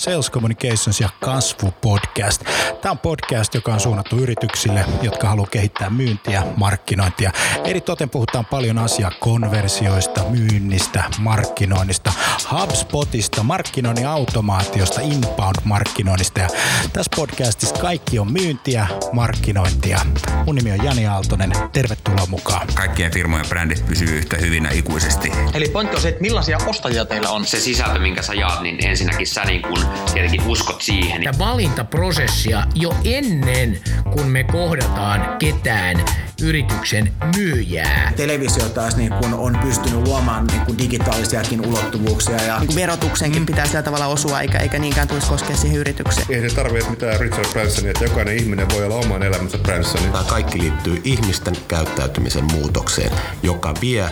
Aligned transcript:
Sales 0.00 0.30
Communications 0.30 1.00
ja 1.00 1.08
kasvu 1.20 1.74
podcast. 1.80 2.42
Tämä 2.82 2.90
on 2.90 2.98
podcast, 2.98 3.54
joka 3.54 3.72
on 3.72 3.80
suunnattu 3.80 4.16
yrityksille, 4.16 4.84
jotka 5.02 5.28
haluaa 5.28 5.48
kehittää 5.50 5.90
myyntiä, 5.90 6.42
markkinointia. 6.56 7.32
Eri 7.64 7.80
toten 7.80 8.10
puhutaan 8.10 8.44
paljon 8.46 8.78
asiaa 8.78 9.10
konversioista, 9.20 10.24
myynnistä, 10.24 11.04
markkinoinnista, 11.18 12.12
HubSpotista, 12.52 13.42
markkinoinnin 13.42 14.06
automaatiosta, 14.06 15.00
inbound-markkinoinnista. 15.00 16.40
Ja 16.40 16.48
tässä 16.92 17.12
podcastissa 17.16 17.74
kaikki 17.74 18.18
on 18.18 18.32
myyntiä, 18.32 18.86
markkinointia. 19.12 20.00
Mun 20.46 20.54
nimi 20.54 20.72
on 20.72 20.84
Jani 20.84 21.06
Aaltonen. 21.06 21.52
Tervetuloa 21.72 22.26
mukaan. 22.26 22.66
Kaikkien 22.74 23.12
firmojen 23.12 23.46
brändit 23.48 23.86
pysyy 23.86 24.18
yhtä 24.18 24.36
hyvinä 24.36 24.70
ikuisesti. 24.70 25.32
Eli 25.54 25.68
pointti 25.68 25.96
on 25.96 26.02
se, 26.02 26.08
että 26.08 26.20
millaisia 26.20 26.58
ostajia 26.66 27.04
teillä 27.04 27.30
on. 27.30 27.46
Se 27.46 27.60
sisältö, 27.60 27.98
minkä 27.98 28.22
sä 28.22 28.34
jaat, 28.34 28.62
niin 28.62 28.86
ensinnäkin 28.86 29.26
sä 29.26 29.44
niin 29.44 29.62
kun 29.62 29.89
tietenkin 30.12 30.46
uskot 30.46 30.82
siihen. 30.82 31.22
Ja 31.22 31.32
valintaprosessia 31.38 32.64
jo 32.74 32.94
ennen, 33.04 33.80
kun 34.10 34.26
me 34.26 34.44
kohdataan 34.44 35.36
ketään 35.38 36.04
yrityksen 36.42 37.12
myyjää. 37.36 38.12
Televisio 38.16 38.68
taas 38.68 38.96
niin 38.96 39.12
kun 39.22 39.34
on 39.34 39.58
pystynyt 39.62 40.06
luomaan 40.06 40.46
niin 40.46 40.60
kun 40.60 40.78
digitaalisiakin 40.78 41.66
ulottuvuuksia. 41.66 42.42
Ja... 42.42 42.58
Niin 42.58 42.74
verotuksenkin 42.74 43.46
pitää 43.46 43.66
sillä 43.66 43.82
tavalla 43.82 44.06
osua, 44.06 44.40
eikä, 44.40 44.58
eikä 44.58 44.78
niinkään 44.78 45.08
tulisi 45.08 45.26
koskea 45.26 45.56
siihen 45.56 45.78
yritykseen. 45.78 46.26
Ei 46.30 46.50
se 46.50 46.56
tarvitse 46.56 46.90
mitään 46.90 47.20
Richard 47.20 47.48
Bransonia, 47.52 47.90
että 47.90 48.04
jokainen 48.04 48.36
ihminen 48.36 48.66
voi 48.70 48.84
olla 48.84 48.94
oman 48.94 49.22
elämänsä 49.22 49.58
Bransonin. 49.58 50.12
Tämä 50.12 50.24
kaikki 50.24 50.58
liittyy 50.60 51.00
ihmisten 51.04 51.56
käyttäytymisen 51.68 52.44
muutokseen, 52.44 53.10
joka 53.42 53.74
vie 53.80 54.04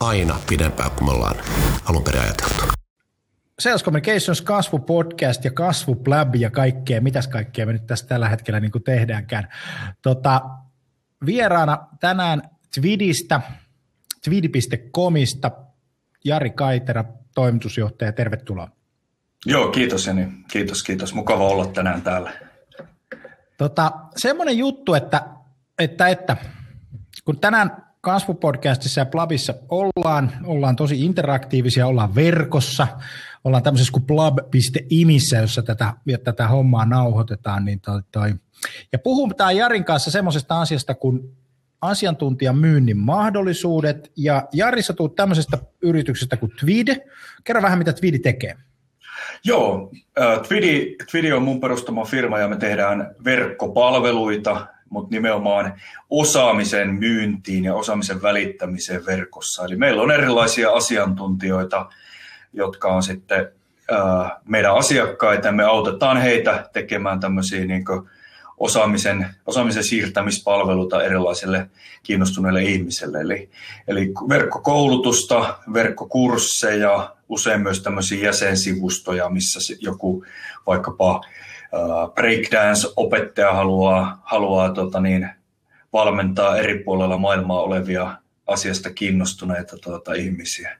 aina 0.00 0.36
pidempään 0.48 0.90
kuin 0.90 1.04
me 1.04 1.12
ollaan 1.12 1.36
alun 1.84 2.02
perin 2.02 2.22
ajateltu. 2.22 2.75
Sales 3.60 3.84
Communications 3.84 4.42
kasvupodcast 4.42 5.44
ja 5.44 5.50
kasvuplab 5.50 6.34
ja 6.34 6.50
kaikkea, 6.50 7.00
mitäs 7.00 7.28
kaikkea 7.28 7.66
me 7.66 7.72
nyt 7.72 7.86
tässä 7.86 8.06
tällä 8.06 8.28
hetkellä 8.28 8.60
niin 8.60 8.72
kuin 8.72 8.84
tehdäänkään. 8.84 9.48
Tota, 10.02 10.40
vieraana 11.26 11.78
tänään 12.00 12.42
Twidistä, 12.74 13.40
twidi.comista, 14.24 15.50
Jari 16.24 16.50
Kaitera, 16.50 17.04
toimitusjohtaja, 17.34 18.12
tervetuloa. 18.12 18.68
Joo, 19.46 19.68
kiitos 19.68 20.06
Jani. 20.06 20.28
Kiitos, 20.50 20.82
kiitos. 20.82 21.14
Mukava 21.14 21.48
olla 21.48 21.66
tänään 21.66 22.02
täällä. 22.02 22.32
Tota, 23.58 23.92
semmoinen 24.16 24.58
juttu, 24.58 24.94
että, 24.94 25.22
että, 25.78 26.08
että 26.08 26.36
kun 27.24 27.40
tänään 27.40 27.86
kasvupodcastissa 28.00 29.00
ja 29.00 29.06
Plabissa 29.06 29.54
ollaan, 29.68 30.32
ollaan 30.44 30.76
tosi 30.76 31.04
interaktiivisia, 31.04 31.86
ollaan 31.86 32.14
verkossa, 32.14 32.88
ollaan 33.46 33.62
tämmöisessä 33.62 33.92
kuin 33.92 34.06
plab.imissä, 34.06 35.36
jossa 35.36 35.62
tätä, 35.62 35.92
tätä 36.24 36.48
hommaa 36.48 36.84
nauhoitetaan, 36.84 37.64
niin 37.64 37.80
toi, 37.80 38.02
toi. 38.12 38.34
ja 38.92 38.98
puhutaan 38.98 39.56
Jarin 39.56 39.84
kanssa 39.84 40.10
semmoisesta 40.10 40.60
asiasta 40.60 40.94
kuin 40.94 41.36
asiantuntijan 41.80 42.58
myynnin 42.58 42.98
mahdollisuudet, 42.98 44.12
ja 44.16 44.48
Jari, 44.52 44.82
sä 44.82 44.92
tuut 44.92 45.14
tämmöisestä 45.14 45.58
yrityksestä 45.82 46.36
kuin 46.36 46.52
Twid. 46.60 46.88
Kerro 47.44 47.62
vähän, 47.62 47.78
mitä 47.78 47.92
Twidi 47.92 48.18
tekee. 48.18 48.56
Joo, 49.44 49.90
Twidi, 50.48 50.96
Twidi 51.10 51.32
on 51.32 51.42
mun 51.42 51.60
perustama 51.60 52.04
firma 52.04 52.38
ja 52.38 52.48
me 52.48 52.56
tehdään 52.56 53.14
verkkopalveluita, 53.24 54.66
mutta 54.90 55.14
nimenomaan 55.14 55.74
osaamisen 56.10 56.94
myyntiin 56.94 57.64
ja 57.64 57.74
osaamisen 57.74 58.22
välittämiseen 58.22 59.06
verkossa. 59.06 59.64
Eli 59.64 59.76
meillä 59.76 60.02
on 60.02 60.10
erilaisia 60.10 60.70
asiantuntijoita, 60.70 61.88
jotka 62.56 62.88
on 62.88 63.02
sitten 63.02 63.48
meidän 64.44 64.74
asiakkaita, 64.74 65.52
me 65.52 65.64
autetaan 65.64 66.16
heitä 66.16 66.68
tekemään 66.72 67.20
tämmöisiä 67.20 67.64
niin 67.64 67.84
osaamisen, 68.56 69.26
osaamisen 69.46 69.84
siirtämispalveluita 69.84 71.02
erilaisille 71.02 71.70
kiinnostuneille 72.02 72.62
ihmisille. 72.62 73.20
Eli, 73.20 73.50
eli 73.88 74.12
verkkokoulutusta, 74.28 75.58
verkkokursseja, 75.72 77.14
usein 77.28 77.60
myös 77.60 77.82
tämmöisiä 77.82 78.24
jäsensivustoja, 78.24 79.28
missä 79.28 79.74
joku 79.80 80.24
vaikkapa 80.66 81.20
breakdance-opettaja 82.14 83.52
haluaa, 83.52 84.22
haluaa 84.24 84.70
tota 84.70 85.00
niin, 85.00 85.28
valmentaa 85.92 86.56
eri 86.56 86.78
puolella 86.84 87.18
maailmaa 87.18 87.62
olevia 87.62 88.16
asiasta 88.46 88.90
kiinnostuneita 88.90 89.76
tota, 89.78 90.14
ihmisiä. 90.14 90.78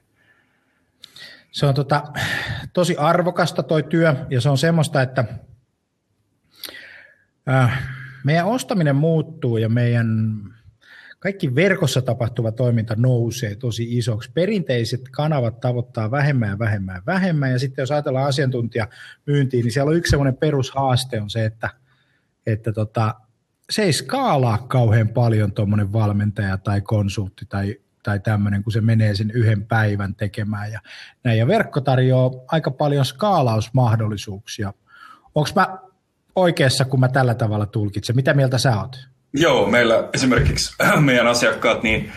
Se 1.51 1.65
on 1.65 1.73
tota, 1.73 2.03
tosi 2.73 2.95
arvokasta 2.97 3.63
toi 3.63 3.83
työ 3.83 4.15
ja 4.29 4.41
se 4.41 4.49
on 4.49 4.57
semmoista, 4.57 5.01
että 5.01 5.25
äh, 7.49 7.83
meidän 8.23 8.45
ostaminen 8.45 8.95
muuttuu 8.95 9.57
ja 9.57 9.69
meidän 9.69 10.39
kaikki 11.19 11.55
verkossa 11.55 12.01
tapahtuva 12.01 12.51
toiminta 12.51 12.95
nousee 12.97 13.55
tosi 13.55 13.97
isoksi. 13.97 14.31
Perinteiset 14.33 15.01
kanavat 15.11 15.59
tavoittaa 15.59 16.11
vähemmän 16.11 16.59
vähemmän 16.59 17.01
vähemmän, 17.05 17.51
ja 17.51 17.59
sitten 17.59 17.81
jos 17.81 17.91
ajatellaan 17.91 18.27
asiantuntijamyyntiin, 18.27 19.63
niin 19.63 19.71
siellä 19.71 19.89
on 19.89 19.97
yksi 19.97 20.09
sellainen 20.09 20.37
perushaaste 20.37 21.21
on 21.21 21.29
se, 21.29 21.45
että, 21.45 21.69
että 22.45 22.73
tota, 22.73 23.15
se 23.69 23.83
ei 23.83 23.93
skaalaa 23.93 24.57
kauhean 24.57 25.09
paljon 25.09 25.51
tuommoinen 25.51 25.93
valmentaja 25.93 26.57
tai 26.57 26.81
konsultti 26.81 27.45
tai, 27.49 27.75
tai 28.07 28.19
tämmöinen, 28.19 28.63
kun 28.63 28.73
se 28.73 28.81
menee 28.81 29.15
sen 29.15 29.31
yhden 29.31 29.65
päivän 29.65 30.15
tekemään. 30.15 30.71
Ja, 30.71 30.79
näin. 31.23 31.37
ja 31.37 31.47
verkko 31.47 31.81
tarjoaa 31.81 32.31
aika 32.47 32.71
paljon 32.71 33.05
skaalausmahdollisuuksia. 33.05 34.73
Onko 35.35 35.49
mä 35.55 35.77
oikeassa, 36.35 36.85
kun 36.85 36.99
mä 36.99 37.07
tällä 37.07 37.35
tavalla 37.35 37.65
tulkitsen? 37.65 38.15
Mitä 38.15 38.33
mieltä 38.33 38.57
sä 38.57 38.79
oot? 38.79 39.07
Joo, 39.33 39.69
meillä 39.69 40.09
esimerkiksi 40.13 40.75
meidän 40.99 41.27
asiakkaat 41.27 41.83
niin 41.83 42.11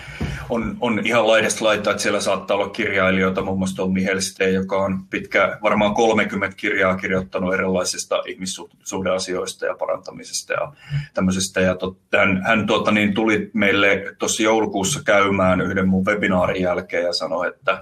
on, 0.50 0.76
on 0.81 1.06
ihan 1.06 1.26
laidasta 1.26 1.65
laittaa, 1.65 1.91
että 1.91 2.03
siellä 2.03 2.21
saattaa 2.21 2.56
olla 2.56 2.69
kirjailijoita, 2.69 3.43
muun 3.43 3.59
muassa 3.59 3.76
Tommi 3.76 4.04
Helste, 4.04 4.50
joka 4.50 4.76
on 4.76 5.06
pitkä, 5.10 5.59
varmaan 5.62 5.94
30 5.94 6.56
kirjaa 6.56 6.97
kirjoittanut 6.97 7.54
erilaisista 7.54 8.22
ihmissuhdeasioista 8.26 9.66
ja 9.66 9.75
parantamisesta 9.75 10.53
ja 10.53 10.72
tämmöisestä. 11.15 11.60
Ja 11.60 11.75
tot, 11.75 11.98
hän, 12.16 12.43
hän 12.47 12.66
tuota, 12.66 12.91
niin 12.91 13.15
tuli 13.15 13.50
meille 13.53 14.15
tuossa 14.19 14.42
joulukuussa 14.42 15.03
käymään 15.04 15.60
yhden 15.60 15.88
mun 15.88 16.04
webinaarin 16.04 16.62
jälkeen 16.62 17.04
ja 17.04 17.12
sanoi, 17.12 17.48
että, 17.48 17.81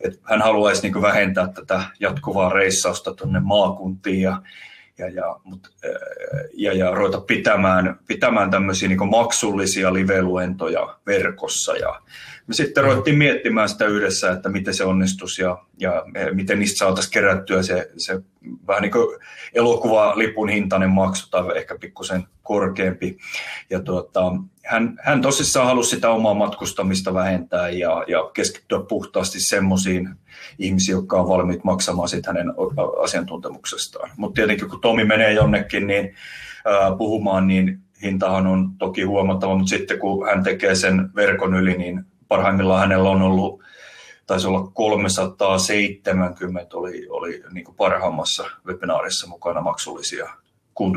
että 0.00 0.18
hän 0.22 0.42
haluaisi 0.42 0.82
niin 0.82 1.02
vähentää 1.02 1.48
tätä 1.48 1.82
jatkuvaa 2.00 2.52
reissausta 2.52 3.14
tuonne 3.14 3.40
maakuntiin 3.40 4.20
ja 4.20 4.42
ja, 5.00 5.08
ja, 5.08 5.36
mut, 5.44 5.68
ja, 6.54 6.72
ja 6.72 6.90
ruveta 6.90 7.20
pitämään, 7.20 7.98
pitämään 8.06 8.50
tämmöisiä 8.50 8.88
niin 8.88 9.08
maksullisia 9.10 9.94
live-luentoja 9.94 10.98
verkossa. 11.06 11.76
Ja 11.76 12.00
me 12.46 12.54
sitten 12.54 12.84
ruvettiin 12.84 13.18
miettimään 13.18 13.68
sitä 13.68 13.86
yhdessä, 13.86 14.30
että 14.30 14.48
miten 14.48 14.74
se 14.74 14.84
onnistuisi 14.84 15.42
ja, 15.42 15.64
ja 15.78 16.04
miten 16.32 16.58
niistä 16.58 16.78
saataisiin 16.78 17.12
kerättyä 17.12 17.62
se, 17.62 17.90
se 17.96 18.20
vähän 18.66 18.82
niin 18.82 18.92
kuin 18.92 19.18
elokuvalipun 19.54 20.48
hintainen 20.48 20.90
maksu 20.90 21.30
tai 21.30 21.58
ehkä 21.58 21.78
pikkusen 21.80 22.24
korkeampi. 22.42 23.18
Ja 23.70 23.80
tuota, 23.80 24.32
hän, 24.64 24.98
hän 25.02 25.22
tosissaan 25.22 25.66
halusi 25.66 25.90
sitä 25.90 26.10
omaa 26.10 26.34
matkustamista 26.34 27.14
vähentää 27.14 27.68
ja, 27.68 28.04
ja 28.08 28.30
keskittyä 28.34 28.80
puhtaasti 28.88 29.40
semmoisiin 29.40 30.08
ihmisiin, 30.58 30.96
jotka 30.96 31.20
on 31.20 31.28
valmiit 31.28 31.64
maksamaan 31.64 32.08
sit 32.08 32.26
hänen 32.26 32.52
asiantuntemuksestaan. 33.02 34.10
Mutta 34.16 34.34
tietenkin 34.34 34.68
kun 34.68 34.80
Tomi 34.80 35.04
menee 35.04 35.32
jonnekin 35.32 35.86
niin, 35.86 36.14
ää, 36.64 36.96
puhumaan, 36.96 37.46
niin 37.46 37.80
hintahan 38.02 38.46
on 38.46 38.70
toki 38.78 39.02
huomattava, 39.02 39.56
mutta 39.56 39.70
sitten 39.70 39.98
kun 39.98 40.26
hän 40.26 40.42
tekee 40.42 40.74
sen 40.74 41.10
verkon 41.14 41.54
yli, 41.54 41.78
niin 41.78 42.04
parhaimmillaan 42.28 42.80
hänellä 42.80 43.10
on 43.10 43.22
ollut 43.22 43.62
taisi 44.26 44.46
olla 44.46 44.70
370 44.74 46.76
oli, 46.76 47.06
oli 47.08 47.42
niin 47.52 47.64
kuin 47.64 47.76
parhaimmassa 47.76 48.50
webinaarissa 48.66 49.26
mukana 49.26 49.60
maksullisia 49.60 50.30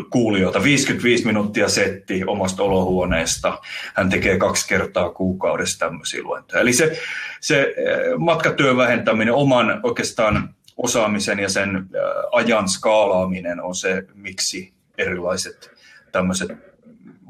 kuulijoita. 0.09 0.63
55 0.63 1.25
minuuttia 1.25 1.69
setti 1.69 2.23
omasta 2.27 2.63
olohuoneesta. 2.63 3.59
Hän 3.93 4.09
tekee 4.09 4.37
kaksi 4.37 4.67
kertaa 4.67 5.09
kuukaudessa 5.09 5.79
tämmöisiä 5.79 6.23
luentoja. 6.23 6.61
Eli 6.61 6.73
se, 6.73 6.99
se 7.39 7.61
eh, 7.61 8.17
matkatyön 8.17 8.77
vähentäminen, 8.77 9.33
oman 9.33 9.79
oikeastaan 9.83 10.55
osaamisen 10.77 11.39
ja 11.39 11.49
sen 11.49 11.75
eh, 11.75 11.83
ajan 12.31 12.69
skaalaaminen 12.69 13.61
on 13.61 13.75
se, 13.75 14.03
miksi 14.13 14.73
erilaiset 14.97 15.71
tämmöiset 16.11 16.51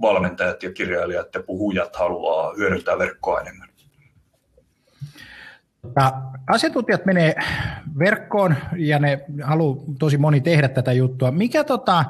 valmentajat 0.01 0.63
ja 0.63 0.71
kirjailijat 0.71 1.35
ja 1.35 1.44
puhujat 1.44 1.95
haluaa 1.95 2.53
hyödyntää 2.57 3.00
verkkoa 3.00 3.41
enemmän. 3.41 3.73
Tota, 5.83 6.13
asiantuntijat 6.47 7.06
menee 7.06 7.35
verkkoon 8.00 8.56
ja 8.77 9.00
ne 9.00 9.25
haluaa 9.41 9.85
tosi 10.00 10.18
moni 10.18 10.41
tehdä 10.41 10.68
tätä 10.68 10.94
juttua. 10.94 11.31
Mikä, 11.31 11.63
tota, 11.63 12.06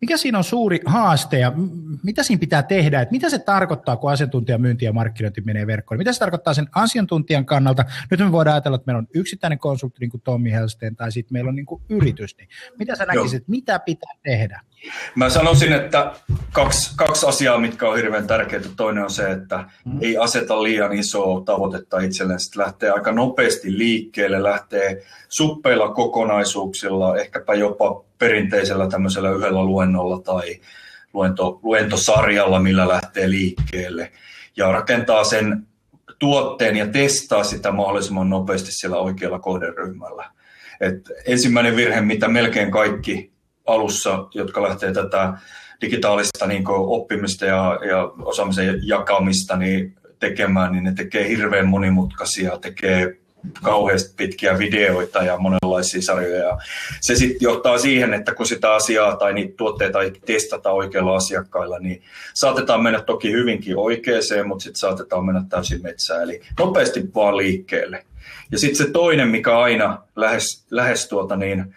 mikä 0.00 0.16
siinä 0.16 0.38
on 0.38 0.44
suuri 0.44 0.80
haaste 0.86 1.38
ja 1.38 1.52
mitä 2.02 2.22
siinä 2.22 2.40
pitää 2.40 2.62
tehdä? 2.62 3.00
Et 3.00 3.10
mitä 3.10 3.30
se 3.30 3.38
tarkoittaa, 3.38 3.96
kun 3.96 4.12
asiantuntijamyynti 4.12 4.84
ja 4.84 4.92
markkinointi 4.92 5.40
menee 5.40 5.66
verkkoon? 5.66 5.98
Mitä 5.98 6.12
se 6.12 6.18
tarkoittaa 6.18 6.54
sen 6.54 6.68
asiantuntijan 6.74 7.46
kannalta? 7.46 7.84
Nyt 8.10 8.20
me 8.20 8.32
voidaan 8.32 8.54
ajatella, 8.54 8.76
että 8.76 8.86
meillä 8.86 8.98
on 8.98 9.08
yksittäinen 9.14 9.58
konsultti, 9.58 10.00
niin 10.00 10.10
kuin 10.10 10.20
Tommi 10.20 10.52
Helsteen, 10.52 10.96
tai 10.96 11.12
sitten 11.12 11.32
meillä 11.32 11.48
on 11.48 11.56
niin 11.56 11.66
kuin 11.66 11.82
yritys. 11.88 12.36
Niin 12.38 12.48
mitä 12.78 12.96
sä 12.96 13.06
näkisit, 13.06 13.48
mitä 13.48 13.78
pitää 13.78 14.12
tehdä? 14.22 14.60
Mä 15.14 15.30
sanoisin, 15.30 15.72
että 15.72 16.12
kaksi, 16.52 16.92
kaksi 16.96 17.26
asiaa, 17.26 17.58
mitkä 17.58 17.88
on 17.88 17.96
hirveän 17.96 18.26
tärkeitä. 18.26 18.68
Toinen 18.76 19.04
on 19.04 19.10
se, 19.10 19.30
että 19.30 19.64
mm. 19.84 19.98
ei 20.00 20.18
aseta 20.18 20.62
liian 20.62 20.92
isoa 20.92 21.40
tavoitetta 21.44 22.00
itselleen. 22.00 22.40
Sitten 22.40 22.62
lähtee 22.62 22.90
aika 22.90 23.12
nopeasti 23.12 23.78
liikkeelle, 23.78 24.42
lähtee 24.42 25.02
suppeilla 25.28 25.88
kokonaisuuksilla, 25.88 27.16
ehkäpä 27.16 27.54
jopa 27.54 28.04
perinteisellä 28.18 28.88
tämmöisellä 28.88 29.30
yhdellä 29.30 29.64
luennolla 29.64 30.20
tai 30.20 30.60
luento, 31.12 31.60
luentosarjalla, 31.62 32.60
millä 32.60 32.88
lähtee 32.88 33.30
liikkeelle. 33.30 34.12
Ja 34.56 34.72
rakentaa 34.72 35.24
sen 35.24 35.66
tuotteen 36.18 36.76
ja 36.76 36.86
testaa 36.86 37.44
sitä 37.44 37.72
mahdollisimman 37.72 38.30
nopeasti 38.30 38.72
siellä 38.72 38.96
oikealla 38.96 39.38
kohderyhmällä. 39.38 40.30
Et 40.80 41.10
ensimmäinen 41.26 41.76
virhe, 41.76 42.00
mitä 42.00 42.28
melkein 42.28 42.70
kaikki 42.70 43.37
alussa, 43.68 44.26
jotka 44.34 44.62
lähtee 44.62 44.92
tätä 44.92 45.32
digitaalista 45.80 46.46
niin 46.46 46.64
oppimista 46.68 47.44
ja, 47.44 47.78
ja 47.88 48.10
osaamisen 48.22 48.80
jakamista 48.82 49.56
niin 49.56 49.94
tekemään, 50.18 50.72
niin 50.72 50.84
ne 50.84 50.94
tekee 50.94 51.28
hirveän 51.28 51.68
monimutkaisia, 51.68 52.58
tekee 52.58 53.16
kauheasti 53.62 54.14
pitkiä 54.16 54.58
videoita 54.58 55.22
ja 55.22 55.38
monenlaisia 55.38 56.02
sarjoja. 56.02 56.58
Se 57.00 57.14
sitten 57.14 57.38
johtaa 57.40 57.78
siihen, 57.78 58.14
että 58.14 58.34
kun 58.34 58.46
sitä 58.46 58.74
asiaa 58.74 59.16
tai 59.16 59.32
niitä 59.32 59.54
tuotteita 59.56 60.02
ei 60.02 60.12
testata 60.26 60.70
oikeilla 60.70 61.16
asiakkailla, 61.16 61.78
niin 61.78 62.02
saatetaan 62.34 62.82
mennä 62.82 63.00
toki 63.00 63.32
hyvinkin 63.32 63.76
oikeeseen, 63.76 64.48
mutta 64.48 64.62
sitten 64.62 64.80
saatetaan 64.80 65.26
mennä 65.26 65.42
täysin 65.48 65.82
metsään. 65.82 66.22
Eli 66.22 66.40
nopeasti 66.58 67.14
vaan 67.14 67.36
liikkeelle. 67.36 68.04
Ja 68.52 68.58
sitten 68.58 68.86
se 68.86 68.92
toinen, 68.92 69.28
mikä 69.28 69.58
aina 69.58 70.02
lähes, 70.16 70.64
lähes 70.70 71.08
tuota 71.08 71.36
niin, 71.36 71.74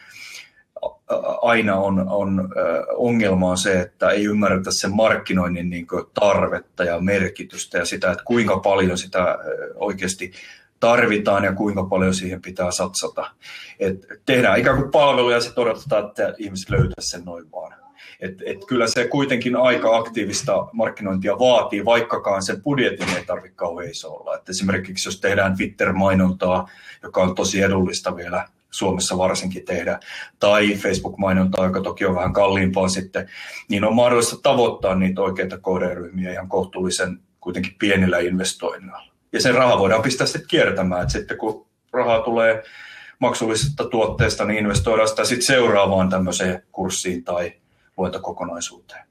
aina 1.42 1.76
on, 1.76 2.10
on 2.10 2.50
ongelma 2.96 3.50
on 3.50 3.58
se, 3.58 3.80
että 3.80 4.10
ei 4.10 4.26
ymmärretä 4.26 4.72
sen 4.72 4.96
markkinoinnin 4.96 5.70
niin 5.70 5.88
tarvetta 6.14 6.84
ja 6.84 7.00
merkitystä 7.00 7.78
ja 7.78 7.86
sitä, 7.86 8.12
että 8.12 8.24
kuinka 8.24 8.58
paljon 8.60 8.98
sitä 8.98 9.40
oikeasti 9.76 10.32
tarvitaan 10.80 11.44
ja 11.44 11.54
kuinka 11.54 11.84
paljon 11.84 12.14
siihen 12.14 12.42
pitää 12.42 12.72
satsata. 12.72 13.32
Et 13.80 14.08
tehdään 14.26 14.60
ikään 14.60 14.78
kuin 14.78 14.92
palveluja 14.92 15.38
ja 15.38 15.42
sitten 15.42 15.62
odotetaan, 15.62 16.08
että 16.08 16.34
ihmiset 16.38 16.70
löytävät 16.70 16.94
sen 17.00 17.26
noin 17.26 17.52
vaan. 17.52 17.74
Et, 18.20 18.42
et 18.46 18.66
kyllä 18.66 18.88
se 18.88 19.08
kuitenkin 19.08 19.56
aika 19.56 19.98
aktiivista 19.98 20.68
markkinointia 20.74 21.40
vaatii, 21.40 21.86
vaikkakaan 21.86 22.44
sen 22.44 22.62
budjetin 22.62 23.10
ei 23.18 23.26
tarvitse 23.26 23.56
kauhean 23.56 23.92
iso 23.92 24.14
olla. 24.14 24.36
Et 24.36 24.50
esimerkiksi 24.50 25.08
jos 25.08 25.22
tehdään 25.22 25.56
Twitter-mainontaa, 25.56 26.70
joka 27.04 27.22
on 27.22 27.36
tosi 27.36 27.62
edullista 27.62 28.16
vielä 28.16 28.48
Suomessa 28.72 29.18
varsinkin 29.18 29.66
tehdä, 29.66 30.00
tai 30.40 30.76
Facebook-mainontaa, 30.76 31.66
joka 31.66 31.82
toki 31.82 32.06
on 32.06 32.16
vähän 32.16 32.34
kalliimpaa 32.34 32.88
sitten, 32.88 33.30
niin 33.70 33.84
on 33.84 33.96
mahdollista 33.96 34.36
tavoittaa 34.44 34.96
niitä 34.96 35.22
oikeita 35.22 35.58
kohderyhmiä 35.58 36.32
ihan 36.32 36.50
kohtuullisen 36.50 37.20
kuitenkin 37.40 37.76
pienillä 37.80 38.20
investoinnilla. 38.20 39.04
Ja 39.34 39.42
sen 39.42 39.56
raha 39.56 39.80
voidaan 39.80 40.02
pistää 40.02 40.28
sitten 40.28 40.48
kiertämään, 40.48 41.02
että 41.02 41.12
sitten 41.12 41.38
kun 41.38 41.68
rahaa 41.92 42.22
tulee 42.22 42.64
maksullisesta 43.20 43.86
tuotteesta, 43.86 44.46
niin 44.46 44.60
investoidaan 44.60 45.08
sitä 45.08 45.26
sitten 45.26 45.46
seuraavaan 45.46 46.10
tämmöiseen 46.10 46.64
kurssiin 46.72 47.24
tai 47.24 47.54
luentokokonaisuuteen. 47.98 49.11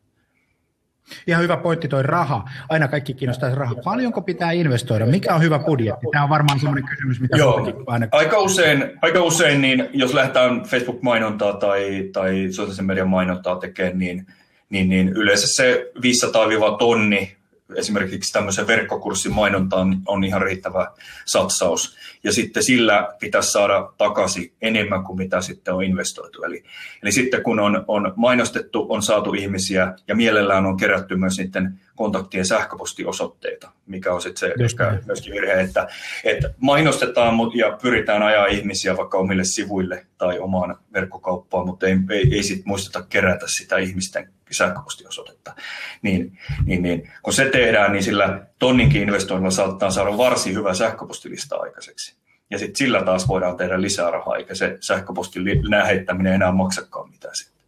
Ihan 1.26 1.42
hyvä 1.42 1.56
pointti 1.56 1.88
toi 1.88 2.02
raha. 2.02 2.48
Aina 2.68 2.88
kaikki 2.88 3.14
kiinnostaa 3.14 3.54
raha. 3.54 3.74
Paljonko 3.84 4.22
pitää 4.22 4.52
investoida? 4.52 5.06
Mikä 5.06 5.34
on 5.34 5.42
hyvä 5.42 5.58
budjetti? 5.58 6.06
Tämä 6.12 6.24
on 6.24 6.30
varmaan 6.30 6.58
sellainen 6.58 6.88
kysymys, 6.88 7.20
mitä 7.20 7.36
Joo, 7.36 7.84
aina... 7.86 8.06
aika 8.12 8.38
usein, 8.38 8.98
aika 9.02 9.22
usein 9.22 9.60
niin 9.60 9.88
jos 9.92 10.14
lähdetään 10.14 10.62
Facebook-mainontaa 10.64 11.52
tai, 11.52 12.08
tai 12.12 12.46
sosiaalisen 12.50 12.84
median 12.84 13.08
mainontaa 13.08 13.56
tekemään, 13.56 13.98
niin, 13.98 14.26
niin, 14.70 14.88
niin 14.88 15.08
yleensä 15.08 15.46
se 15.46 15.90
500 16.02 16.76
tonni 16.78 17.39
esimerkiksi 17.76 18.32
tämmöisen 18.32 18.66
verkkokurssin 18.66 19.32
mainontaan 19.32 20.02
on 20.06 20.24
ihan 20.24 20.42
riittävä 20.42 20.92
satsaus. 21.24 21.96
Ja 22.24 22.32
sitten 22.32 22.62
sillä 22.62 23.08
pitäisi 23.20 23.50
saada 23.50 23.92
takaisin 23.98 24.52
enemmän 24.62 25.04
kuin 25.04 25.16
mitä 25.16 25.40
sitten 25.40 25.74
on 25.74 25.84
investoitu. 25.84 26.42
Eli, 26.42 26.64
eli 27.02 27.12
sitten 27.12 27.42
kun 27.42 27.60
on, 27.60 27.84
on 27.88 28.12
mainostettu, 28.16 28.86
on 28.88 29.02
saatu 29.02 29.34
ihmisiä 29.34 29.94
ja 30.08 30.14
mielellään 30.14 30.66
on 30.66 30.76
kerätty 30.76 31.16
myös 31.16 31.38
niiden 31.38 31.80
kontaktien 31.96 32.46
sähköpostiosoitteita, 32.46 33.70
mikä 33.86 34.12
on 34.12 34.22
sitten 34.22 34.40
se 34.40 34.54
mikä 34.62 34.98
myöskin 35.06 35.32
virhe, 35.32 35.60
että, 35.60 35.88
että 36.24 36.50
mainostetaan 36.60 37.34
ja 37.54 37.78
pyritään 37.82 38.22
ajaa 38.22 38.46
ihmisiä 38.46 38.96
vaikka 38.96 39.18
omille 39.18 39.44
sivuille 39.44 40.06
tai 40.18 40.38
omaan 40.38 40.76
verkkokauppaan, 40.92 41.66
mutta 41.66 41.86
ei, 41.86 41.96
ei, 42.10 42.34
ei 42.34 42.42
sitten 42.42 42.68
muisteta 42.68 43.06
kerätä 43.08 43.46
sitä 43.48 43.78
ihmisten 43.78 44.28
sähköpostiosoitetta. 44.54 45.54
Niin, 46.02 46.38
niin, 46.64 46.82
niin, 46.82 47.12
kun 47.22 47.32
se 47.32 47.44
tehdään, 47.44 47.92
niin 47.92 48.02
sillä 48.02 48.46
tonninkin 48.58 49.02
investoinnilla 49.02 49.50
saattaa 49.50 49.90
saada 49.90 50.18
varsin 50.18 50.54
hyvä 50.54 50.74
sähköpostilista 50.74 51.56
aikaiseksi. 51.56 52.16
Ja 52.50 52.58
sitten 52.58 52.76
sillä 52.76 53.02
taas 53.02 53.28
voidaan 53.28 53.56
tehdä 53.56 53.80
lisää 53.80 54.10
rahaa, 54.10 54.36
eikä 54.36 54.54
se 54.54 54.76
sähköpostin 54.80 55.70
lähettäminen 55.70 56.34
enää 56.34 56.52
maksakaan 56.52 57.10
mitään 57.10 57.34
sitten. 57.34 57.60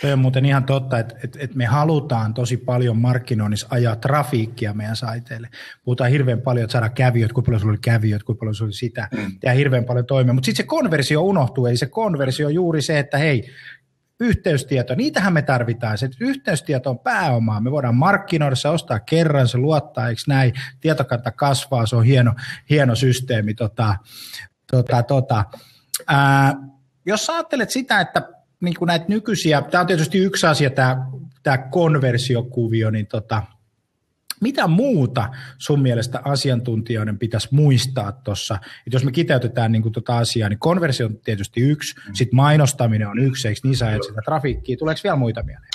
Tuo 0.00 0.12
on 0.12 0.18
muuten 0.18 0.44
ihan 0.44 0.64
totta, 0.64 0.98
että, 0.98 1.14
että, 1.24 1.38
että 1.42 1.56
me 1.56 1.64
halutaan 1.64 2.34
tosi 2.34 2.56
paljon 2.56 2.96
markkinoinnissa 2.96 3.66
ajaa 3.70 3.96
trafiikkia 3.96 4.74
meidän 4.74 4.96
saiteille. 4.96 5.48
Puhutaan 5.84 6.10
hirveän 6.10 6.40
paljon, 6.40 6.64
että 6.64 6.72
saada 6.72 6.88
kävijöitä, 6.88 7.34
kuinka 7.34 7.46
paljon 7.46 7.60
sulla 7.60 7.72
oli 7.72 7.78
kävijöitä, 7.82 8.24
kuinka 8.24 8.40
paljon 8.40 8.54
sulla 8.54 8.68
oli 8.68 8.72
sitä, 8.72 9.08
mm. 9.16 9.32
ja 9.42 9.52
hirveän 9.52 9.84
paljon 9.84 10.06
toimia. 10.06 10.32
Mutta 10.32 10.46
sitten 10.46 10.64
se 10.64 10.68
konversio 10.68 11.22
unohtuu, 11.22 11.66
eli 11.66 11.76
se 11.76 11.86
konversio 11.86 12.46
on 12.46 12.54
juuri 12.54 12.82
se, 12.82 12.98
että 12.98 13.18
hei, 13.18 13.50
yhteystieto, 14.22 14.94
niitähän 14.94 15.32
me 15.32 15.42
tarvitaan. 15.42 15.98
Se 15.98 16.10
yhteystieto 16.20 16.90
on 16.90 16.98
pääomaa. 16.98 17.60
Me 17.60 17.70
voidaan 17.70 17.94
markkinoida 17.94 18.56
se, 18.56 18.68
ostaa 18.68 19.00
kerran, 19.00 19.48
se 19.48 19.58
luottaa, 19.58 20.08
eikö 20.08 20.22
näin? 20.28 20.52
Tietokanta 20.80 21.30
kasvaa, 21.32 21.86
se 21.86 21.96
on 21.96 22.04
hieno, 22.04 22.34
hieno 22.70 22.94
systeemi. 22.94 23.54
Tota, 23.54 23.96
tota, 24.70 25.02
tota. 25.02 25.44
Ää, 26.06 26.54
jos 27.06 27.30
ajattelet 27.30 27.70
sitä, 27.70 28.00
että 28.00 28.28
niin 28.60 28.74
näitä 28.86 29.04
nykyisiä, 29.08 29.62
tämä 29.62 29.80
on 29.80 29.86
tietysti 29.86 30.18
yksi 30.18 30.46
asia, 30.46 30.70
tämä, 30.70 31.06
tämä 31.42 31.58
konversiokuvio, 31.58 32.90
niin 32.90 33.06
tota, 33.06 33.42
mitä 34.42 34.66
muuta 34.66 35.28
sun 35.58 35.82
mielestä 35.82 36.20
asiantuntijoiden 36.24 37.18
pitäisi 37.18 37.48
muistaa 37.50 38.12
tuossa? 38.12 38.58
Jos 38.92 39.04
me 39.04 39.12
kiteytetään 39.12 39.72
niin 39.72 39.82
kuin 39.82 39.92
tuota 39.92 40.18
asiaa, 40.18 40.48
niin 40.48 40.58
konversio 40.58 41.06
on 41.06 41.16
tietysti 41.16 41.60
yksi, 41.60 41.94
mm. 41.96 42.14
sitten 42.14 42.36
mainostaminen 42.36 43.08
on 43.08 43.18
yksi, 43.18 43.48
eikö 43.48 43.60
niin 43.64 43.76
sä 43.76 43.98
sitä 44.06 44.22
trafiikkiä? 44.24 44.76
Tuleeko 44.76 45.00
vielä 45.04 45.16
muita 45.16 45.42
mieleen? 45.42 45.68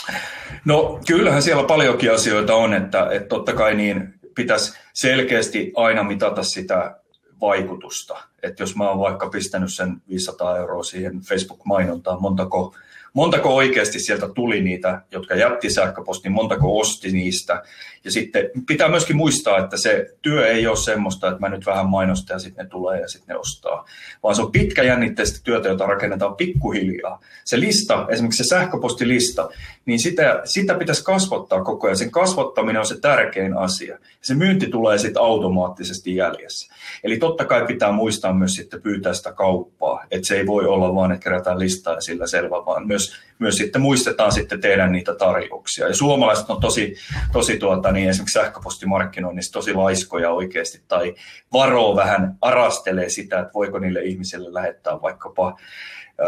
No 0.66 1.00
kyllähän 1.08 1.42
siellä 1.42 1.64
paljonkin 1.64 2.14
asioita 2.14 2.56
on, 2.56 2.74
että, 2.74 3.08
että 3.12 3.28
totta 3.28 3.54
kai 3.54 3.76
niin 3.76 4.14
pitäisi 4.36 4.74
selkeästi 4.94 5.72
aina 5.76 6.04
mitata 6.04 6.44
sitä 6.44 6.96
vaikutusta. 7.42 8.18
Että 8.44 8.64
jos 8.64 8.76
mä 8.76 8.90
oon 8.90 9.00
vaikka 9.00 9.30
pistänyt 9.30 9.74
sen 9.74 10.02
500 10.10 10.58
euroa 10.58 10.84
siihen 10.84 11.20
Facebook-mainontaan, 11.20 12.22
montako 12.22 12.76
montako 13.14 13.56
oikeasti 13.56 14.00
sieltä 14.00 14.28
tuli 14.36 14.62
niitä, 14.62 15.02
jotka 15.12 15.36
jätti 15.36 15.70
sähköpostin, 15.70 16.32
montako 16.32 16.80
osti 16.80 17.12
niistä. 17.12 17.64
Ja 18.04 18.12
sitten 18.12 18.50
pitää 18.68 18.90
myöskin 18.90 19.16
muistaa, 19.16 19.58
että 19.58 19.78
se 19.78 20.06
työ 20.22 20.48
ei 20.48 20.68
ole 20.68 20.78
semmoista, 20.78 21.28
että 21.28 21.40
mä 21.40 21.50
nyt 21.50 21.66
vähän 21.66 21.90
mainostan 21.90 22.36
ja 22.36 22.40
sitten 22.40 22.66
ne 22.66 22.70
tulee 22.70 23.02
ja 23.02 23.08
sitten 23.08 23.34
ne 23.34 23.40
ostaa, 23.40 23.86
vaan 24.24 24.36
se 24.36 24.42
on 24.42 24.52
pitkäjännitteistä 24.52 25.40
työtä, 25.44 25.70
jota 25.70 25.86
rakennetaan 25.86 26.36
pikkuhiljaa. 26.36 27.22
Se 27.46 27.60
lista, 27.60 28.06
esimerkiksi 28.10 28.44
se 28.44 28.50
sähköpostilista, 28.50 29.50
niin 29.86 30.00
sitä, 30.00 30.42
sitä 30.44 30.74
pitäisi 30.74 31.04
kasvattaa 31.04 31.64
koko 31.64 31.88
ajan. 31.88 31.98
Sen 31.98 32.12
kasvattaminen 32.12 32.80
on 32.80 32.86
se 32.86 33.00
tärkein 33.00 33.58
asia. 33.58 33.98
Se 34.22 34.36
myynti 34.36 34.68
tulee 34.68 34.98
sitten 34.98 35.22
automaattisesti 35.22 36.16
jäljessä. 36.16 36.76
Eli 37.04 37.18
totta 37.18 37.46
kai 37.46 37.66
pitää 37.66 37.92
muistaa 37.92 38.34
myös 38.34 38.54
sitten 38.54 38.82
pyytää 38.82 39.14
sitä 39.14 39.32
kauppaa, 39.32 40.04
että 40.12 40.28
se 40.28 40.38
ei 40.38 40.46
voi 40.46 40.66
olla 40.66 40.96
vaan, 40.96 41.12
että 41.12 41.24
kerätään 41.24 41.60
listaa 41.60 41.94
ja 41.94 42.02
sillä 42.02 42.28
selvä, 42.28 42.66
vaan 42.66 42.88
myös, 42.88 42.97
myös 43.40 43.58
sitten 43.58 43.82
muistetaan 43.82 44.32
sitten 44.32 44.62
tehdä 44.62 44.88
niitä 44.88 45.16
tarjouksia. 45.16 45.88
Ja 45.88 45.96
suomalaiset 45.96 46.50
on 46.50 46.62
tosi, 46.62 46.96
tosi 47.32 47.58
tuota, 47.58 47.92
niin 47.92 48.10
esimerkiksi 48.10 48.34
sähköpostimarkkinoinnissa 48.34 49.54
tosi 49.54 49.74
laiskoja 49.74 50.32
oikeasti, 50.32 50.82
tai 50.88 51.16
varoo 51.54 51.96
vähän, 51.96 52.38
arastelee 52.42 53.10
sitä, 53.10 53.40
että 53.40 53.54
voiko 53.54 53.80
niille 53.80 54.02
ihmisille 54.02 54.54
lähettää 54.54 55.02
vaikkapa 55.02 55.60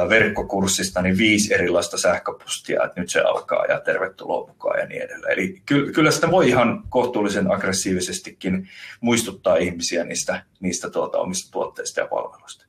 verkkokurssista 0.09 1.01
niin 1.01 1.17
viisi 1.17 1.53
erilaista 1.53 1.97
sähköpostia, 1.97 2.83
että 2.83 3.01
nyt 3.01 3.09
se 3.09 3.21
alkaa 3.21 3.65
ja 3.65 3.79
tervetuloa 3.79 4.47
mukaan 4.47 4.79
ja 4.79 4.85
niin 4.85 5.01
edelleen. 5.01 5.33
Eli 5.33 5.61
kyllä 5.65 6.11
sitä 6.11 6.31
voi 6.31 6.49
ihan 6.49 6.83
kohtuullisen 6.89 7.51
aggressiivisestikin 7.51 8.69
muistuttaa 9.01 9.55
ihmisiä 9.55 10.03
niistä, 10.03 10.43
niistä 10.59 10.89
tuota, 10.89 11.17
omista 11.17 11.51
tuotteista 11.51 11.99
ja 11.99 12.07
palveluista. 12.07 12.65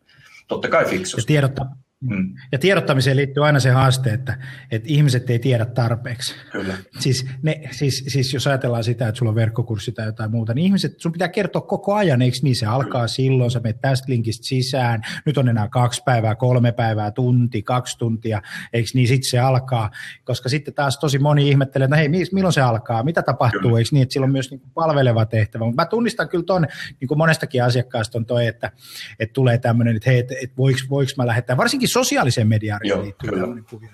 Totta 0.48 0.68
kai 0.68 0.84
fiksusti. 0.84 1.22
Ja 1.22 1.26
tiedottaa, 1.26 1.66
Mm. 2.02 2.34
Ja 2.52 2.58
tiedottamiseen 2.58 3.16
liittyy 3.16 3.46
aina 3.46 3.60
se 3.60 3.70
haaste, 3.70 4.10
että, 4.12 4.38
että 4.70 4.88
ihmiset 4.90 5.30
ei 5.30 5.38
tiedä 5.38 5.64
tarpeeksi. 5.64 6.34
Kyllä. 6.52 6.74
Siis, 6.98 7.26
ne, 7.42 7.60
siis, 7.70 8.04
siis 8.08 8.34
jos 8.34 8.46
ajatellaan 8.46 8.84
sitä, 8.84 9.08
että 9.08 9.18
sulla 9.18 9.30
on 9.30 9.34
verkkokurssi 9.34 9.92
tai 9.92 10.06
jotain 10.06 10.30
muuta, 10.30 10.54
niin 10.54 10.64
ihmiset, 10.64 11.00
sun 11.00 11.12
pitää 11.12 11.28
kertoa 11.28 11.62
koko 11.62 11.94
ajan, 11.94 12.22
eikö 12.22 12.36
niin? 12.42 12.56
Se 12.56 12.66
alkaa 12.66 13.08
silloin, 13.08 13.50
sä 13.50 13.60
menet 13.60 13.80
tästä 13.80 14.12
linkistä 14.12 14.46
sisään, 14.46 15.02
nyt 15.26 15.38
on 15.38 15.48
enää 15.48 15.68
kaksi 15.68 16.02
päivää, 16.04 16.34
kolme 16.34 16.72
päivää, 16.72 17.10
tunti, 17.10 17.62
kaksi 17.62 17.98
tuntia, 17.98 18.42
eikö 18.72 18.88
niin? 18.94 19.08
Sitten 19.08 19.30
se 19.30 19.38
alkaa, 19.38 19.90
koska 20.24 20.48
sitten 20.48 20.74
taas 20.74 20.98
tosi 20.98 21.18
moni 21.18 21.48
ihmettelee, 21.48 21.84
että 21.84 21.96
no 21.96 22.00
hei, 22.00 22.08
milloin 22.32 22.52
se 22.52 22.60
alkaa, 22.60 23.02
mitä 23.02 23.22
tapahtuu, 23.22 23.60
kyllä. 23.60 23.78
eikö 23.78 23.88
niin? 23.92 24.02
Että 24.02 24.12
sillä 24.12 24.24
on 24.24 24.32
myös 24.32 24.50
niin 24.50 24.60
kuin 24.60 24.70
palveleva 24.74 25.26
tehtävä. 25.26 25.64
Mutta 25.64 25.82
mä 25.82 25.86
tunnistan 25.86 26.28
kyllä 26.28 26.44
ton, 26.44 26.66
niin 27.00 27.08
kuin 27.08 27.18
monestakin 27.18 27.64
asiakkaasta 27.64 28.18
on 28.18 28.26
toi, 28.26 28.46
että, 28.46 28.70
että 29.18 29.32
tulee 29.32 29.58
tämmöinen, 29.58 29.96
että 29.96 30.10
hei, 30.10 30.18
että, 30.18 30.34
että 30.42 30.56
voiko, 30.56 30.78
voiko 30.90 31.12
mä 31.16 31.26
lähettää, 31.26 31.56
varsinkin 31.56 31.89
sosiaaliseen 31.92 32.48
mediaan 32.48 32.80
Joo, 32.84 33.02
liittyy 33.02 33.30
kuvia. 33.70 33.88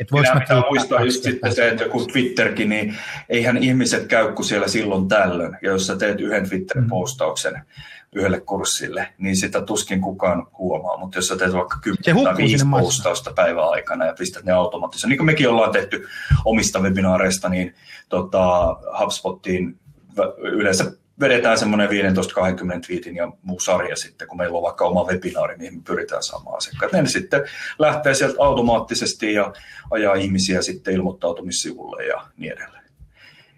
Että 0.00 0.14
Minä 0.14 0.40
pitää 0.40 0.62
muistaa 0.70 1.04
just 1.04 1.22
sitten 1.22 1.54
se, 1.54 1.68
että 1.68 1.88
kun 1.88 2.06
Twitterkin, 2.06 2.68
niin 2.68 2.96
eihän 3.28 3.56
ihmiset 3.56 4.06
käy 4.06 4.32
kuin 4.32 4.46
siellä 4.46 4.68
silloin 4.68 5.08
tällöin. 5.08 5.58
Ja 5.62 5.70
jos 5.70 5.86
sä 5.86 5.96
teet 5.96 6.20
yhden 6.20 6.48
Twitter-postauksen 6.48 7.54
mm. 7.54 7.60
yhdelle 8.12 8.40
kurssille, 8.40 9.08
niin 9.18 9.36
sitä 9.36 9.62
tuskin 9.62 10.00
kukaan 10.00 10.46
huomaa. 10.58 10.96
Mutta 10.96 11.18
jos 11.18 11.28
sä 11.28 11.36
teet 11.36 11.52
vaikka 11.52 11.78
10 11.80 12.24
tai 12.24 12.36
5 12.36 12.64
postausta 12.80 13.32
päivän 13.32 13.68
aikana 13.68 14.06
ja 14.06 14.14
pistät 14.18 14.44
ne 14.44 14.52
automaattisesti, 14.52 15.08
niin 15.08 15.18
kuin 15.18 15.26
mekin 15.26 15.48
ollaan 15.48 15.72
tehty 15.72 16.06
omista 16.44 16.80
webinaareista, 16.80 17.48
niin 17.48 17.74
tota, 18.08 18.76
HubSpotiin 19.00 19.78
yleensä 20.38 20.92
vedetään 21.22 21.58
semmoinen 21.58 21.88
15-20 21.88 21.92
twiitin 22.86 23.16
ja 23.16 23.32
muu 23.42 23.60
sarja 23.60 23.96
sitten, 23.96 24.28
kun 24.28 24.36
meillä 24.36 24.56
on 24.56 24.62
vaikka 24.62 24.84
oma 24.84 25.04
webinaari, 25.04 25.56
niin 25.56 25.74
me 25.74 25.80
pyritään 25.86 26.22
saamaan 26.22 26.56
asiakkaat. 26.56 26.92
Ne 26.92 27.06
sitten 27.06 27.42
lähtee 27.78 28.14
sieltä 28.14 28.36
automaattisesti 28.38 29.34
ja 29.34 29.52
ajaa 29.90 30.14
ihmisiä 30.14 30.62
sitten 30.62 30.94
ilmoittautumissivulle 30.94 32.06
ja 32.06 32.26
niin 32.36 32.52
edelleen. 32.52 32.82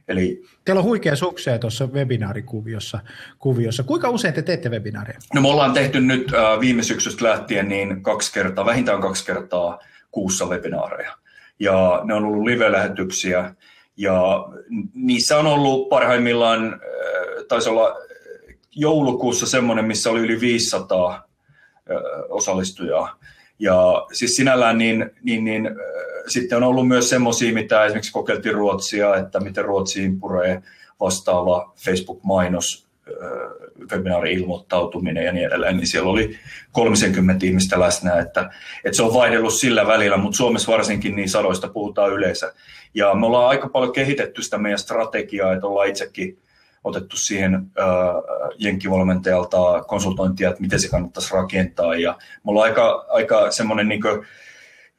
Eli, 0.08 0.42
Teillä 0.64 0.78
on 0.80 0.84
huikea 0.84 1.16
suksea 1.16 1.58
tuossa 1.58 1.86
webinaarikuviossa. 1.86 2.98
Kuviossa. 3.38 3.82
Kuinka 3.82 4.10
usein 4.10 4.34
te 4.34 4.42
teette 4.42 4.68
webinaareja? 4.68 5.18
No 5.34 5.40
me 5.40 5.48
ollaan 5.48 5.72
tehty 5.72 6.00
nyt 6.00 6.34
äh, 6.34 6.60
viime 6.60 6.82
syksystä 6.82 7.24
lähtien 7.24 7.68
niin 7.68 8.02
kaksi 8.02 8.32
kertaa, 8.32 8.66
vähintään 8.66 9.00
kaksi 9.00 9.26
kertaa 9.26 9.78
kuussa 10.10 10.46
webinaareja. 10.46 11.16
Ja 11.58 12.00
ne 12.04 12.14
on 12.14 12.24
ollut 12.24 12.44
live-lähetyksiä 12.44 13.54
ja 13.96 14.48
niissä 14.94 15.38
on 15.38 15.46
ollut 15.46 15.88
parhaimmillaan 15.88 16.80
taisi 17.48 17.68
olla 17.68 17.96
joulukuussa 18.76 19.46
semmoinen, 19.46 19.84
missä 19.84 20.10
oli 20.10 20.20
yli 20.20 20.40
500 20.40 21.28
osallistujaa. 22.28 23.18
Ja 23.58 24.06
siis 24.12 24.36
sinällään 24.36 24.78
niin, 24.78 25.10
niin, 25.22 25.44
niin 25.44 25.70
sitten 26.28 26.58
on 26.58 26.64
ollut 26.64 26.88
myös 26.88 27.08
semmoisia, 27.08 27.54
mitä 27.54 27.84
esimerkiksi 27.84 28.12
kokeiltiin 28.12 28.54
Ruotsia, 28.54 29.16
että 29.16 29.40
miten 29.40 29.64
Ruotsiin 29.64 30.20
puree 30.20 30.62
vastaava 31.00 31.72
Facebook-mainos, 31.84 32.83
webinaari-ilmoittautuminen 33.92 35.24
ja 35.24 35.32
niin 35.32 35.46
edelleen, 35.46 35.76
niin 35.76 35.86
siellä 35.86 36.10
oli 36.10 36.38
30 36.72 37.46
ihmistä 37.46 37.80
läsnä, 37.80 38.18
että, 38.18 38.50
että 38.84 38.96
se 38.96 39.02
on 39.02 39.14
vaihdellut 39.14 39.54
sillä 39.54 39.86
välillä, 39.86 40.16
mutta 40.16 40.36
Suomessa 40.36 40.72
varsinkin 40.72 41.16
niin 41.16 41.28
sadoista 41.28 41.68
puhutaan 41.68 42.12
yleensä. 42.12 42.52
Ja 42.94 43.14
me 43.14 43.26
ollaan 43.26 43.48
aika 43.48 43.68
paljon 43.68 43.92
kehitetty 43.92 44.42
sitä 44.42 44.58
meidän 44.58 44.78
strategiaa, 44.78 45.52
että 45.52 45.66
ollaan 45.66 45.88
itsekin 45.88 46.38
otettu 46.84 47.16
siihen 47.16 47.54
äh, 47.54 47.90
jenkkivalmentajalta 48.58 49.84
konsultointia, 49.86 50.48
että 50.48 50.60
miten 50.60 50.80
se 50.80 50.88
kannattaisi 50.88 51.34
rakentaa. 51.34 51.94
Ja 51.94 52.18
me 52.44 52.50
ollaan 52.50 52.68
aika, 52.68 53.06
aika 53.08 53.50
semmoinen 53.50 53.88
niin 53.88 54.02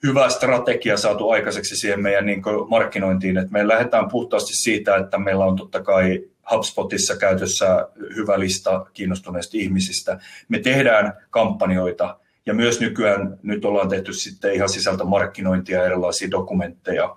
hyvä 0.04 0.30
strategia 0.30 0.98
saatu 0.98 1.30
aikaiseksi 1.30 1.76
siihen 1.76 2.02
meidän 2.02 2.26
niin 2.26 2.42
markkinointiin, 2.70 3.38
että 3.38 3.52
me 3.52 3.68
lähdetään 3.68 4.10
puhtaasti 4.10 4.56
siitä, 4.56 4.96
että 4.96 5.18
meillä 5.18 5.46
on 5.46 5.56
totta 5.56 5.84
kai 5.84 6.22
HubSpotissa 6.52 7.16
käytössä 7.16 7.88
hyvä 8.16 8.40
lista 8.40 8.86
kiinnostuneista 8.94 9.58
ihmisistä. 9.58 10.20
Me 10.50 10.60
tehdään 10.60 11.14
kampanjoita 11.30 12.20
ja 12.46 12.54
myös 12.54 12.80
nykyään 12.80 13.38
nyt 13.44 13.66
ollaan 13.66 13.90
tehty 13.90 14.14
sitten 14.14 14.54
ihan 14.54 14.70
sisältä 14.70 15.04
markkinointia 15.04 15.86
erilaisia 15.86 16.32
dokumentteja 16.32 17.16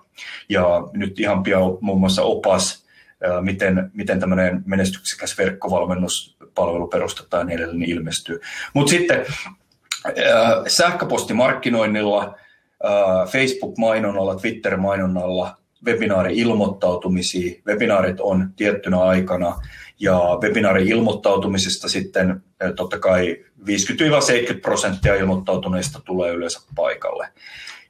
ja 0.49 0.87
nyt 0.93 1.19
ihan 1.19 1.43
pian 1.43 1.61
muun 1.81 1.99
muassa 1.99 2.21
opas, 2.21 2.85
miten, 3.41 3.91
miten 3.93 4.19
tämmöinen 4.19 4.63
menestyksekäs 4.65 5.37
verkkovalmennuspalvelu 5.37 6.87
perustetaan 6.87 7.47
niin 7.47 7.57
edelleen 7.59 7.79
niin 7.79 7.89
ilmestyy. 7.89 8.41
Mutta 8.73 8.89
sitten 8.89 9.25
sähköpostimarkkinoinnilla, 10.67 12.35
Facebook-mainonnalla, 13.31 14.35
Twitter-mainonnalla, 14.35 15.57
webinaari-ilmoittautumisia. 15.85 17.61
Webinaarit 17.67 18.19
on 18.19 18.49
tiettynä 18.55 18.99
aikana 18.99 19.55
ja 19.99 20.19
webinaari-ilmoittautumisesta 20.41 21.89
sitten 21.89 22.43
totta 22.75 22.99
kai 22.99 23.45
50-70 23.61 23.63
prosenttia 24.61 25.15
ilmoittautuneista 25.15 26.01
tulee 26.05 26.33
yleensä 26.33 26.59
paikalle. 26.75 27.27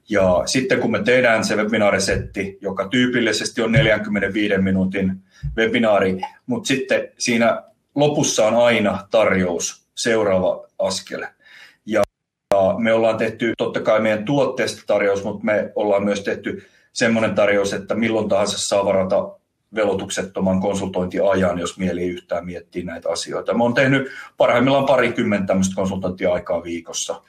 Ja 0.10 0.44
sitten 0.46 0.80
kun 0.80 0.92
me 0.92 1.04
tehdään 1.04 1.46
se 1.46 1.56
webinaarisetti, 1.56 2.58
joka 2.62 2.88
tyypillisesti 2.88 3.62
on 3.62 3.72
45 3.72 4.58
minuutin 4.58 5.16
webinaari, 5.58 6.22
mutta 6.46 6.68
sitten 6.68 7.08
siinä 7.18 7.64
lopussa 7.96 8.48
on 8.48 8.56
aina 8.56 9.08
tarjous, 9.12 9.88
seuraava 9.96 10.68
askel. 10.80 11.26
Ja 11.86 12.04
me 12.78 12.94
ollaan 12.94 13.18
tehty 13.18 13.54
totta 13.58 13.82
kai 13.82 14.00
meidän 14.00 14.26
tuotteesta 14.26 14.84
tarjous, 14.88 15.24
mutta 15.24 15.46
me 15.46 15.72
ollaan 15.76 16.06
myös 16.06 16.22
tehty 16.24 16.66
semmoinen 16.94 17.36
tarjous, 17.36 17.74
että 17.74 17.96
milloin 17.96 18.30
tahansa 18.30 18.58
saa 18.58 18.86
varata 18.86 19.40
velotuksettoman 19.76 20.62
konsultointiajan, 20.62 21.60
jos 21.60 21.78
mieli 21.78 22.04
yhtään 22.04 22.46
miettii 22.46 22.84
näitä 22.84 23.10
asioita. 23.10 23.54
Mä 23.54 23.64
oon 23.64 23.74
tehnyt 23.74 24.12
parhaimmillaan 24.38 24.86
parikymmentä 24.86 25.48
tämmöistä 25.48 25.76
konsultointiaikaa 25.76 26.64
viikossa 26.64 27.22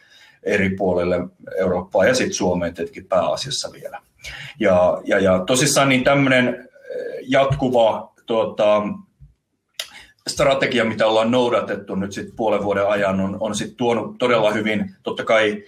eri 0.43 0.71
puolelle 0.71 1.17
Eurooppaa 1.59 2.05
ja 2.05 2.15
sitten 2.15 2.35
Suomeen 2.35 2.75
tietenkin 2.75 3.07
pääasiassa 3.07 3.73
vielä. 3.73 4.03
Ja, 4.61 5.01
ja, 5.05 5.19
ja 5.19 5.45
tosissaan 5.47 5.89
niin 5.89 6.05
tämmöinen 6.05 6.49
eh, 6.49 7.25
jatkuva 7.29 8.13
tuota, 8.27 8.83
strategia, 10.29 10.85
mitä 10.85 11.07
ollaan 11.07 11.31
noudatettu 11.31 11.95
nyt 11.95 12.13
sitten 12.13 12.37
puolen 12.37 12.63
vuoden 12.63 12.89
ajan, 12.89 13.21
on, 13.21 13.37
on 13.41 13.55
sitten 13.55 13.77
tuonut 13.77 14.19
todella 14.19 14.51
hyvin, 14.51 14.95
totta 15.03 15.25
kai 15.25 15.63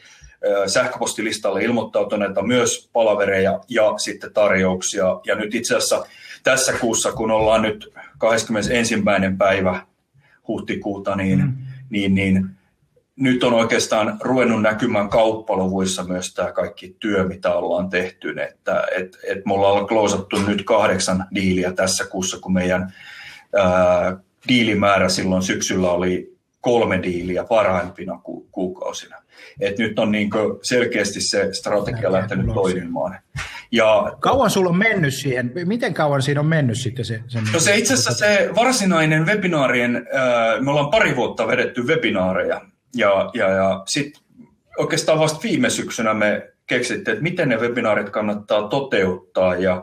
sähköpostilistalle 0.66 1.64
ilmoittautuneita 1.64 2.42
myös 2.42 2.90
palavereja 2.92 3.60
ja 3.68 3.98
sitten 3.98 4.32
tarjouksia. 4.32 5.20
Ja 5.26 5.34
nyt 5.34 5.54
itse 5.54 5.76
asiassa 5.76 6.06
tässä 6.42 6.72
kuussa, 6.72 7.12
kun 7.12 7.30
ollaan 7.30 7.62
nyt 7.62 7.92
21. 8.18 8.94
päivä 9.38 9.86
huhtikuuta, 10.48 11.16
niin, 11.16 11.38
mm. 11.38 11.56
niin, 11.90 12.14
niin 12.14 12.48
nyt 13.16 13.44
on 13.44 13.54
oikeastaan 13.54 14.18
ruvennut 14.20 14.62
näkymään 14.62 15.08
kauppaluvuissa 15.08 16.04
myös 16.04 16.34
tämä 16.34 16.52
kaikki 16.52 16.96
työ, 17.00 17.24
mitä 17.24 17.54
ollaan 17.54 17.90
tehty. 17.90 18.34
Että 18.42 18.86
et, 18.96 19.18
et 19.26 19.46
me 19.46 19.54
ollaan 19.54 19.86
kloosattu 19.86 20.36
nyt 20.36 20.64
kahdeksan 20.64 21.26
diiliä 21.34 21.72
tässä 21.72 22.04
kuussa, 22.04 22.38
kun 22.40 22.52
meidän 22.52 22.94
ää, 23.56 24.16
diilimäärä 24.48 25.08
silloin 25.08 25.42
syksyllä 25.42 25.90
oli 25.90 26.36
kolme 26.60 27.02
diiliä 27.02 27.44
parhaimpina 27.44 28.20
ku, 28.22 28.48
kuukausina. 28.52 29.21
Et 29.60 29.78
nyt 29.78 29.98
on 29.98 30.12
niin 30.12 30.30
selkeästi 30.62 31.20
se 31.20 31.48
strategia 31.52 32.12
lähtenyt 32.12 32.54
toimimaan. 32.54 33.18
Ja, 33.72 34.16
kauan 34.20 34.50
sulla 34.50 34.70
on 34.70 34.78
mennyt 34.78 35.14
siihen? 35.14 35.52
Miten 35.64 35.94
kauan 35.94 36.22
siinä 36.22 36.40
on 36.40 36.46
mennyt 36.46 36.78
sitten 36.78 37.04
se? 37.04 37.20
se 37.28 37.38
no 37.52 37.60
se 37.60 37.76
itse 37.76 37.94
asiassa 37.94 38.14
se 38.14 38.50
varsinainen 38.56 39.26
webinaarien, 39.26 40.06
me 40.60 40.70
ollaan 40.70 40.90
pari 40.90 41.16
vuotta 41.16 41.46
vedetty 41.46 41.82
webinaareja 41.82 42.60
ja, 42.94 43.30
ja, 43.34 43.48
ja 43.48 43.82
sitten 43.86 44.22
oikeastaan 44.78 45.18
vasta 45.18 45.40
viime 45.42 45.70
syksynä 45.70 46.14
me 46.14 46.52
keksittiin, 46.66 47.12
että 47.12 47.22
miten 47.22 47.48
ne 47.48 47.56
webinaarit 47.56 48.10
kannattaa 48.10 48.68
toteuttaa 48.68 49.54
ja 49.54 49.82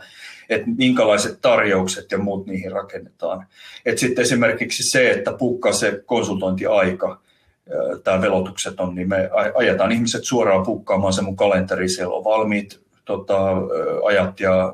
että 0.50 0.68
minkälaiset 0.78 1.42
tarjoukset 1.42 2.12
ja 2.12 2.18
muut 2.18 2.48
niihin 2.48 2.72
rakennetaan. 2.72 3.48
Et 3.86 3.98
sitten 3.98 4.22
esimerkiksi 4.22 4.84
se, 4.84 5.12
että 5.12 5.34
pukkaa 5.34 5.74
se 5.74 6.02
konsultointiaika, 6.06 7.22
tämä 8.04 8.22
velotukset 8.22 8.80
on, 8.80 8.96
niin 8.96 9.10
me 9.10 9.30
ajetaan 9.56 9.92
ihmiset 9.92 10.24
suoraan 10.24 10.66
pukkaamaan 10.66 11.14
se 11.14 11.22
mun 11.22 11.36
kalenteri, 11.36 11.90
siellä 11.90 12.16
on 12.16 12.24
valmiit 12.24 12.80
tota, 13.06 13.38
ajat 14.06 14.40
ja 14.40 14.74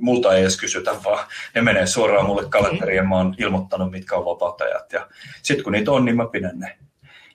multa 0.00 0.34
ei 0.34 0.40
edes 0.40 0.60
kysytä, 0.60 0.94
vaan 1.04 1.26
ne 1.54 1.62
menee 1.62 1.86
suoraan 1.86 2.26
mulle 2.26 2.48
kalenteriin 2.48 2.96
ja 2.96 3.02
mä 3.02 3.16
oon 3.16 3.34
ilmoittanut, 3.38 3.90
mitkä 3.90 4.16
on 4.16 4.24
vapaat 4.24 4.60
ajat. 4.60 4.92
Ja 4.92 5.06
sitten 5.42 5.64
kun 5.64 5.72
niitä 5.72 5.92
on, 5.92 6.04
niin 6.04 6.16
mä 6.16 6.26
pidän 6.26 6.58
ne. 6.58 6.76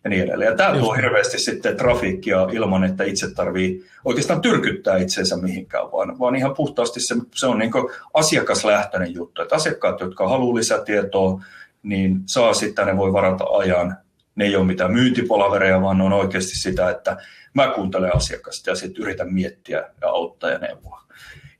ja 0.03 0.09
niin 0.09 0.23
edelleen. 0.23 0.51
Ja 0.51 0.57
tämä 0.57 0.79
tuo 0.79 0.93
hirveästi 0.93 1.39
sitten 1.39 1.77
trafiikkia 1.77 2.47
ilman, 2.51 2.83
että 2.83 3.03
itse 3.03 3.33
tarvii 3.33 3.85
oikeastaan 4.05 4.41
tyrkyttää 4.41 4.97
itseensä 4.97 5.37
mihinkään, 5.37 5.91
vaan, 5.91 6.19
vaan 6.19 6.35
ihan 6.35 6.55
puhtaasti 6.55 6.99
se, 6.99 7.15
se 7.35 7.47
on 7.47 7.59
niin 7.59 7.71
asiakaslähtöinen 8.13 9.13
juttu. 9.13 9.41
Että 9.41 9.55
asiakkaat, 9.55 9.99
jotka 9.99 10.29
haluaa 10.29 10.55
lisätietoa, 10.55 11.41
niin 11.83 12.19
saa 12.25 12.53
sitten, 12.53 12.87
ne 12.87 12.97
voi 12.97 13.13
varata 13.13 13.43
ajan. 13.43 13.97
Ne 14.35 14.45
ei 14.45 14.55
ole 14.55 14.65
mitään 14.65 14.93
myyntipalavereja, 14.93 15.81
vaan 15.81 15.97
ne 15.97 16.03
on 16.03 16.13
oikeasti 16.13 16.55
sitä, 16.55 16.89
että 16.89 17.17
mä 17.53 17.71
kuuntelen 17.75 18.15
asiakasta 18.15 18.69
ja 18.69 18.75
sitten 18.75 19.03
yritän 19.03 19.33
miettiä 19.33 19.77
ja 20.01 20.09
auttaa 20.09 20.49
ja 20.49 20.57
neuvoa. 20.57 21.03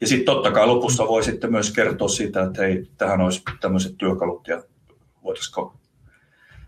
Ja 0.01 0.07
sitten 0.07 0.25
totta 0.25 0.51
kai 0.51 0.67
lopussa 0.67 1.07
voi 1.07 1.23
sitten 1.23 1.51
myös 1.51 1.71
kertoa 1.71 2.07
siitä, 2.07 2.43
että 2.43 2.61
hei, 2.61 2.87
tähän 2.97 3.21
olisi 3.21 3.41
tämmöiset 3.61 3.97
työkalut 3.97 4.47
ja 4.47 4.63
voitaisiko 5.23 5.75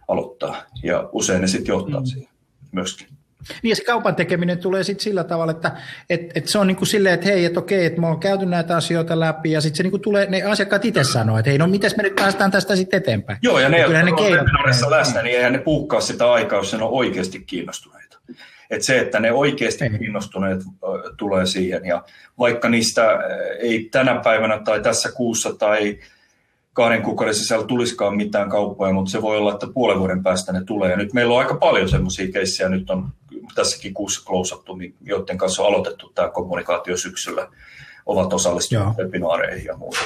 aloittaa. 0.07 0.63
Ja 0.83 1.09
usein 1.11 1.41
ne 1.41 1.47
sitten 1.47 1.73
johtaa 1.73 1.99
mm. 1.99 2.05
siihen 2.05 2.29
myöskin. 2.71 3.14
Niin 3.63 3.69
ja 3.69 3.75
se 3.75 3.83
kaupan 3.83 4.15
tekeminen 4.15 4.57
tulee 4.57 4.83
sitten 4.83 5.03
sillä 5.03 5.23
tavalla, 5.23 5.51
että 5.51 5.71
et, 6.09 6.21
et 6.35 6.47
se 6.47 6.59
on 6.59 6.67
niin 6.67 6.77
kuin 6.77 6.87
silleen, 6.87 7.13
että 7.13 7.25
hei, 7.25 7.45
että 7.45 7.59
okei, 7.59 7.85
että 7.85 8.01
me 8.01 8.07
on 8.07 8.19
käyty 8.19 8.45
näitä 8.45 8.77
asioita 8.77 9.19
läpi 9.19 9.51
ja 9.51 9.61
sitten 9.61 9.77
se 9.77 9.83
niin 9.83 9.91
kuin 9.91 10.01
tulee, 10.01 10.29
ne 10.29 10.43
asiakkaat 10.43 10.85
itse 10.85 11.03
sanoo, 11.03 11.37
että 11.37 11.49
hei, 11.49 11.57
no 11.57 11.67
miten 11.67 11.91
me 11.97 12.03
nyt 12.03 12.15
päästään 12.15 12.51
tästä 12.51 12.75
sitten 12.75 12.97
eteenpäin. 12.97 13.39
Joo, 13.41 13.59
ja 13.59 13.69
ne, 13.69 13.79
jotka 13.79 14.01
ne 14.03 14.85
on 14.85 14.91
läsnä, 14.91 15.21
niin 15.21 15.37
eihän 15.37 15.53
ne 15.53 15.59
puukkaa 15.59 16.01
sitä 16.01 16.31
aikaa, 16.31 16.59
jos 16.59 16.73
ne 16.73 16.83
on 16.83 16.91
oikeasti 16.91 17.39
kiinnostuneita. 17.39 18.17
Et 18.69 18.81
se, 18.81 18.99
että 18.99 19.19
ne 19.19 19.31
oikeasti 19.31 19.83
ei. 19.83 19.99
kiinnostuneet 19.99 20.61
tulee 21.17 21.45
siihen 21.45 21.85
ja 21.85 22.03
vaikka 22.39 22.69
niistä 22.69 23.19
ei 23.59 23.89
tänä 23.91 24.21
päivänä 24.23 24.59
tai 24.65 24.81
tässä 24.81 25.11
kuussa 25.11 25.53
tai 25.53 25.99
kahden 26.73 27.01
kuukauden 27.01 27.35
sisällä 27.35 27.65
tulisikaan 27.65 28.17
mitään 28.17 28.49
kauppoja, 28.49 28.93
mutta 28.93 29.11
se 29.11 29.21
voi 29.21 29.37
olla, 29.37 29.53
että 29.53 29.67
puolen 29.73 29.99
vuoden 29.99 30.23
päästä 30.23 30.53
ne 30.53 30.63
tulee. 30.63 30.91
Ja 30.91 30.97
nyt 30.97 31.13
meillä 31.13 31.33
on 31.33 31.39
aika 31.39 31.55
paljon 31.55 31.89
semmoisia 31.89 32.31
keissejä, 32.31 32.69
nyt 32.69 32.89
on 32.89 33.09
tässäkin 33.55 33.93
kuussa 33.93 34.25
klousattu, 34.25 34.77
joiden 35.01 35.37
kanssa 35.37 35.63
on 35.63 35.67
aloitettu 35.67 36.11
tämä 36.15 36.29
kommunikaatio 36.29 36.97
syksyllä, 36.97 37.47
ovat 38.05 38.33
osallistuneet 38.33 38.97
webinaareihin 38.97 39.65
ja 39.65 39.77
muuta. 39.77 39.99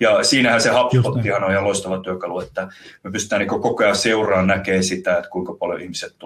Ja 0.00 0.24
siinähän 0.24 0.60
se 0.60 0.70
HubSpottihan 0.70 1.44
on 1.44 1.50
ihan 1.50 1.64
loistava 1.64 1.98
työkalu, 1.98 2.40
että 2.40 2.68
me 3.04 3.10
pystytään 3.10 3.40
niin 3.40 3.48
koko 3.48 3.84
ajan 3.84 3.96
seuraamaan 3.96 4.46
näkee 4.46 4.82
sitä, 4.82 5.18
että 5.18 5.30
kuinka 5.30 5.54
paljon 5.54 5.80
ihmiset 5.80 6.16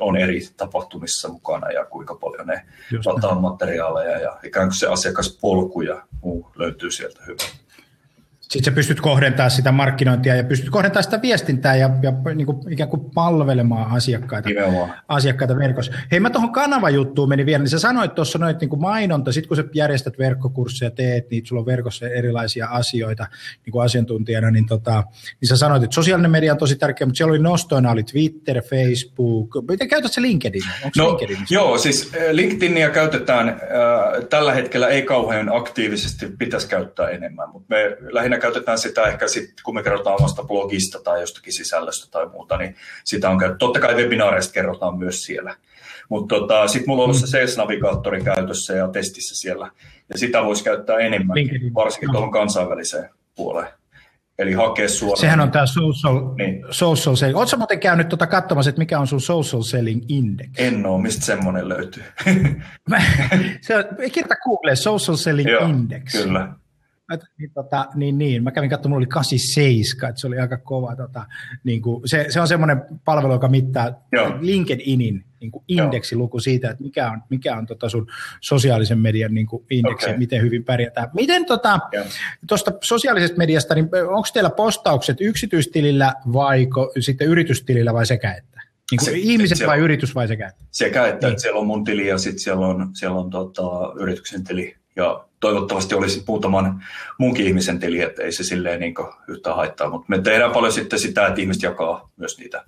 on 0.00 0.16
eri 0.16 0.40
tapahtumissa 0.56 1.28
mukana 1.28 1.70
ja 1.70 1.84
kuinka 1.84 2.14
paljon 2.14 2.46
ne 2.46 2.66
lataa 3.04 3.40
materiaaleja 3.40 4.18
ja 4.18 4.38
ikään 4.44 4.68
kuin 4.68 4.78
se 4.78 4.86
asiakaspolku 4.86 5.80
ja 5.80 6.02
muu 6.22 6.50
löytyy 6.56 6.90
sieltä 6.90 7.22
hyvin. 7.26 7.63
Sitten 8.50 8.64
sä 8.64 8.70
pystyt 8.70 9.00
kohdentamaan 9.00 9.50
sitä 9.50 9.72
markkinointia 9.72 10.36
ja 10.36 10.44
pystyt 10.44 10.70
kohdentamaan 10.70 11.04
sitä 11.04 11.22
viestintää 11.22 11.76
ja, 11.76 11.90
ja 12.02 12.12
niin 12.34 12.46
kuin, 12.46 12.72
ikään 12.72 12.90
kuin 12.90 13.10
palvelemaan 13.14 13.90
asiakkaita, 13.90 14.48
asiakkaita 15.08 15.56
verkossa. 15.56 15.92
Hei, 16.12 16.20
mä 16.20 16.30
tuohon 16.30 16.52
kanavajuttuun 16.52 17.28
meni 17.28 17.46
vielä, 17.46 17.58
niin 17.58 17.70
sä 17.70 17.78
sanoit 17.78 18.14
tuossa 18.14 18.38
noit 18.38 18.60
niin 18.60 18.68
kuin 18.68 18.80
mainonta, 18.80 19.32
sit 19.32 19.46
kun 19.46 19.56
sä 19.56 19.64
järjestät 19.74 20.18
verkkokursseja, 20.18 20.90
teet 20.90 21.30
niitä, 21.30 21.48
sulla 21.48 21.60
on 21.60 21.66
verkossa 21.66 22.08
erilaisia 22.08 22.66
asioita 22.66 23.26
niin 23.66 23.72
kuin 23.72 23.84
asiantuntijana, 23.84 24.50
niin, 24.50 24.66
tota, 24.66 25.04
niin 25.40 25.48
sä 25.48 25.56
sanoit, 25.56 25.82
että 25.82 25.94
sosiaalinen 25.94 26.30
media 26.30 26.52
on 26.52 26.58
tosi 26.58 26.76
tärkeä, 26.76 27.06
mutta 27.06 27.16
siellä 27.16 27.30
oli 27.30 27.42
nostoina, 27.42 27.90
oli 27.90 28.02
Twitter, 28.02 28.62
Facebook, 28.62 29.54
miten 29.68 29.88
käytät 29.88 30.12
se 30.12 30.22
LinkedIn? 30.22 30.62
Onko 30.84 30.90
no, 30.96 31.08
LinkedIn? 31.08 31.38
Joo, 31.50 31.78
siis 31.78 32.12
äh, 32.14 32.22
LinkedInia 32.30 32.90
käytetään 32.90 33.48
äh, 33.48 33.56
tällä 34.30 34.52
hetkellä 34.52 34.88
ei 34.88 35.02
kauhean 35.02 35.56
aktiivisesti, 35.56 36.26
pitäisi 36.38 36.68
käyttää 36.68 37.08
enemmän, 37.08 37.48
mutta 37.52 37.66
me 37.74 37.96
lähinnä 38.12 38.33
käytetään 38.38 38.78
sitä 38.78 39.02
ehkä 39.02 39.28
sitten, 39.28 39.54
kun 39.64 39.74
me 39.74 39.82
kerrotaan 39.82 40.16
omasta 40.20 40.44
blogista 40.44 41.00
tai 41.00 41.20
jostakin 41.20 41.52
sisällöstä 41.52 42.10
tai 42.10 42.26
muuta, 42.26 42.56
niin 42.56 42.76
sitä 43.04 43.30
on 43.30 43.38
käytetty. 43.38 43.58
Totta 43.58 43.80
kai 43.80 43.94
webinaareista 43.94 44.52
kerrotaan 44.52 44.98
myös 44.98 45.24
siellä. 45.24 45.56
Mutta 46.08 46.34
tota, 46.34 46.68
sitten 46.68 46.90
mulla 46.90 47.02
on 47.02 47.04
ollut 47.04 47.20
se 47.20 47.26
mm. 47.26 47.30
Sales-navigaattori 47.30 48.24
käytössä 48.24 48.74
ja 48.74 48.88
testissä 48.88 49.36
siellä, 49.36 49.70
ja 50.08 50.18
sitä 50.18 50.44
voisi 50.44 50.64
käyttää 50.64 50.96
enemmän, 50.96 51.36
varsinkin 51.74 52.10
tuohon 52.12 52.30
kansainväliseen 52.30 53.10
puoleen. 53.36 53.68
Eli 54.38 54.52
hakea 54.52 54.88
suoraan. 54.88 55.20
Sehän 55.20 55.40
on 55.40 55.50
tämä 55.50 55.66
social, 55.66 56.34
niin. 56.38 56.64
social 56.70 57.16
selling. 57.16 57.38
Oletko 57.38 57.56
muuten 57.56 57.80
käynyt 57.80 58.08
tuota 58.08 58.26
katsomassa, 58.26 58.68
että 58.68 58.78
mikä 58.78 58.98
on 58.98 59.06
sun 59.06 59.20
social 59.20 59.62
selling 59.62 60.04
index? 60.08 60.48
En 60.58 60.86
ole, 60.86 61.02
mistä 61.02 61.24
semmoinen 61.24 61.68
löytyy? 61.68 62.02
se 63.60 63.76
on, 63.76 63.84
kirjoita 64.12 64.34
Google 64.44 64.76
social 64.76 65.16
selling 65.16 65.50
Joo, 65.50 65.66
index. 65.66 66.12
Kyllä 66.12 66.48
niin, 67.38 67.50
tota, 67.54 67.86
niin, 67.94 68.18
niin, 68.18 68.42
mä 68.42 68.50
kävin 68.50 68.70
katsomaan, 68.70 68.90
mulla 68.90 69.04
oli 69.04 69.06
87, 69.06 70.08
että 70.08 70.20
se 70.20 70.26
oli 70.26 70.38
aika 70.38 70.56
kova. 70.56 70.96
Tota, 70.96 71.26
niin 71.64 71.82
kuin, 71.82 72.08
se, 72.08 72.26
se, 72.28 72.40
on 72.40 72.48
semmoinen 72.48 72.82
palvelu, 73.04 73.32
joka 73.32 73.48
mittaa 73.48 73.90
Joo. 74.12 74.38
LinkedInin 74.40 75.24
niin 75.40 75.50
kuin 75.50 75.64
indeksiluku 75.68 76.40
siitä, 76.40 76.70
että 76.70 76.82
mikä 76.82 77.10
on, 77.10 77.22
mikä 77.30 77.56
on 77.56 77.66
tota 77.66 77.88
sun 77.88 78.06
sosiaalisen 78.40 78.98
median 78.98 79.34
niin 79.34 79.46
kuin 79.46 79.64
indeksi, 79.70 80.06
okay. 80.06 80.18
miten 80.18 80.42
hyvin 80.42 80.64
pärjätään. 80.64 81.10
Miten 81.14 81.46
tota, 81.46 81.80
tuosta 82.48 82.72
sosiaalisesta 82.82 83.38
mediasta, 83.38 83.74
niin 83.74 83.88
onko 84.08 84.28
teillä 84.32 84.50
postaukset 84.50 85.16
yksityistilillä 85.20 86.14
vai 86.32 86.68
sitten 87.00 87.28
yritystilillä 87.28 87.94
vai 87.94 88.06
sekä 88.06 88.32
että? 88.34 88.60
Niin 88.90 88.98
kuin 88.98 89.06
se, 89.06 89.12
ihmiset 89.16 89.58
se, 89.58 89.66
vai 89.66 89.76
se, 89.76 89.82
yritys 89.82 90.14
vai 90.14 90.28
sekä 90.28 90.48
että? 90.48 90.64
Sekä 90.70 91.06
että, 91.06 91.26
niin. 91.26 91.32
että 91.32 91.42
siellä 91.42 91.60
on 91.60 91.66
mun 91.66 91.84
tili 91.84 92.06
ja 92.06 92.18
sitten 92.18 92.38
siellä 92.38 92.66
on, 92.66 92.90
siellä 92.94 93.18
on 93.18 93.30
tota, 93.30 93.92
yrityksen 94.00 94.44
tili 94.44 94.76
ja 94.96 95.24
toivottavasti 95.40 95.94
olisi 95.94 96.24
muutaman 96.26 96.84
muunkin 97.18 97.46
ihmisen 97.46 97.78
tili, 97.78 98.00
että 98.00 98.22
ei 98.22 98.32
se 98.32 98.44
silleen 98.44 98.80
niin 98.80 98.94
yhtään 99.28 99.56
haittaa. 99.56 99.90
Mutta 99.90 100.06
me 100.08 100.18
tehdään 100.18 100.52
paljon 100.52 100.72
sitten 100.72 100.98
sitä, 100.98 101.26
että 101.26 101.40
ihmiset 101.40 101.62
jakaa 101.62 102.10
myös 102.16 102.38
niitä 102.38 102.64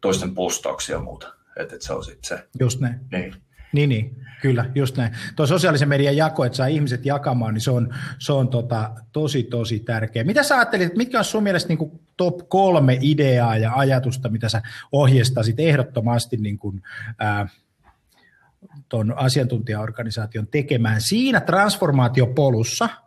toisten 0.00 0.34
postauksia 0.34 0.96
ja 0.96 1.00
muuta. 1.02 1.34
Että, 1.56 1.74
että 1.74 1.86
se 1.86 1.92
on 1.92 2.04
sitten 2.04 2.28
se. 2.28 2.46
Just 2.60 2.80
näin. 2.80 3.00
Niin. 3.12 3.34
Niin, 3.72 3.88
niin, 3.88 4.16
kyllä, 4.42 4.70
just 4.74 4.96
näin. 4.96 5.12
Tuo 5.36 5.46
sosiaalisen 5.46 5.88
median 5.88 6.16
jako, 6.16 6.44
että 6.44 6.56
saa 6.56 6.66
ihmiset 6.66 7.06
jakamaan, 7.06 7.54
niin 7.54 7.60
se 7.60 7.70
on, 7.70 7.94
se 8.18 8.32
on 8.32 8.48
tota, 8.48 8.90
tosi, 9.12 9.42
tosi 9.42 9.80
tärkeä. 9.80 10.24
Mitä 10.24 10.42
sä 10.42 10.56
ajattelit, 10.56 10.96
mitkä 10.96 11.18
on 11.18 11.24
sun 11.24 11.42
mielestä 11.42 11.68
niin 11.68 11.78
kuin 11.78 12.00
top 12.16 12.48
kolme 12.48 12.98
ideaa 13.00 13.56
ja 13.56 13.72
ajatusta, 13.74 14.28
mitä 14.28 14.48
sä 14.48 14.62
ohjeistasit 14.92 15.60
ehdottomasti 15.60 16.36
niin 16.36 16.58
kuin, 16.58 16.82
ää, 17.18 17.48
tuon 18.88 19.14
asiantuntijaorganisaation 19.18 20.46
tekemään. 20.46 21.00
Siinä 21.00 21.40
transformaatiopolussa– 21.40 22.88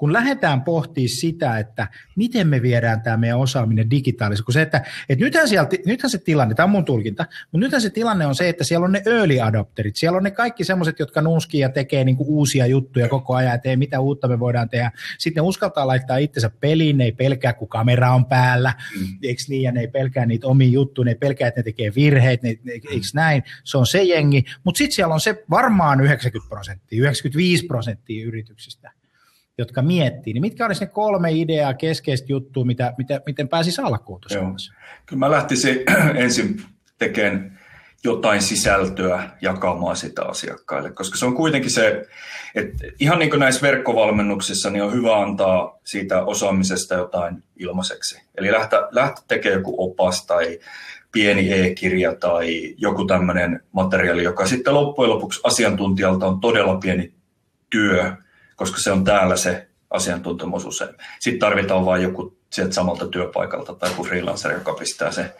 kun 0.00 0.12
lähdetään 0.12 0.62
pohtimaan 0.62 1.08
sitä, 1.08 1.58
että 1.58 1.88
miten 2.16 2.48
me 2.48 2.62
viedään 2.62 3.02
tämä 3.02 3.16
meidän 3.16 3.38
osaaminen 3.38 3.90
digitaalisesti, 3.90 4.44
kun 4.44 4.52
se, 4.52 4.62
että, 4.62 4.82
että 5.08 5.24
nythän, 5.24 5.48
sieltä, 5.48 5.76
nythän 5.86 6.10
se 6.10 6.18
tilanne, 6.18 6.54
tämä 6.54 6.64
on 6.64 6.70
mun 6.70 6.84
tulkinta, 6.84 7.26
mutta 7.52 7.64
nythän 7.64 7.82
se 7.82 7.90
tilanne 7.90 8.26
on 8.26 8.34
se, 8.34 8.48
että 8.48 8.64
siellä 8.64 8.84
on 8.84 8.92
ne 8.92 9.02
early 9.06 9.40
adopterit, 9.40 9.96
siellä 9.96 10.16
on 10.16 10.22
ne 10.22 10.30
kaikki 10.30 10.64
semmoiset, 10.64 10.98
jotka 10.98 11.22
nuskii 11.22 11.60
ja 11.60 11.68
tekee 11.68 12.04
niinku 12.04 12.24
uusia 12.28 12.66
juttuja 12.66 13.08
koko 13.08 13.34
ajan, 13.34 13.54
että 13.54 13.68
ei, 13.68 13.76
mitä 13.76 14.00
uutta 14.00 14.28
me 14.28 14.40
voidaan 14.40 14.68
tehdä. 14.68 14.92
Sitten 15.18 15.42
ne 15.42 15.48
uskaltaa 15.48 15.86
laittaa 15.86 16.16
itsensä 16.16 16.50
peliin, 16.60 16.98
ne 16.98 17.04
ei 17.04 17.12
pelkää, 17.12 17.52
kun 17.52 17.68
kamera 17.68 18.14
on 18.14 18.26
päällä, 18.26 18.74
mm. 19.00 19.06
eikö 19.22 19.42
niin, 19.48 19.62
ja 19.62 19.72
ne 19.72 19.80
ei 19.80 19.88
pelkää 19.88 20.26
niitä 20.26 20.46
omia 20.46 20.68
juttuja, 20.68 21.04
ne 21.04 21.10
ei 21.10 21.18
pelkää, 21.18 21.48
että 21.48 21.60
ne 21.60 21.64
tekee 21.64 21.92
virheitä, 21.94 22.46
ne, 22.46 22.58
ne, 22.64 22.72
eikö 22.72 23.06
näin, 23.14 23.42
se 23.64 23.78
on 23.78 23.86
se 23.86 24.02
jengi, 24.02 24.44
mutta 24.64 24.78
sitten 24.78 24.94
siellä 24.94 25.14
on 25.14 25.20
se 25.20 25.44
varmaan 25.50 26.00
90 26.00 26.48
prosenttia, 26.48 27.02
95 27.02 27.66
prosenttia 27.66 28.26
yrityksistä, 28.26 28.99
jotka 29.60 29.82
miettii, 29.82 30.32
niin 30.32 30.40
mitkä 30.40 30.66
olisi 30.66 30.84
ne 30.84 30.86
kolme 30.86 31.32
ideaa, 31.32 31.74
keskeistä 31.74 32.26
juttua, 32.32 32.64
mitä, 32.64 32.94
mitä, 32.98 33.20
miten 33.26 33.48
pääsisi 33.48 33.82
alkuun 33.82 34.20
tuossa? 34.20 34.72
Kyllä 35.06 35.20
mä 35.20 35.30
lähtisin 35.30 35.78
ensin 36.24 36.62
tekemään 36.98 37.58
jotain 38.04 38.42
sisältöä 38.42 39.30
jakamaan 39.40 39.96
sitä 39.96 40.24
asiakkaille, 40.24 40.92
koska 40.92 41.18
se 41.18 41.26
on 41.26 41.34
kuitenkin 41.34 41.70
se, 41.70 42.06
että 42.54 42.86
ihan 43.00 43.18
niin 43.18 43.30
kuin 43.30 43.40
näissä 43.40 43.62
verkkovalmennuksissa, 43.62 44.70
niin 44.70 44.82
on 44.82 44.92
hyvä 44.92 45.22
antaa 45.22 45.78
siitä 45.84 46.24
osaamisesta 46.24 46.94
jotain 46.94 47.42
ilmaiseksi. 47.56 48.22
Eli 48.34 48.52
lähteä, 48.52 48.80
lähteä 48.90 49.24
tekemään 49.28 49.60
joku 49.60 49.74
opas 49.78 50.26
tai 50.26 50.58
pieni 51.12 51.52
e-kirja 51.52 52.14
tai 52.14 52.74
joku 52.78 53.04
tämmöinen 53.04 53.62
materiaali, 53.72 54.22
joka 54.22 54.46
sitten 54.46 54.74
loppujen 54.74 55.10
lopuksi 55.10 55.40
asiantuntijalta 55.44 56.26
on 56.26 56.40
todella 56.40 56.76
pieni 56.76 57.12
työ, 57.70 58.12
koska 58.60 58.80
se 58.80 58.92
on 58.92 59.04
täällä 59.04 59.36
se 59.36 59.68
asiantuntemus 59.90 60.64
usein. 60.64 60.94
Sitten 61.20 61.38
tarvitaan 61.40 61.86
vain 61.86 62.02
joku 62.02 62.38
sieltä 62.50 62.72
samalta 62.72 63.08
työpaikalta 63.08 63.74
tai 63.74 63.90
joku 63.90 64.04
freelancer, 64.04 64.52
joka 64.52 64.74
pistää 64.74 65.10
se 65.10 65.34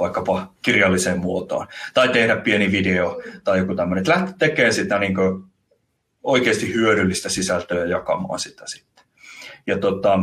vaikkapa 0.00 0.52
kirjalliseen 0.62 1.18
muotoon. 1.18 1.66
Tai 1.94 2.08
tehdä 2.08 2.36
pieni 2.36 2.72
video 2.72 3.22
tai 3.44 3.58
joku 3.58 3.74
tämmöinen. 3.74 4.04
Lähteä 4.08 4.34
tekemään 4.38 4.74
sitä 4.74 4.98
niin 4.98 5.14
oikeasti 6.22 6.74
hyödyllistä 6.74 7.28
sisältöä 7.28 7.78
ja 7.78 7.90
jakamaan 7.90 8.38
sitä 8.38 8.64
sitten. 8.66 9.04
Ja 9.66 9.78
tota, 9.78 10.18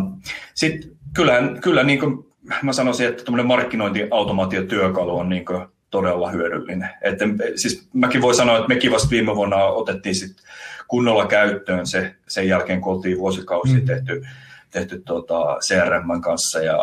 sit 0.54 0.94
kyllä, 1.14 1.42
kyllä 1.62 1.84
niin 1.84 2.00
kuin 2.00 2.26
mä 2.62 2.74
sanoisin, 2.74 3.08
että 3.08 3.24
tämmöinen 3.24 3.48
markkinointiautomaatiotyökalu 3.48 5.18
on 5.18 5.30
niin 5.30 5.46
todella 5.90 6.30
hyödyllinen. 6.30 6.90
Että, 7.02 7.26
siis 7.56 7.90
mäkin 7.94 8.22
voin 8.22 8.36
sanoa, 8.36 8.58
että 8.58 8.68
mekin 8.68 8.92
vasta 8.92 9.10
viime 9.10 9.36
vuonna 9.36 9.66
otettiin 9.66 10.16
sit 10.16 10.36
kunnolla 10.91 11.27
käyttöön 11.27 11.88
se, 11.88 12.15
sen 12.27 12.47
jälkeen, 12.47 12.82
kun 12.82 12.93
oltiin 12.93 13.17
vuosikausia 13.17 13.80
mm. 13.80 13.86
tehty 13.86 14.21
tehty 14.71 15.01
tuota 15.06 15.58
CRM 15.62 16.21
kanssa 16.21 16.60
ja 16.60 16.77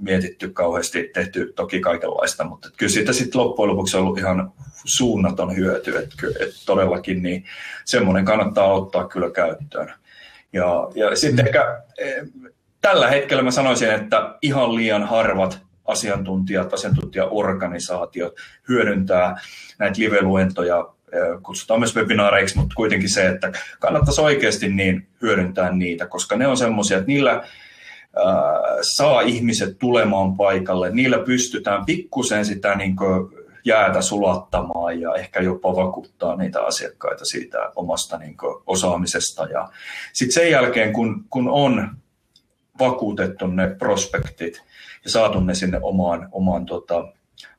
mietitty 0.00 0.48
kauheasti, 0.50 1.10
tehty 1.14 1.52
toki 1.56 1.80
kaikenlaista, 1.80 2.44
mutta 2.44 2.68
kyllä 2.76 2.92
siitä 2.92 3.12
sitten 3.12 3.40
loppujen 3.40 3.70
lopuksi 3.70 3.96
on 3.96 4.02
ollut 4.02 4.18
ihan 4.18 4.52
suunnaton 4.84 5.56
hyöty, 5.56 5.96
että, 5.96 6.26
että 6.40 6.54
todellakin 6.66 7.22
niin 7.22 7.44
semmoinen 7.84 8.24
kannattaa 8.24 8.72
ottaa 8.72 9.08
kyllä 9.08 9.30
käyttöön. 9.30 9.92
Ja, 10.52 10.90
ja 10.94 11.16
sitten 11.16 11.46
ehkä 11.46 11.82
eh, 11.98 12.22
tällä 12.80 13.08
hetkellä 13.08 13.42
mä 13.42 13.50
sanoisin, 13.50 13.90
että 13.90 14.34
ihan 14.42 14.74
liian 14.74 15.04
harvat 15.04 15.60
asiantuntijat, 15.84 16.74
asiantuntijaorganisaatiot 16.74 18.34
hyödyntää 18.68 19.40
näitä 19.78 20.00
live-luentoja, 20.00 20.94
kutsutaan 21.42 21.80
myös 21.80 21.96
webinaareiksi, 21.96 22.56
mutta 22.56 22.74
kuitenkin 22.74 23.08
se, 23.08 23.28
että 23.28 23.52
kannattaisi 23.80 24.20
oikeasti 24.20 24.68
niin 24.68 25.06
hyödyntää 25.22 25.72
niitä, 25.72 26.06
koska 26.06 26.36
ne 26.36 26.46
on 26.46 26.56
semmoisia, 26.56 26.96
että 26.96 27.08
niillä 27.08 27.44
saa 28.82 29.20
ihmiset 29.20 29.78
tulemaan 29.78 30.36
paikalle, 30.36 30.90
niillä 30.90 31.18
pystytään 31.18 31.84
pikkusen 31.84 32.44
sitä 32.44 32.74
niin 32.74 32.96
jäätä 33.64 34.02
sulattamaan 34.02 35.00
ja 35.00 35.14
ehkä 35.14 35.40
jopa 35.40 35.76
vakuuttaa 35.76 36.36
niitä 36.36 36.62
asiakkaita 36.62 37.24
siitä 37.24 37.58
omasta 37.76 38.18
niin 38.18 38.36
osaamisesta. 38.66 39.44
Ja 39.44 39.68
sitten 40.12 40.34
sen 40.34 40.50
jälkeen, 40.50 40.92
kun, 40.92 41.24
kun 41.30 41.48
on 41.48 41.96
vakuutettu 42.78 43.46
ne 43.46 43.74
prospektit 43.78 44.62
ja 45.04 45.10
saatu 45.10 45.40
ne 45.40 45.54
sinne 45.54 45.78
omaan, 45.82 46.28
omaan 46.32 46.66
tota, 46.66 47.08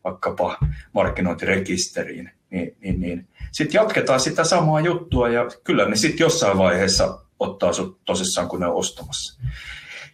vaikkapa 0.04 0.58
markkinointirekisteriin, 0.94 2.32
niin, 2.56 2.78
niin, 2.82 3.02
niin 3.02 3.28
sitten 3.52 3.80
jatketaan 3.80 4.20
sitä 4.20 4.44
samaa 4.44 4.82
juttua 4.82 5.30
ja 5.30 5.46
kyllä 5.64 5.90
ne 5.90 5.96
sitten 5.96 6.26
jossain 6.26 6.58
vaiheessa 6.58 7.20
ottaa 7.40 7.74
sut 7.74 8.00
tosissaan, 8.06 8.48
kun 8.48 8.60
ne 8.60 8.68
on 8.68 8.76
ostamassa. 8.76 9.42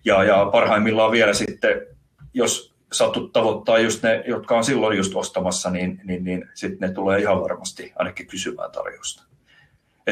Ja, 0.06 0.24
ja 0.24 0.50
parhaimmillaan 0.52 1.12
vielä 1.12 1.34
sitten, 1.34 1.82
jos 2.34 2.74
satut 2.92 3.34
tavoittaa 3.34 3.80
just 3.80 4.04
ne, 4.04 4.24
jotka 4.28 4.58
on 4.58 4.64
silloin 4.64 4.98
just 4.98 5.16
ostamassa, 5.16 5.70
niin, 5.70 6.02
niin, 6.04 6.24
niin 6.24 6.50
sitten 6.54 6.90
ne 6.90 6.96
tulee 6.96 7.20
ihan 7.20 7.42
varmasti 7.42 7.94
ainakin 7.96 8.28
kysymään 8.28 8.72
tarjousta. 8.72 9.24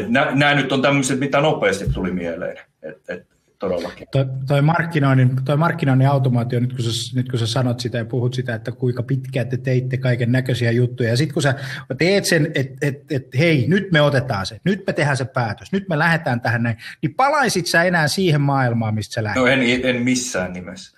Nämä 0.08 0.56
nyt 0.56 0.72
on 0.72 0.82
tämmöiset, 0.82 1.20
mitä 1.20 1.42
nopeasti 1.42 1.89
tuli 1.94 2.12
mieleen. 2.12 2.58
Et, 2.82 3.10
et, 3.10 3.28
todellakin. 3.60 4.08
Toi, 4.12 4.26
toi, 4.48 4.62
markkinoinnin, 4.62 5.36
toi 5.45 5.58
markkinoinnin 5.58 6.08
automaatio, 6.08 6.60
nyt 6.60 6.74
kun, 6.74 6.84
sä, 6.84 7.15
nyt 7.15 7.30
kun 7.30 7.39
sä 7.39 7.48
sanot 7.48 7.80
sitä 7.80 7.98
ja 7.98 8.06
puhut 8.06 8.34
sitä, 8.34 8.56
että 8.56 8.72
kuinka 8.72 9.04
pitkään 9.04 9.50
te 9.50 9.58
teitte 9.58 9.98
kaiken 9.98 10.32
näköisiä 10.32 10.72
juttuja, 10.72 11.10
ja 11.10 11.17
sitten 11.17 11.34
kun 11.34 11.41
sä 11.41 11.56
teet 11.98 12.26
sen, 12.26 12.52
että 12.56 12.88
et, 12.88 13.12
et, 13.12 13.28
hei, 13.38 13.65
nyt 13.67 13.91
me 13.91 14.02
otetaan 14.02 14.45
se, 14.45 14.60
nyt 14.63 14.84
me 14.88 14.93
tehdään 14.93 15.17
se 15.17 15.26
päätös, 15.26 15.72
nyt 15.72 15.89
me 15.89 16.00
lähdetään 16.00 16.41
tähän 16.41 16.63
näin, 16.63 16.78
niin 17.02 17.15
palaisit 17.15 17.65
sä 17.65 17.84
enää 17.84 18.08
siihen 18.08 18.41
maailmaan, 18.41 18.95
mistä 18.95 19.13
sä 19.13 19.24
lähdit? 19.24 19.41
No 19.41 19.48
en, 19.48 19.60
en 19.84 20.02
missään 20.02 20.54
nimessä. 20.54 20.98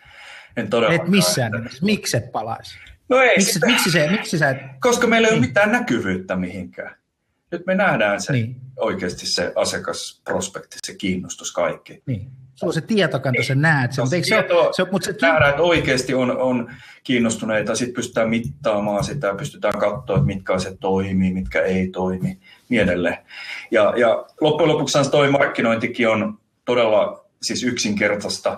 En 0.58 0.70
todellakaan. 0.70 1.08
Et 1.08 1.12
missään 1.12 1.52
nimessä. 1.52 1.86
Miksi 1.86 2.18
et 2.18 2.32
palaisi? 2.32 2.78
No 3.10 3.18
ei 3.22 3.38
miksi, 3.38 3.54
sitä. 3.54 3.66
miksi, 3.66 3.92
se, 3.92 4.08
miksi 4.12 4.38
sä 4.38 4.50
et... 4.50 4.58
Koska 4.80 5.08
meillä 5.08 5.28
ei 5.28 5.34
niin. 5.34 5.40
ole 5.40 5.48
mitään 5.48 5.72
näkyvyyttä 5.72 6.36
mihinkään. 6.36 6.96
Nyt 7.52 7.66
me 7.66 7.76
nähdään 7.76 8.22
se 8.22 8.34
niin. 8.34 8.56
oikeasti 8.78 9.26
se 9.26 9.54
asiakasprospekti, 9.56 10.78
se 10.88 10.96
kiinnostus 10.96 11.52
kaikki. 11.52 12.04
Niin. 12.06 12.32
Sulla 12.62 12.70
on 12.70 12.74
se 12.74 12.82
tietokanta, 12.82 13.44
sä 13.44 13.56
näet 13.56 13.92
sen. 13.92 14.08
Se, 14.08 14.22
se, 14.72 14.86
mutta 14.92 15.06
se 15.06 15.16
nähdään, 15.22 15.50
että 15.50 15.62
oikeasti 15.62 16.14
on, 16.14 16.38
on 16.38 16.72
kiinnostuneita, 17.04 17.76
sitten 17.76 17.94
pystytään 17.94 18.30
mittaamaan 18.30 19.04
sitä, 19.04 19.36
pystytään 19.36 19.80
katsoa, 19.80 20.16
että 20.16 20.26
mitkä 20.26 20.54
asiat 20.54 20.80
toimii, 20.80 21.34
mitkä 21.34 21.62
ei 21.62 21.88
toimi, 21.88 22.38
niin 22.70 22.82
edelleen. 22.82 23.18
Ja, 23.72 23.94
ja 23.98 24.26
loppujen 24.42 24.72
lopuksi 24.72 25.12
toi 25.12 25.32
markkinointikin 25.32 26.10
on 26.10 26.38
todella 26.66 27.26
siis 27.42 27.64
yksinkertaista. 27.64 28.58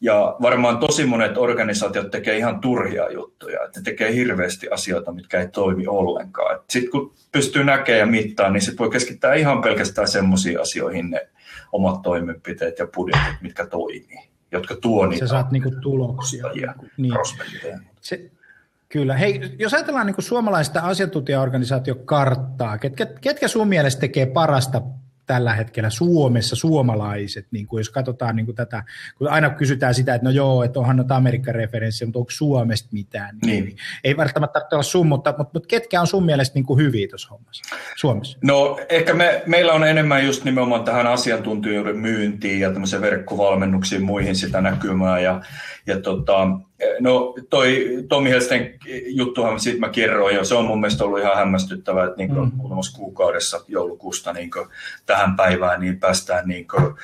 Ja 0.00 0.36
varmaan 0.42 0.78
tosi 0.78 1.06
monet 1.06 1.38
organisaatiot 1.38 2.10
tekee 2.10 2.36
ihan 2.36 2.60
turhia 2.60 3.12
juttuja, 3.12 3.64
että 3.64 3.80
ne 3.80 3.84
tekee 3.84 4.14
hirveästi 4.14 4.68
asioita, 4.70 5.12
mitkä 5.12 5.40
ei 5.40 5.48
toimi 5.48 5.86
ollenkaan. 5.86 6.60
Sitten 6.70 6.90
kun 6.90 7.14
pystyy 7.32 7.64
näkemään 7.64 8.00
ja 8.00 8.06
mittaa, 8.06 8.50
niin 8.50 8.60
sitten 8.60 8.78
voi 8.78 8.90
keskittää 8.90 9.34
ihan 9.34 9.62
pelkästään 9.62 10.08
semmoisiin 10.08 10.60
asioihin 10.60 11.10
ne 11.10 11.28
omat 11.72 12.02
toimenpiteet 12.02 12.78
ja 12.78 12.86
budjetit, 12.94 13.42
mitkä 13.42 13.66
toimii, 13.66 14.28
jotka 14.52 14.76
tuo 14.76 15.06
niitä. 15.06 15.26
Sä 15.26 15.30
saat 15.30 15.50
niinku 15.50 15.70
tuloksia. 15.82 16.44
Niin. 16.96 17.14
Se, 18.00 18.30
Kyllä. 18.92 19.16
Hei, 19.16 19.40
jos 19.58 19.74
ajatellaan 19.74 20.06
niin 20.06 20.14
suomalaista 20.18 20.80
asiantuntijaorganisaatiokarttaa, 20.80 22.78
ketkä, 22.78 23.06
ketkä 23.20 23.48
sun 23.48 23.68
mielestä 23.68 24.00
tekee 24.00 24.26
parasta 24.26 24.82
tällä 25.26 25.54
hetkellä 25.54 25.90
Suomessa 25.90 26.56
suomalaiset, 26.56 27.46
niin 27.50 27.66
kuin 27.66 27.80
jos 27.80 27.90
katsotaan 27.90 28.36
niin 28.36 28.46
kuin 28.46 28.56
tätä, 28.56 28.84
kun 29.18 29.28
aina 29.28 29.50
kysytään 29.50 29.94
sitä, 29.94 30.14
että 30.14 30.24
no 30.24 30.30
joo, 30.30 30.62
että 30.62 30.80
onhan 30.80 30.96
noita 30.96 31.16
Amerikka-referenssiä, 31.16 32.06
mutta 32.06 32.18
onko 32.18 32.30
Suomesta 32.30 32.88
mitään, 32.92 33.38
niin, 33.46 33.64
niin. 33.64 33.76
ei 34.04 34.16
välttämättä 34.16 34.52
tarvitse 34.52 34.74
olla 34.74 34.82
sun, 34.82 35.06
mutta, 35.06 35.34
mutta, 35.38 35.50
mutta 35.54 35.66
ketkä 35.66 36.00
on 36.00 36.06
sun 36.06 36.24
mielestä 36.24 36.54
niin 36.54 36.66
kuin 36.66 36.80
hyviä 36.80 37.08
tuossa 37.08 37.28
hommassa 37.30 37.76
Suomessa? 37.96 38.38
No 38.44 38.78
ehkä 38.88 39.14
me, 39.14 39.42
meillä 39.46 39.72
on 39.72 39.84
enemmän 39.84 40.26
just 40.26 40.44
nimenomaan 40.44 40.84
tähän 40.84 41.06
asiantuntijoiden 41.06 41.96
myyntiin 41.96 42.60
ja 42.60 42.72
tämmöiseen 42.72 43.02
verkkovalmennuksiin 43.02 44.02
muihin 44.02 44.36
sitä 44.36 44.60
näkymää 44.60 45.20
ja, 45.20 45.40
ja 45.86 46.00
tota, 46.00 46.46
No 47.00 47.34
toi 47.50 47.86
Tomi 48.08 48.30
Helsten 48.30 48.74
juttuhan 49.06 49.60
siitä 49.60 49.80
mä 49.80 49.88
kerroin 49.88 50.36
jo, 50.36 50.44
se 50.44 50.54
on 50.54 50.64
mun 50.64 50.80
mielestä 50.80 51.04
ollut 51.04 51.20
ihan 51.20 51.36
hämmästyttävää, 51.36 52.04
että 52.04 52.16
niin 52.16 52.34
mm. 52.34 52.50
muutamassa 52.54 52.98
kuukaudessa 52.98 53.64
joulukuusta 53.68 54.32
niin 54.32 54.50
tähän 55.06 55.36
päivään 55.36 55.80
niin 55.80 56.00
päästään 56.00 56.48
niin 56.48 56.68
kuin, 56.68 56.94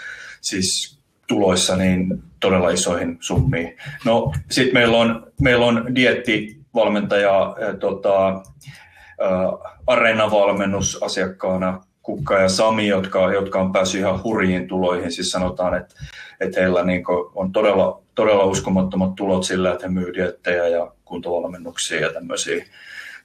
siis 0.40 0.98
tuloissa 1.26 1.76
niin 1.76 2.22
todella 2.40 2.70
isoihin 2.70 3.16
summiin. 3.20 3.76
No 4.04 4.32
sitten 4.50 4.74
meillä 4.74 4.96
on, 4.96 5.32
meillä 5.40 5.66
on 5.66 5.94
diettivalmentaja, 5.94 7.56
tota, 7.80 8.28
äh, 8.28 9.74
areenavalmennus 9.86 11.02
asiakkaana 11.02 11.80
Kukka 12.08 12.38
ja 12.38 12.48
Sami, 12.48 12.88
jotka, 12.88 13.32
jotka 13.32 13.60
on 13.60 13.72
päässyt 13.72 14.00
ihan 14.00 14.22
hurjiin 14.22 14.68
tuloihin. 14.68 15.12
Siis 15.12 15.30
sanotaan, 15.30 15.76
että, 15.76 15.94
että 16.40 16.60
heillä 16.60 16.84
niin 16.84 17.04
on 17.34 17.52
todella, 17.52 18.02
todella 18.14 18.44
uskomattomat 18.44 19.14
tulot 19.14 19.44
sillä, 19.44 19.72
että 19.72 19.86
he 19.86 19.92
myy 19.92 20.14
diettejä 20.14 20.68
ja 20.68 20.92
kuntovalmennuksia 21.04 22.00
ja 22.00 22.12
tämmöisiä. 22.12 22.64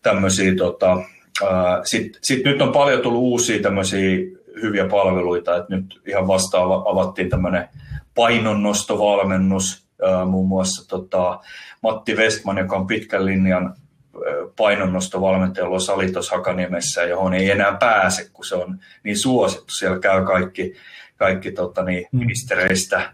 tämmöisiä 0.01 0.55
tota, 0.55 0.97
Sitten 1.83 2.19
sit 2.23 2.45
nyt 2.45 2.61
on 2.61 2.71
paljon 2.71 3.01
tullut 3.01 3.21
uusia 3.21 3.61
tämmöisiä 3.61 4.17
hyviä 4.61 4.87
palveluita, 4.87 5.55
että 5.55 5.75
nyt 5.75 6.01
ihan 6.07 6.27
vasta 6.27 6.63
avattiin 6.63 7.29
tämmöinen 7.29 7.67
painonnostovalmennus, 8.15 9.87
muun 10.25 10.47
muassa 10.47 10.87
tota, 10.87 11.39
Matti 11.83 12.15
Westman, 12.15 12.57
joka 12.57 12.75
on 12.75 12.87
pitkän 12.87 13.25
linjan 13.25 13.75
painonnostovalmentaja, 14.57 15.63
jolla 15.63 15.75
on 15.75 15.81
sali 15.81 16.11
tuossa 16.11 16.35
Hakaniemessä, 16.35 17.03
johon 17.03 17.33
ei 17.33 17.51
enää 17.51 17.77
pääse, 17.79 18.29
kun 18.33 18.45
se 18.45 18.55
on 18.55 18.79
niin 19.03 19.17
suosittu. 19.17 19.73
Siellä 19.73 19.99
käy 19.99 20.25
kaikki, 20.25 20.73
kaikki 21.17 21.51
tota, 21.51 21.83
niin, 21.83 22.07
mm. 22.11 22.19
ministereistä 22.19 23.13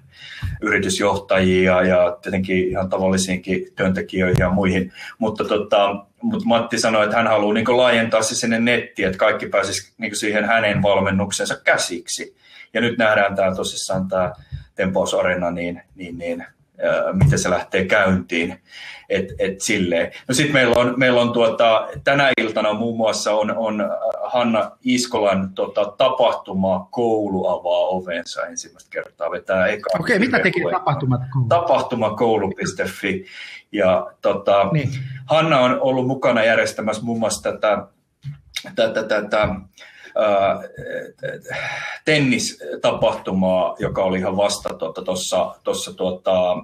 yritysjohtajia 0.62 1.84
ja 1.84 2.18
tietenkin 2.22 2.70
ihan 2.70 2.90
tavallisiinkin 2.90 3.68
työntekijöihin 3.76 4.40
ja 4.40 4.50
muihin. 4.50 4.94
Mutta, 5.18 5.44
tota, 5.44 6.06
mutta 6.22 6.48
Matti 6.48 6.80
sanoi, 6.80 7.04
että 7.04 7.18
hän 7.18 7.28
haluaa 7.28 7.54
niin 7.54 7.78
laajentaa 7.78 8.22
se 8.22 8.36
sinne 8.36 8.60
nettiin, 8.60 9.06
että 9.06 9.18
kaikki 9.18 9.48
pääsisi 9.48 9.94
niin 9.98 10.16
siihen 10.16 10.46
hänen 10.46 10.82
valmennuksensa 10.82 11.56
käsiksi. 11.64 12.36
Ja 12.74 12.82
nyt 12.82 12.98
nähdään 12.98 13.36
tämä 13.36 13.56
tosissaan 13.56 14.08
tämä 14.08 14.34
Tempaus 14.76 15.14
Arena, 15.14 15.52
niin, 15.52 15.82
niin, 15.96 16.18
niin 16.18 16.46
miten 17.14 17.40
se 17.40 17.50
lähtee 17.50 17.86
käyntiin. 17.86 18.62
Et, 19.10 19.26
et 19.39 19.62
silleen. 19.62 20.12
No 20.28 20.34
sitten 20.34 20.54
meillä 20.54 20.76
on, 20.76 20.93
meillä 20.98 21.22
on 21.22 21.34
tuota, 21.34 21.88
tänä 22.04 22.32
iltana 22.41 22.74
muun 22.74 22.98
muassa 22.98 23.34
on, 23.34 23.58
on 23.58 23.89
Hanna 24.24 24.72
Iskolan 24.84 25.54
tota, 25.54 25.93
tapahtuma 25.98 26.88
Koulu 26.91 27.48
avaa 27.48 27.88
ovensa 27.88 28.45
ensimmäistä 28.45 28.89
kertaa. 28.89 29.32
Vetää 29.32 29.67
eka 29.67 29.89
Okei, 30.00 30.15
okay, 30.15 30.28
mitä 30.28 30.39
teki 30.39 30.62
tapahtumat? 30.72 31.22
Tapahtumakoulu.fi. 31.50 33.26
Ja 33.72 34.12
tota, 34.22 34.69
niin. 34.72 34.89
Hanna 35.26 35.60
on 35.60 35.82
ollut 35.82 36.08
mukana 36.08 36.43
järjestämässä 36.43 37.04
muun 37.04 37.19
muassa 37.19 37.52
tätä, 37.52 37.88
tätä, 38.76 39.04
tätä 39.04 39.56
tennistapahtumaa, 42.06 43.76
joka 43.80 44.04
oli 44.04 44.17
ihan 44.19 44.38
vasta 44.38 44.69
tuossa 45.06 45.56
tuota, 45.63 45.93
tuota, 45.98 46.56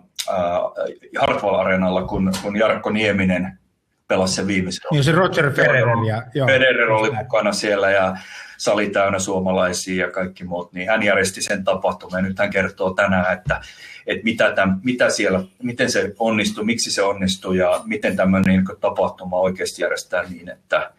Hartwall-areenalla, 1.19 2.03
kun, 2.03 2.31
kun 2.43 2.55
Jarkko 2.55 2.89
Nieminen 2.89 3.59
pelasi 4.07 4.35
sen 4.35 4.47
viimeisen. 4.47 4.87
Niin 4.91 5.03
se 5.03 5.11
Roger 5.11 5.51
Federer. 5.51 5.97
Ja, 6.33 6.45
Federer 6.45 6.91
oli 6.91 7.11
mukana 7.11 7.51
siellä 7.51 7.91
ja 7.91 8.17
sali 8.57 8.89
täynnä 8.89 9.19
suomalaisia 9.19 10.05
ja 10.05 10.11
kaikki 10.11 10.43
muut, 10.43 10.73
niin 10.73 10.89
hän 10.89 11.03
järjesti 11.03 11.41
sen 11.41 11.63
tapahtuman 11.63 12.23
ja 12.23 12.29
nyt 12.29 12.39
hän 12.39 12.49
kertoo 12.49 12.93
tänään, 12.93 13.33
että, 13.33 13.61
että 14.07 14.23
mitä, 14.23 14.51
tämän, 14.51 14.79
mitä 14.83 15.09
siellä, 15.09 15.43
miten 15.63 15.91
se 15.91 16.13
onnistuu, 16.19 16.63
miksi 16.63 16.91
se 16.91 17.01
onnistuu 17.03 17.53
ja 17.53 17.81
miten 17.85 18.15
tämmöinen 18.15 18.55
niin 18.55 18.79
tapahtuma 18.79 19.39
oikeasti 19.39 19.81
järjestää 19.81 20.23
niin, 20.23 20.49
että, 20.49 20.91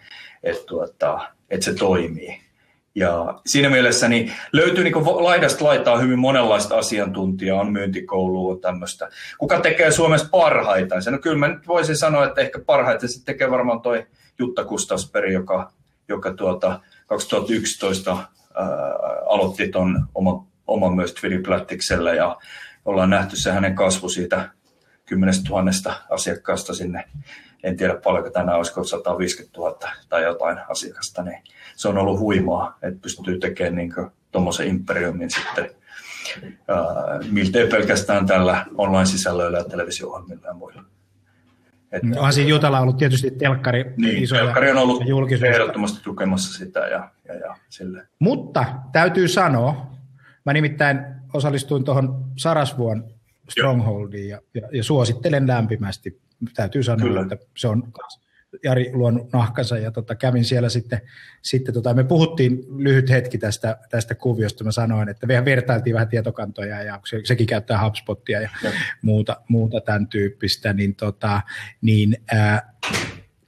että, 0.42 0.74
että, 0.90 1.18
että 1.50 1.64
se 1.64 1.74
toimii. 1.74 2.45
Ja 2.96 3.40
siinä 3.46 3.70
mielessä 3.70 4.08
niin 4.08 4.32
löytyy 4.52 4.84
niin 4.84 5.04
laidasta 5.04 5.64
laitaa 5.64 5.98
hyvin 5.98 6.18
monenlaista 6.18 6.78
asiantuntijaa, 6.78 7.60
on 7.60 7.72
myyntikoulua 7.72 8.58
tämmöistä. 8.60 9.08
Kuka 9.38 9.60
tekee 9.60 9.90
Suomessa 9.90 10.28
parhaiten? 10.30 11.02
No 11.10 11.18
kyllä 11.18 11.38
mä 11.38 11.48
nyt 11.48 11.68
voisin 11.68 11.96
sanoa, 11.96 12.26
että 12.26 12.40
ehkä 12.40 12.58
parhaiten 12.58 13.08
se 13.08 13.24
tekee 13.24 13.50
varmaan 13.50 13.80
toi 13.80 14.06
Jutta 14.38 14.64
Kustasperi, 14.64 15.32
joka, 15.32 15.72
joka 16.08 16.34
tuota 16.34 16.80
2011 17.06 18.10
ää, 18.10 18.66
aloitti 19.26 19.68
ton 19.68 20.06
oman, 20.14 20.40
oman 20.66 20.94
myös 20.94 21.14
Twiliplättiksellä 21.14 22.14
ja 22.14 22.36
ollaan 22.84 23.10
nähty 23.10 23.36
se 23.36 23.52
hänen 23.52 23.74
kasvu 23.74 24.08
siitä 24.08 24.50
10 25.04 25.34
000 25.48 25.94
asiakkaasta 26.10 26.74
sinne, 26.74 27.04
en 27.62 27.76
tiedä 27.76 27.94
paljonko 28.04 28.30
tänään 28.30 28.58
olisiko 28.58 28.84
150 28.84 29.58
000 29.58 29.78
tai 30.08 30.22
jotain 30.22 30.58
asiakasta, 30.68 31.22
niin 31.22 31.42
se 31.76 31.88
on 31.88 31.98
ollut 31.98 32.18
huimaa, 32.18 32.78
että 32.82 33.00
pystyy 33.02 33.38
tekemään 33.38 33.74
niin 33.74 33.92
tuommoisen 34.32 34.68
imperiumin 34.68 35.30
sitten 35.30 35.70
ää, 36.68 36.76
miltei 37.30 37.66
pelkästään 37.66 38.26
tällä 38.26 38.66
online-sisällöillä 38.74 39.58
ja 39.58 39.64
televisio-ohjelmilla 39.64 40.46
ja 40.46 40.54
muilla. 40.54 40.84
Että, 41.92 42.08
Onhan 42.16 42.32
siinä 42.32 42.50
Jutalla 42.50 42.80
ollut 42.80 42.96
tietysti 42.96 43.30
telkkari 43.30 43.84
niin, 43.96 44.22
isoja 44.22 44.42
telkkari 44.42 44.70
on 44.70 44.76
ollut 44.76 45.02
ehdottomasti 45.48 46.04
tukemassa 46.04 46.58
sitä 46.58 46.80
ja, 46.80 47.10
ja, 47.28 47.34
ja 47.34 47.56
sille. 47.68 48.06
Mutta 48.18 48.64
täytyy 48.92 49.28
sanoa, 49.28 49.86
mä 50.44 50.52
nimittäin 50.52 51.00
osallistuin 51.34 51.84
tuohon 51.84 52.24
Sarasvuon 52.36 53.04
Strongholdiin 53.48 54.28
ja, 54.28 54.40
ja, 54.54 54.68
ja 54.72 54.84
suosittelen 54.84 55.46
lämpimästi. 55.46 56.20
Täytyy 56.54 56.82
sanoa, 56.82 57.08
Kyllä. 57.08 57.20
että 57.20 57.36
se 57.56 57.68
on 57.68 57.92
Jari 58.64 58.90
luonut 58.92 59.32
nahkansa 59.32 59.78
ja 59.78 59.90
tota, 59.90 60.14
kävin 60.14 60.44
siellä 60.44 60.68
sitten, 60.68 61.00
sitten 61.42 61.74
tota, 61.74 61.94
me 61.94 62.04
puhuttiin 62.04 62.64
lyhyt 62.76 63.10
hetki 63.10 63.38
tästä, 63.38 63.78
tästä 63.90 64.14
kuviosta, 64.14 64.64
mä 64.64 64.72
sanoin, 64.72 65.08
että 65.08 65.28
vähän 65.28 65.44
vertailtiin 65.44 65.94
vähän 65.94 66.08
tietokantoja 66.08 66.82
ja 66.82 67.00
se, 67.10 67.20
sekin 67.24 67.46
käyttää 67.46 67.84
HubSpotia 67.84 68.40
ja. 68.40 68.50
Muuta, 69.02 69.36
muuta 69.48 69.80
tämän 69.80 70.06
tyyppistä, 70.06 70.72
niin, 70.72 70.94
tota, 70.94 71.40
niin 71.80 72.16
ää, 72.32 72.72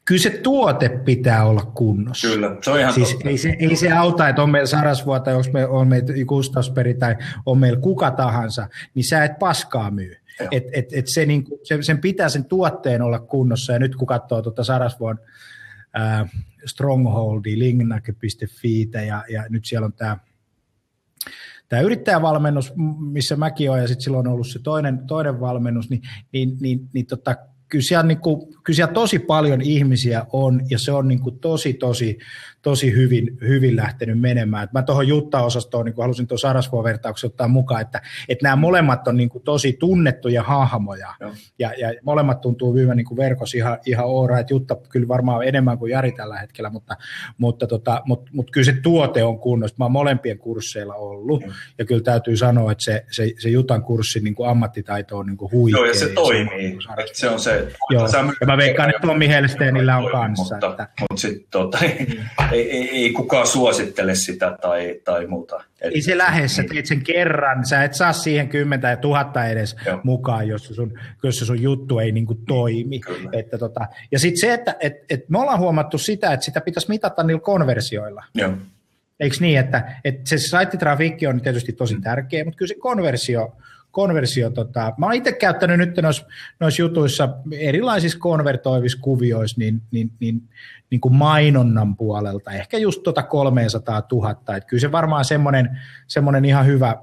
kyllä 0.05 0.23
se 0.23 0.31
tuote 0.31 0.89
pitää 0.89 1.45
olla 1.45 1.63
kunnossa. 1.63 2.29
Kyllä, 2.29 2.57
se 2.63 2.71
on 2.71 2.81
ihan 2.81 2.93
siis 2.93 3.17
ei, 3.25 3.39
se, 3.39 3.57
ei 3.59 3.77
se 3.77 3.93
auta, 3.93 4.29
että 4.29 4.43
on 4.43 4.51
meillä 4.51 4.67
Sarasvuo 4.67 5.21
tai 5.21 5.35
onko 5.35 5.49
me, 5.53 5.67
on 5.67 5.89
meillä 5.89 6.25
Gustavsperi 6.27 6.95
tai 6.95 7.17
on 7.47 7.59
meillä 7.59 7.81
kuka 7.81 8.11
tahansa, 8.11 8.69
niin 8.95 9.05
sä 9.05 9.25
et 9.25 9.39
paskaa 9.39 9.91
myy. 9.91 10.17
Et, 10.51 10.65
et, 10.73 10.93
et 10.93 11.09
se, 11.09 11.27
niin, 11.27 11.45
se, 11.63 11.83
sen 11.83 12.01
pitää 12.01 12.29
sen 12.29 12.45
tuotteen 12.45 13.03
olla 13.03 13.19
kunnossa, 13.19 13.73
ja 13.73 13.79
nyt 13.79 13.97
kun 13.97 14.07
katsoo 14.07 14.43
tuota 14.43 14.65
Sarasvuon 14.65 15.19
ää, 15.93 16.29
Strongholdi, 16.67 17.59
lingnake.fi, 17.59 18.91
ja, 19.07 19.25
ja 19.29 19.45
nyt 19.49 19.65
siellä 19.65 19.85
on 19.85 19.93
tämä 19.93 20.17
tämä 21.69 21.83
yrittäjävalmennus, 21.83 22.73
missä 22.99 23.37
mäkin 23.37 23.71
olen, 23.71 23.83
ja 23.83 23.89
sitten 23.89 24.05
silloin 24.05 24.27
on 24.27 24.33
ollut 24.33 24.49
se 24.49 24.59
toinen, 24.59 25.07
toinen 25.07 25.41
valmennus, 25.41 25.91
niin, 25.91 26.03
niin, 26.33 26.57
niin, 26.61 26.89
niin 26.93 27.07
tota, 27.07 27.37
kyllä 27.69 27.83
siellä, 27.83 28.07
niin 28.07 28.21
kuin, 28.21 28.55
kyllä 28.65 28.77
siellä 28.77 28.93
tosi 28.93 29.19
paljon 29.19 29.61
ihmisiä 29.61 30.27
on, 30.33 30.61
ja 30.71 30.79
se 30.79 30.93
on 30.93 31.09
niin 31.09 31.21
kuin 31.21 31.39
tosi, 31.39 31.75
tosi, 31.75 32.19
tosi 32.63 32.93
hyvin, 32.93 33.39
hyvin 33.41 33.77
lähtenyt 33.77 34.21
menemään. 34.21 34.65
Et 34.65 34.73
mä 34.73 34.83
tuohon 34.83 35.09
Jutta-osastoon 35.09 35.85
niin 35.85 35.95
halusin 35.99 36.27
tuon 36.27 36.39
Sarasvuo-vertauksen 36.39 37.29
ottaa 37.29 37.49
mukaan, 37.49 37.81
että, 37.81 38.03
että 38.29 38.43
nämä 38.43 38.57
molemmat 38.57 39.09
on 39.09 39.17
niin 39.17 39.29
kuin 39.29 39.45
tosi 39.45 39.73
tunnettuja 39.73 40.43
hahmoja, 40.43 41.15
ja, 41.59 41.73
ja 41.79 41.95
molemmat 42.03 42.41
tuntuu 42.41 42.75
hyvin 42.75 42.97
niin 42.97 43.17
verkossa 43.17 43.59
ihan, 43.59 43.79
ihan 43.87 44.07
oora, 44.07 44.39
että 44.39 44.55
Jutta 44.55 44.77
kyllä 44.89 45.09
varmaan 45.09 45.45
enemmän 45.45 45.79
kuin 45.79 45.91
Jari 45.91 46.13
tällä 46.13 46.39
hetkellä, 46.39 46.71
mutta, 46.71 46.97
mutta, 47.39 47.67
tota, 47.67 48.03
mutta, 48.07 48.31
mutta 48.33 48.51
kyllä 48.51 48.65
se 48.65 48.77
tuote 48.83 49.25
on 49.25 49.39
kunnossa. 49.39 49.77
Mä 49.79 49.85
oon 49.85 49.93
molempien 49.93 50.39
kursseilla 50.39 50.95
ollut, 50.95 51.47
mm. 51.47 51.53
ja 51.79 51.85
kyllä 51.85 52.03
täytyy 52.03 52.37
sanoa, 52.37 52.73
että 52.73 52.85
se, 52.85 53.05
se, 53.11 53.33
se 53.39 53.49
Jutan 53.49 53.83
kurssin 53.83 54.25
niin 54.25 54.35
kuin 54.35 54.51
ammattitaito 54.51 55.19
on 55.19 55.27
niin 55.27 55.37
kuin 55.37 55.53
huikea. 55.53 55.79
Joo, 55.79 55.87
ja 55.87 55.95
se 55.95 56.09
toimii. 56.09 56.79
Se 57.13 57.29
on, 57.29 57.41
se, 57.41 57.57
on 57.57 57.65
se 57.65 57.73
Joo, 57.91 58.09
ja 58.41 58.47
mä 58.47 58.57
veikkaan, 58.57 58.91
että 58.91 59.07
Tommi 59.07 59.29
Helsteenillä 59.29 59.97
on 59.97 60.11
kanssa. 60.11 60.55
Mutta, 60.55 60.71
että... 60.71 60.89
mutta 61.01 61.21
sitten 61.21 61.47
tota, 61.51 61.79
niin, 61.81 62.25
ei, 62.53 62.71
ei, 62.71 62.91
ei, 62.91 63.13
kukaan 63.13 63.47
suosittele 63.47 64.15
sitä 64.15 64.59
tai, 64.61 65.01
tai 65.05 65.27
muuta. 65.27 65.65
Et, 65.81 65.95
ei 65.95 66.03
se 66.03 66.19
lähes, 66.19 66.57
sä 66.57 66.65
teet 66.73 66.87
sen 66.87 67.05
kerran, 67.05 67.67
sä 67.67 67.85
et 67.85 67.95
saa 67.95 68.13
siihen 68.13 68.49
kymmentä 68.49 68.89
ja 68.89 68.97
tuhatta 68.97 69.47
edes 69.47 69.77
Joo. 69.87 70.01
mukaan, 70.03 70.49
jos 70.49 70.65
sun, 70.65 70.99
jos 71.23 71.39
sun 71.39 71.63
juttu 71.63 71.99
ei 71.99 72.13
niinku 72.13 72.35
toimi. 72.35 73.01
Että 73.33 73.59
tota, 73.59 73.87
ja 74.13 74.19
sitten 74.19 74.41
se, 74.41 74.53
että 74.53 74.77
et, 74.81 74.95
et 75.11 75.29
me 75.29 75.39
ollaan 75.39 75.59
huomattu 75.59 75.99
sitä, 75.99 76.33
että 76.33 76.45
sitä 76.45 76.61
pitäisi 76.61 76.89
mitata 76.89 77.23
niillä 77.23 77.41
konversioilla. 77.41 78.25
Joo. 78.35 78.53
Eikö 79.21 79.37
niin, 79.41 79.59
että, 79.59 80.01
että 80.05 80.29
se 80.29 80.39
saittitrafiikki 80.39 81.27
on 81.27 81.41
tietysti 81.41 81.73
tosi 81.73 82.01
tärkeä, 82.01 82.45
mutta 82.45 82.59
kyllä 82.59 82.69
se 82.69 82.75
konversio, 82.75 83.57
konversio 83.91 84.51
tota, 84.51 84.93
mä 84.99 85.07
oon 85.07 85.15
itse 85.15 85.33
käyttänyt 85.33 85.79
nyt 85.79 85.97
noissa, 86.03 86.27
noissa 86.61 86.83
jutuissa 86.83 87.29
erilaisissa 87.53 88.19
konvertoivissa 88.19 88.99
kuvioissa 89.01 89.57
niin, 89.59 89.83
niin, 89.91 90.11
niin, 90.21 90.43
niin 90.91 91.01
kuin 91.01 91.15
mainonnan 91.15 91.97
puolelta, 91.97 92.51
ehkä 92.51 92.79
just 92.79 93.03
tota 93.03 93.23
300 93.23 94.03
000, 94.13 94.31
että 94.31 94.61
kyllä 94.61 94.81
se 94.81 94.93
varmaan 94.93 95.25
semmoinen, 95.25 95.79
semmoinen 96.07 96.45
ihan 96.45 96.67
hyvä, 96.67 96.97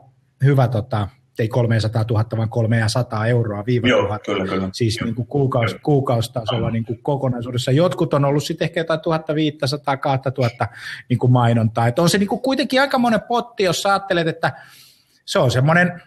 hyvä 0.43 0.67
tota, 0.67 1.08
ei 1.39 1.48
300 1.48 2.06
000, 2.10 2.26
vaan 2.38 2.50
300 2.50 3.28
euroa 3.28 3.65
viiva 3.65 3.88
Joo, 3.88 4.02
tuhat, 4.02 4.24
kyllä, 4.24 4.45
kyllä. 4.45 4.69
siis 4.74 5.00
niin 5.04 5.15
kuin 5.15 5.28
kuukaus, 5.28 5.76
kuukaustasolla 5.84 6.71
niin 6.71 6.86
kuin 6.86 7.00
kokonaisuudessa. 7.04 7.71
Jotkut 7.71 8.13
on 8.13 8.26
ollut 8.26 8.43
sitten 8.43 8.65
ehkä 8.65 8.80
jotain 8.80 9.00
1500, 9.00 9.98
2000 9.98 10.67
niin 11.10 11.19
kuin 11.19 11.32
mainontaa. 11.32 11.88
Että 11.88 12.02
on 12.02 12.10
se 12.10 12.17
niin 12.17 12.28
kuin 12.28 12.41
kuitenkin 12.41 12.82
aika 12.82 12.98
monen 12.98 13.21
potti, 13.21 13.63
jos 13.63 13.86
ajattelet, 13.86 14.28
että 14.28 14.54
se 15.26 15.39
on 15.39 15.52
semmoinen 15.52 16.02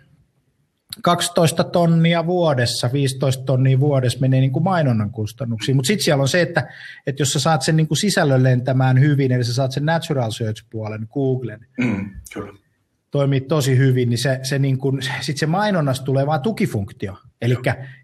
12 1.02 1.64
tonnia 1.64 2.26
vuodessa, 2.26 2.90
15 2.92 3.44
tonnia 3.44 3.80
vuodessa 3.80 4.18
menee 4.20 4.40
niin 4.40 4.52
kuin 4.52 4.62
mainonnan 4.64 5.10
kustannuksiin, 5.10 5.76
mutta 5.76 5.86
sitten 5.86 6.04
siellä 6.04 6.22
on 6.22 6.28
se, 6.28 6.40
että, 6.40 6.68
että 7.06 7.22
jos 7.22 7.32
sä 7.32 7.40
saat 7.40 7.62
sen 7.62 7.76
niin 7.76 7.88
kuin 7.88 7.98
sisällön 7.98 8.42
lentämään 8.42 9.00
hyvin, 9.00 9.32
eli 9.32 9.44
sä 9.44 9.54
saat 9.54 9.72
sen 9.72 9.84
natural 9.84 10.30
search-puolen, 10.30 11.06
Googlen, 11.12 11.66
mm, 11.78 12.10
kyllä 12.34 12.52
toimii 13.10 13.40
tosi 13.40 13.78
hyvin, 13.78 14.10
niin 14.10 14.18
se, 14.18 14.40
se, 14.42 14.58
niin 14.58 14.78
kun, 14.78 15.00
sit 15.20 15.38
se 15.38 15.46
mainonnasta 15.46 16.04
tulee 16.04 16.26
vaan 16.26 16.40
tukifunktio. 16.40 17.16
Eli 17.42 17.56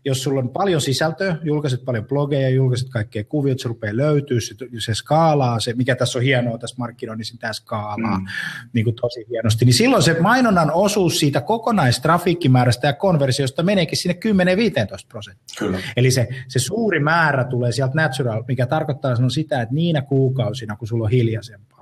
jos 0.04 0.22
sulla 0.22 0.40
on 0.40 0.48
paljon 0.48 0.80
sisältöä, 0.80 1.36
julkaiset 1.42 1.84
paljon 1.84 2.06
blogeja, 2.06 2.48
julkaiset 2.48 2.88
kaikkea 2.88 3.24
kuviot, 3.24 3.60
se 3.60 3.68
rupeaa 3.68 3.96
löytyä, 3.96 4.40
se, 4.40 4.54
se 4.78 4.94
skaalaa, 4.94 5.60
se, 5.60 5.72
mikä 5.72 5.96
tässä 5.96 6.18
on 6.18 6.24
hienoa 6.24 6.58
tässä 6.58 6.76
markkinoinnissa, 6.78 7.36
tämä 7.40 7.52
skaalaa 7.52 8.18
mm. 8.18 8.26
niin 8.72 8.84
kuin 8.84 8.96
tosi 9.00 9.24
hienosti, 9.28 9.64
niin 9.64 9.74
silloin 9.74 10.02
se 10.02 10.20
mainonnan 10.20 10.70
osuus 10.70 11.18
siitä 11.18 11.40
kokonaistrafiikkimäärästä 11.40 12.86
ja 12.86 12.92
konversiosta 12.92 13.62
meneekin 13.62 13.98
sinne 13.98 14.18
10-15 14.24 15.06
prosenttia. 15.08 15.80
Eli 15.96 16.10
se, 16.10 16.28
se 16.48 16.58
suuri 16.58 17.00
määrä 17.00 17.44
tulee 17.44 17.72
sieltä 17.72 17.94
natural, 17.94 18.44
mikä 18.48 18.66
tarkoittaa 18.66 19.28
sitä, 19.28 19.62
että 19.62 19.74
niinä 19.74 20.02
kuukausina, 20.02 20.76
kun 20.76 20.88
sulla 20.88 21.04
on 21.04 21.10
hiljaisempaa, 21.10 21.73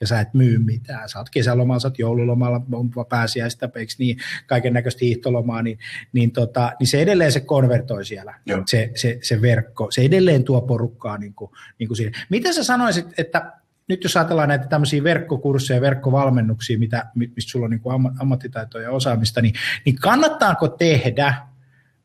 ja 0.00 0.06
sä 0.06 0.20
et 0.20 0.34
myy 0.34 0.58
mitään. 0.58 1.08
Sä 1.08 1.18
oot 1.18 1.30
kesälomalla, 1.30 1.80
sä 1.80 1.88
oot 1.88 1.98
joululomalla, 1.98 2.60
pääsiäistä, 3.08 3.68
eikö 3.74 3.92
niin, 3.98 4.18
kaiken 4.46 4.72
näköistä 4.72 4.98
hiihtolomaa, 5.04 5.62
niin, 5.62 5.78
niin, 6.12 6.32
tota, 6.32 6.72
niin 6.80 6.86
se 6.86 7.02
edelleen 7.02 7.32
se 7.32 7.40
konvertoi 7.40 8.04
siellä, 8.04 8.34
se, 8.66 8.90
se, 8.94 9.18
se, 9.22 9.42
verkko. 9.42 9.90
Se 9.90 10.02
edelleen 10.02 10.44
tuo 10.44 10.60
porukkaa 10.60 11.18
niin 11.18 11.34
kuin, 11.34 11.50
niin 11.78 11.88
kuin 11.88 11.96
siinä. 11.96 12.26
Miten 12.30 12.54
sä 12.54 12.64
sanoisit, 12.64 13.06
että 13.18 13.52
nyt 13.88 14.04
jos 14.04 14.16
ajatellaan 14.16 14.48
näitä 14.48 14.66
tämmöisiä 14.66 15.04
verkkokursseja, 15.04 15.80
verkkovalmennuksia, 15.80 16.78
mitä, 16.78 17.06
mistä 17.14 17.50
sulla 17.50 17.64
on 17.64 17.70
niin 17.70 17.80
kuin 17.80 18.10
ammattitaitoja 18.20 18.84
ja 18.84 18.90
osaamista, 18.90 19.42
niin, 19.42 19.54
niin 19.84 19.96
kannattaako 19.96 20.68
tehdä 20.68 21.34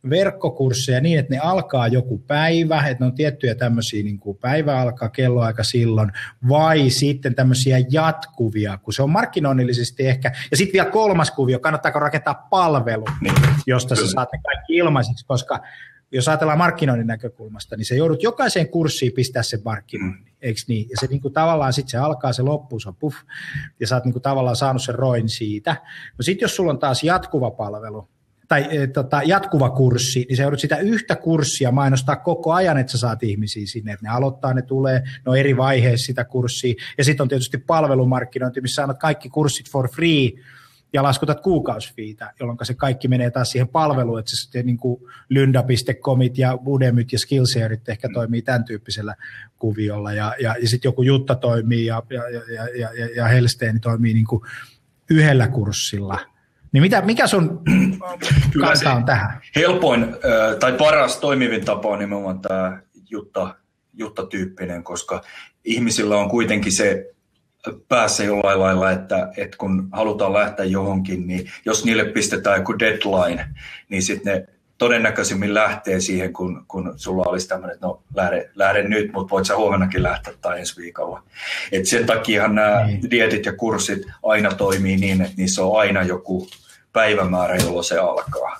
verkkokursseja 0.10 1.02
niin, 1.02 1.20
että 1.20 1.34
ne 1.34 1.40
alkaa 1.40 1.88
joku 1.88 2.18
päivä, 2.18 2.88
että 2.88 3.04
ne 3.04 3.06
on 3.06 3.16
tiettyjä 3.16 3.56
tämmöisiä, 3.56 4.04
niin 4.04 4.20
kuin 4.20 4.38
päivä 4.38 4.80
alkaa 4.80 5.10
kelloaika 5.10 5.64
silloin, 5.64 6.12
vai 6.50 6.90
sitten 6.90 7.36
tämmöisiä 7.36 7.78
jatkuvia, 7.90 8.78
kun 8.78 8.94
se 8.94 9.04
on 9.04 9.10
markkinoinnillisesti 9.10 10.08
ehkä, 10.08 10.32
ja 10.52 10.58
sitten 10.58 10.74
vielä 10.74 10.90
kolmas 10.90 11.32
kuvio, 11.32 11.60
kannattaako 11.60 12.00
rakentaa 12.00 12.48
palvelu, 12.50 13.06
niin, 13.22 13.36
josta 13.68 13.96
sä 13.96 14.08
saat 14.08 14.30
ne 14.32 14.40
kaikki 14.44 14.76
ilmaisiksi, 14.76 15.26
koska 15.26 15.60
jos 16.12 16.28
ajatellaan 16.28 16.58
markkinoinnin 16.58 17.08
näkökulmasta, 17.08 17.78
niin 17.78 17.86
se 17.86 17.96
joudut 17.96 18.24
jokaiseen 18.24 18.70
kurssiin 18.70 19.12
pistää 19.12 19.44
sen 19.44 19.62
markkinoinnin, 19.66 20.24
mm. 20.24 20.34
eikö 20.42 20.60
niin? 20.68 20.90
Ja 20.90 20.98
se 21.00 21.08
niin 21.08 21.22
kuin 21.22 21.34
tavallaan 21.34 21.74
sitten 21.74 21.90
se 21.90 21.98
alkaa, 21.98 22.34
se 22.34 22.42
loppuu, 22.42 22.80
se 22.80 22.90
on 22.90 22.96
puff, 22.96 23.18
ja 23.80 23.88
sä 23.88 23.96
oot 23.96 24.06
niin 24.06 24.14
kuin 24.14 24.24
tavallaan 24.24 24.56
saanut 24.56 24.84
sen 24.84 24.96
roin 24.96 25.30
siitä. 25.30 25.76
No 26.18 26.22
sitten 26.22 26.44
jos 26.44 26.56
sulla 26.56 26.72
on 26.72 26.80
taas 26.80 27.04
jatkuva 27.04 27.52
palvelu, 27.52 28.10
tai 28.48 28.68
e, 28.70 28.88
tota, 28.88 29.22
jatkuva 29.26 29.70
kurssi, 29.70 30.26
niin 30.30 30.38
sä 30.38 30.44
joudut 30.44 30.60
sitä 30.60 30.78
yhtä 30.78 31.16
kurssia 31.16 31.72
mainostaa 31.72 32.16
koko 32.16 32.54
ajan, 32.54 32.78
että 32.78 32.92
sä 32.92 32.98
saat 32.98 33.24
ihmisiä 33.24 33.66
sinne, 33.66 33.94
että 33.94 34.06
ne 34.06 34.14
aloittaa, 34.14 34.54
ne 34.54 34.62
tulee, 34.62 35.00
ne 35.00 35.32
on 35.32 35.38
eri 35.38 35.58
vaiheessa 35.58 36.06
sitä 36.06 36.26
kurssia, 36.26 36.74
ja 36.98 37.04
sitten 37.04 37.24
on 37.24 37.30
tietysti 37.30 37.58
palvelumarkkinointi, 37.58 38.62
missä 38.62 38.82
annat 38.82 39.00
kaikki 39.00 39.30
kurssit 39.30 39.70
for 39.70 39.90
free, 39.90 40.32
ja 40.94 41.04
laskutat 41.04 41.42
kuukausifiitä, 41.42 42.34
jolloin 42.40 42.58
se 42.64 42.74
kaikki 42.74 43.08
menee 43.08 43.32
taas 43.32 43.50
siihen 43.50 43.68
palveluun, 43.68 44.20
että 44.20 44.32
se 44.32 44.36
sitten 44.36 44.66
niin 44.66 44.78
kuin 44.78 45.04
lynda.comit 45.30 46.38
ja 46.38 46.58
Udemyt 46.68 47.14
ja 47.14 47.20
Skillsharet 47.20 47.90
ehkä 47.90 48.10
toimii 48.14 48.42
tämän 48.42 48.64
tyyppisellä 48.64 49.16
kuviolla 49.60 50.14
ja, 50.14 50.36
ja, 50.40 50.56
ja 50.62 50.70
sitten 50.70 50.90
joku 50.90 51.02
Jutta 51.02 51.36
toimii 51.36 51.86
ja, 51.86 52.04
ja, 52.10 52.30
ja, 52.30 52.68
ja, 52.80 53.10
ja, 53.16 53.28
Helsteeni 53.28 53.80
toimii 53.80 54.14
niin 54.14 54.26
kuin 54.26 54.42
yhdellä 55.10 55.48
kurssilla. 55.48 56.20
Niin 56.74 56.84
mitä, 56.84 57.02
mikä 57.02 57.28
sun 57.28 57.62
kanta 58.62 58.94
on 58.94 59.06
tähän? 59.06 59.42
Helpoin 59.56 60.16
tai 60.60 60.74
paras 60.74 61.18
toimivin 61.18 61.66
tapa 61.66 61.90
on 61.90 62.00
nimenomaan 62.00 62.40
tämä 62.40 62.82
Jutta, 63.10 63.56
Jutta-tyyppinen, 63.94 64.84
koska 64.84 65.22
ihmisillä 65.66 66.18
on 66.18 66.30
kuitenkin 66.30 66.72
se 66.72 67.14
päässä 67.88 68.24
jollain 68.24 68.60
lailla, 68.60 68.92
että, 68.92 69.32
että 69.38 69.58
kun 69.58 69.90
halutaan 69.92 70.34
lähteä 70.34 70.66
johonkin, 70.66 71.28
niin 71.28 71.52
jos 71.66 71.86
niille 71.86 72.06
pistetään 72.06 72.60
joku 72.60 72.80
deadline, 72.80 73.46
niin 73.90 74.04
sitten 74.04 74.34
ne 74.34 74.46
todennäköisimmin 74.78 75.54
lähtee 75.54 76.00
siihen, 76.00 76.34
kun, 76.34 76.66
kun 76.68 76.94
sulla 76.96 77.24
olisi 77.26 77.48
tämmöinen, 77.48 77.74
että 77.74 77.88
no 77.88 78.04
lähde, 78.16 78.50
lähde 78.56 78.84
nyt, 78.84 79.14
mutta 79.14 79.32
voit 79.32 79.46
sä 79.46 79.56
huomennakin 79.56 80.04
lähteä 80.04 80.34
tai 80.42 80.60
ensi 80.60 80.82
viikolla. 80.82 81.24
Et 81.72 81.86
sen 81.86 82.06
takia 82.06 82.48
nämä 82.48 82.86
niin. 82.86 83.12
dietit 83.12 83.46
ja 83.46 83.54
kurssit 83.54 84.02
aina 84.24 84.54
toimii 84.54 84.98
niin, 84.98 85.22
että 85.22 85.34
niissä 85.38 85.64
on 85.64 85.80
aina 85.80 86.04
joku 86.04 86.48
päivämäärä, 86.94 87.56
jolloin 87.56 87.84
se 87.84 87.98
alkaa. 87.98 88.58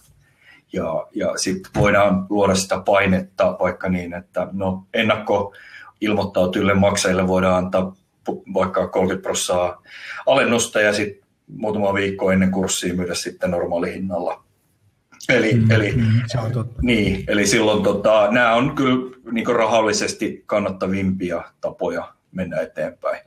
Ja, 0.74 1.08
ja 1.16 1.38
sitten 1.38 1.72
voidaan 1.82 2.26
luoda 2.30 2.56
sitä 2.56 2.82
painetta 2.86 3.58
vaikka 3.60 3.90
niin, 3.90 4.14
että 4.14 4.48
no 4.52 4.86
ennakko 4.94 5.54
ilmoittautujille 6.02 6.74
maksajille 6.74 7.28
voidaan 7.28 7.66
antaa 7.66 7.96
vaikka 8.54 8.88
30 8.88 9.24
prosenttia 9.24 9.92
alennusta 10.26 10.82
ja 10.82 10.94
sitten 10.94 11.28
muutama 11.48 11.94
viikko 11.94 12.32
ennen 12.32 12.52
kurssia 12.52 12.94
myydä 12.94 13.14
sitten 13.14 13.52
normaali 13.52 13.94
hinnalla. 13.94 14.44
Eli, 15.30 15.54
mm, 15.54 15.72
eli, 15.72 15.92
mm, 15.92 16.22
se 16.26 16.40
on 16.40 16.52
totta. 16.52 16.80
Niin, 16.82 17.24
eli 17.28 17.48
silloin 17.48 17.84
tota, 17.84 18.28
nämä 18.32 18.54
on 18.54 18.76
kyllä 18.76 19.16
niin 19.32 19.56
rahallisesti 19.56 20.44
kannattavimpia 20.46 21.44
tapoja 21.62 22.14
mennä 22.32 22.62
eteenpäin. 22.62 23.22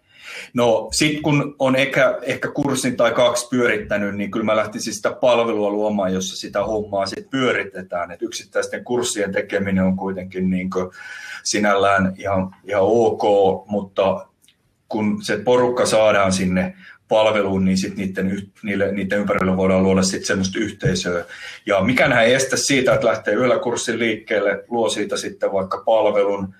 No 0.54 0.88
sitten 0.92 1.22
kun 1.22 1.56
on 1.58 1.76
ehkä, 1.76 2.18
ehkä 2.22 2.48
kurssin 2.48 2.96
tai 2.96 3.12
kaksi 3.12 3.48
pyörittänyt, 3.50 4.16
niin 4.16 4.30
kyllä 4.30 4.44
mä 4.44 4.56
lähtisin 4.56 4.94
sitä 4.94 5.12
palvelua 5.12 5.70
luomaan, 5.70 6.14
jossa 6.14 6.36
sitä 6.36 6.64
hommaa 6.64 7.06
sitten 7.06 7.30
pyöritetään. 7.30 8.10
Et 8.10 8.22
yksittäisten 8.22 8.84
kurssien 8.84 9.32
tekeminen 9.32 9.84
on 9.84 9.96
kuitenkin 9.96 10.50
niin 10.50 10.70
sinällään 11.42 12.14
ihan, 12.18 12.56
ihan 12.64 12.82
ok, 12.84 13.22
mutta 13.66 14.26
kun 14.88 15.22
se 15.22 15.36
porukka 15.36 15.86
saadaan 15.86 16.32
sinne 16.32 16.74
palveluun, 17.08 17.64
niin 17.64 17.78
sitten 17.78 18.06
niiden, 18.06 18.42
niille, 18.62 18.92
niiden 18.92 19.18
ympärillä 19.18 19.56
voidaan 19.56 19.82
luoda 19.82 20.02
sitten 20.02 20.26
semmoista 20.26 20.58
yhteisöä. 20.58 21.24
Ja 21.66 21.80
mikään 21.80 22.12
ei 22.12 22.34
estä 22.34 22.56
siitä, 22.56 22.94
että 22.94 23.06
lähtee 23.06 23.34
yhdellä 23.34 23.58
kurssin 23.58 23.98
liikkeelle, 23.98 24.64
luo 24.68 24.88
siitä 24.88 25.16
sitten 25.16 25.52
vaikka 25.52 25.82
palvelun, 25.86 26.54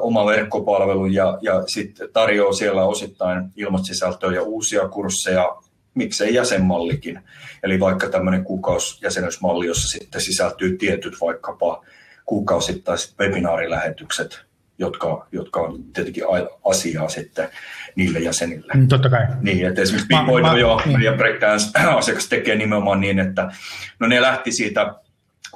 oma 0.00 0.26
verkkopalvelun 0.26 1.14
ja, 1.14 1.38
ja 1.42 1.62
sitten 1.66 2.08
tarjoaa 2.12 2.52
siellä 2.52 2.84
osittain 2.84 3.44
ilmasisältöä 3.56 4.32
ja 4.32 4.42
uusia 4.42 4.88
kursseja, 4.88 5.56
miksei 5.94 6.34
jäsenmallikin. 6.34 7.20
Eli 7.62 7.80
vaikka 7.80 8.08
tämmöinen 8.08 8.44
kuukausjäsenyysmalli, 8.44 9.66
jossa 9.66 9.88
sitten 9.88 10.20
sisältyy 10.20 10.76
tietyt 10.76 11.20
vaikkapa 11.20 11.84
kuukausittaiset 12.26 13.14
webinaarilähetykset, 13.20 14.44
jotka, 14.78 15.26
jotka 15.32 15.60
on 15.60 15.84
tietenkin 15.84 16.24
asiaa 16.64 17.08
sitten 17.08 17.48
niille 17.96 18.18
jäsenille. 18.18 18.72
Mm, 18.74 18.88
totta 18.88 19.10
kai. 19.10 19.26
Niin, 19.40 19.66
että 19.66 19.82
esimerkiksi 19.82 20.16
Pinpoint 20.16 20.58
jo 20.60 20.80
niin. 20.86 21.14
breakdance-asiakas 21.16 22.28
tekee 22.28 22.56
nimenomaan 22.56 23.00
niin, 23.00 23.18
että 23.18 23.50
no 23.98 24.06
ne 24.06 24.22
lähti 24.22 24.52
siitä 24.52 24.94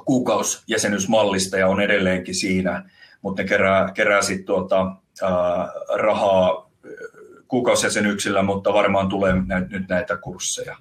kuukausjäsenyysmallista 0.05 1.57
ja 1.57 1.67
on 1.67 1.81
edelleenkin 1.81 2.35
siinä, 2.35 2.89
mutta 3.21 3.41
ne 3.41 3.47
kerää, 3.47 3.91
kerää 3.91 4.21
sitten 4.21 4.45
tuota, 4.45 4.81
äh, 5.23 5.29
rahaa 5.95 6.69
kuukausjäsenyksillä, 7.47 8.43
mutta 8.43 8.73
varmaan 8.73 9.09
tulee 9.09 9.33
nä- 9.45 9.67
nyt 9.69 9.89
näitä 9.89 10.17
kursseja. 10.17 10.77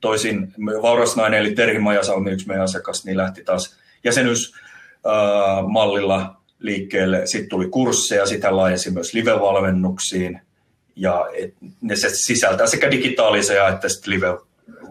Toisin 0.00 0.54
Vaurasnainen 0.82 1.40
eli 1.40 1.54
Terhi 1.54 1.78
Majasalmi, 1.78 2.30
yksi 2.30 2.46
meidän 2.46 2.64
asiakas, 2.64 3.04
niin 3.04 3.16
lähti 3.16 3.44
taas 3.44 3.76
jäsenyysmallilla 4.04 6.36
liikkeelle. 6.58 7.26
Sitten 7.26 7.48
tuli 7.48 7.68
kursseja, 7.68 8.26
sitä 8.26 8.56
laajensi 8.56 8.90
myös 8.90 9.14
live-valmennuksiin 9.14 10.40
ja 10.96 11.26
ne 11.80 11.96
se 11.96 12.10
sisältää 12.10 12.66
sekä 12.66 12.90
digitaalisia 12.90 13.68
että 13.68 13.88
live 14.06 14.38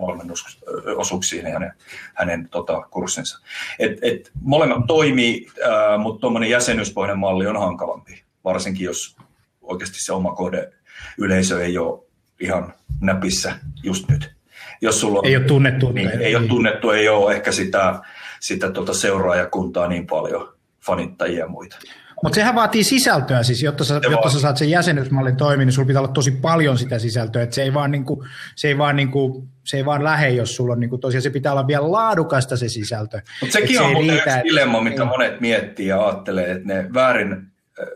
valmennusosuuksiin 0.01 1.53
hänen, 1.53 1.73
hänen 2.13 2.49
tota, 2.49 2.82
kurssinsa. 2.82 3.39
Et, 3.79 3.91
et, 4.01 4.32
molemmat 4.41 4.88
toimii, 4.88 5.47
äh, 5.65 5.99
mutta 5.99 6.21
tuommoinen 6.21 6.49
jäsenyyspohjainen 6.49 7.19
malli 7.19 7.47
on 7.47 7.60
hankalampi, 7.60 8.23
varsinkin 8.43 8.86
jos 8.86 9.15
oikeasti 9.62 10.01
se 10.01 10.13
oma 10.13 10.36
kohde 10.36 10.73
yleisö 11.17 11.65
ei 11.65 11.77
ole 11.77 12.03
ihan 12.39 12.73
näpissä 13.01 13.60
just 13.84 14.10
nyt. 14.10 14.36
Jos 14.82 14.99
sulla 14.99 15.19
on, 15.19 15.25
ei 15.25 15.38
ole 15.38 15.45
tunnettu. 15.45 15.91
Niin, 15.91 16.10
ei, 16.10 16.25
ei 16.25 16.36
ole 16.36 16.47
tunnettu, 16.47 16.89
ei 16.89 17.10
ole 17.10 17.34
ehkä 17.34 17.51
sitä, 17.51 18.01
sitä 18.39 18.71
tota 18.71 18.93
seuraajakuntaa 18.93 19.88
niin 19.88 20.08
paljon, 20.08 20.53
fanittajia 20.86 21.39
ja 21.39 21.47
muita. 21.47 21.79
Mutta 22.23 22.36
sehän 22.36 22.55
vaatii 22.55 22.83
sisältöä 22.83 23.43
siis, 23.43 23.63
jotta 23.63 23.83
sä, 23.83 24.01
jotta 24.12 24.29
sä 24.29 24.39
saat 24.39 24.57
sen 24.57 24.69
jäsenyysmallin 24.69 25.36
toimia, 25.36 25.65
niin 25.65 25.73
sulla 25.73 25.88
pitää 25.88 26.01
olla 26.01 26.12
tosi 26.12 26.31
paljon 26.31 26.77
sitä 26.77 26.99
sisältöä, 26.99 27.43
että 27.43 27.55
se 27.55 27.63
ei 27.63 27.73
vaan, 27.73 27.91
niinku, 27.91 28.25
se 28.55 28.67
ei 28.67 28.77
vaan, 28.77 28.95
niinku, 28.95 29.47
se 29.63 29.77
ei 29.77 29.86
vaan 29.86 30.03
lähe, 30.03 30.29
jos 30.29 30.55
sulla 30.55 30.73
on 30.73 30.79
niinku, 30.79 30.97
tosiaan 30.97 31.21
se 31.21 31.29
pitää 31.29 31.51
olla 31.51 31.67
vielä 31.67 31.91
laadukasta 31.91 32.57
se 32.57 32.69
sisältö. 32.69 33.21
Mutta 33.41 33.53
sekin 33.53 33.77
se 33.77 33.83
on 33.83 33.91
muuten 33.91 34.15
riitä, 34.15 34.36
yksi 34.36 34.49
dilemma, 34.49 34.81
mitä 34.81 35.01
ei. 35.01 35.07
monet 35.07 35.41
miettii 35.41 35.88
ja 35.88 36.05
ajattelee, 36.05 36.51
että 36.51 36.67
ne 36.67 36.93
väärin 36.93 37.47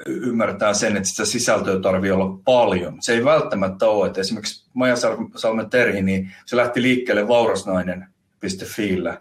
ymmärtää 0.05 0.73
sen, 0.73 0.97
että 0.97 1.09
sitä 1.09 1.25
sisältöä 1.25 1.79
tarvii 1.79 2.11
olla 2.11 2.39
paljon. 2.45 2.97
Se 3.01 3.13
ei 3.13 3.25
välttämättä 3.25 3.85
ole, 3.85 4.07
että 4.07 4.21
esimerkiksi 4.21 4.69
Maja 4.73 4.95
Salmen 5.35 5.69
Terhi, 5.69 6.01
niin 6.01 6.31
se 6.45 6.55
lähti 6.55 6.81
liikkeelle 6.81 7.27
vaurasnainen.fiillä 7.27 9.17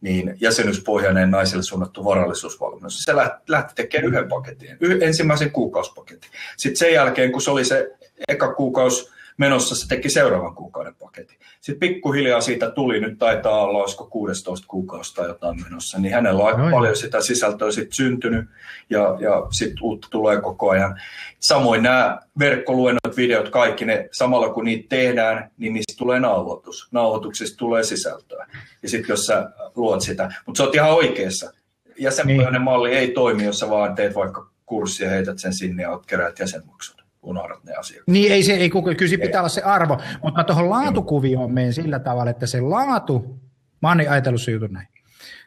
niin 0.00 0.36
jäsenyyspohjainen 0.40 1.30
naisille 1.30 1.62
suunnattu 1.62 2.04
varallisuusvalmennus. 2.04 3.02
Se 3.02 3.16
lähti 3.48 3.74
tekemään 3.74 4.08
yhden 4.08 4.28
paketin, 4.28 4.78
ensimmäisen 5.00 5.50
kuukausipaketin. 5.50 6.30
Sitten 6.56 6.76
sen 6.76 6.92
jälkeen, 6.92 7.32
kun 7.32 7.42
se 7.42 7.50
oli 7.50 7.64
se 7.64 7.92
eka 8.28 8.54
kuukausi 8.54 9.10
menossa, 9.40 9.74
se 9.74 9.88
teki 9.88 10.10
seuraavan 10.10 10.54
kuukauden 10.54 10.94
paketin. 10.94 11.38
Sitten 11.60 11.88
pikkuhiljaa 11.88 12.40
siitä 12.40 12.70
tuli, 12.70 13.00
nyt 13.00 13.18
taitaa 13.18 13.60
olla, 13.60 13.78
olisiko 13.78 14.06
16 14.06 14.66
kuukausta 14.68 15.24
jotain 15.24 15.62
menossa, 15.62 15.98
niin 15.98 16.14
hänellä 16.14 16.42
on 16.42 16.46
aika 16.46 16.58
Noin. 16.58 16.72
paljon 16.72 16.96
sitä 16.96 17.20
sisältöä 17.20 17.70
sitten 17.70 17.92
syntynyt 17.92 18.44
ja, 18.90 19.16
ja 19.20 19.46
sitten 19.50 19.82
uutta 19.82 20.08
tulee 20.10 20.40
koko 20.40 20.70
ajan. 20.70 21.00
Samoin 21.38 21.82
nämä 21.82 22.18
verkkoluennot, 22.38 23.16
videot, 23.16 23.48
kaikki 23.48 23.84
ne, 23.84 24.08
samalla 24.12 24.48
kun 24.48 24.64
niitä 24.64 24.86
tehdään, 24.88 25.50
niin 25.58 25.72
niistä 25.72 25.94
tulee 25.98 26.20
nauhoitus. 26.20 26.88
Nauhoituksista 26.92 27.56
tulee 27.56 27.82
sisältöä. 27.82 28.46
Ja 28.82 28.88
sitten 28.88 29.12
jos 29.12 29.26
sä 29.26 29.50
luot 29.76 30.00
sitä, 30.00 30.32
mutta 30.46 30.56
se 30.56 30.68
on 30.68 30.74
ihan 30.74 30.90
oikeassa. 30.90 31.52
Jäsenpohjainen 31.98 32.52
niin. 32.52 32.62
malli 32.62 32.92
ei 32.92 33.08
toimi, 33.08 33.44
jos 33.44 33.58
sä 33.58 33.70
vaan 33.70 33.94
teet 33.94 34.14
vaikka 34.14 34.50
kurssia, 34.66 35.10
heität 35.10 35.38
sen 35.38 35.54
sinne 35.54 35.82
ja 35.82 36.00
keräät 36.06 36.38
jäsenmaksut 36.38 36.99
unohdat 37.22 37.64
ne 37.64 37.74
asiat. 37.74 38.02
Niin, 38.06 38.32
ei 38.32 38.42
se, 38.42 38.52
ei, 38.52 38.70
kyllä 38.70 38.94
pitää 39.22 39.40
olla 39.40 39.48
se 39.48 39.62
arvo, 39.62 39.98
mutta 40.22 40.44
tuohon 40.44 40.70
laatukuvioon 40.70 41.52
menen 41.52 41.72
sillä 41.72 41.98
tavalla, 41.98 42.30
että 42.30 42.46
se 42.46 42.60
laatu, 42.60 43.40
mä 43.82 43.88
oon 43.88 44.00
ajatellut 44.00 44.42
se 44.42 44.50
jutun 44.50 44.72
näin, 44.72 44.88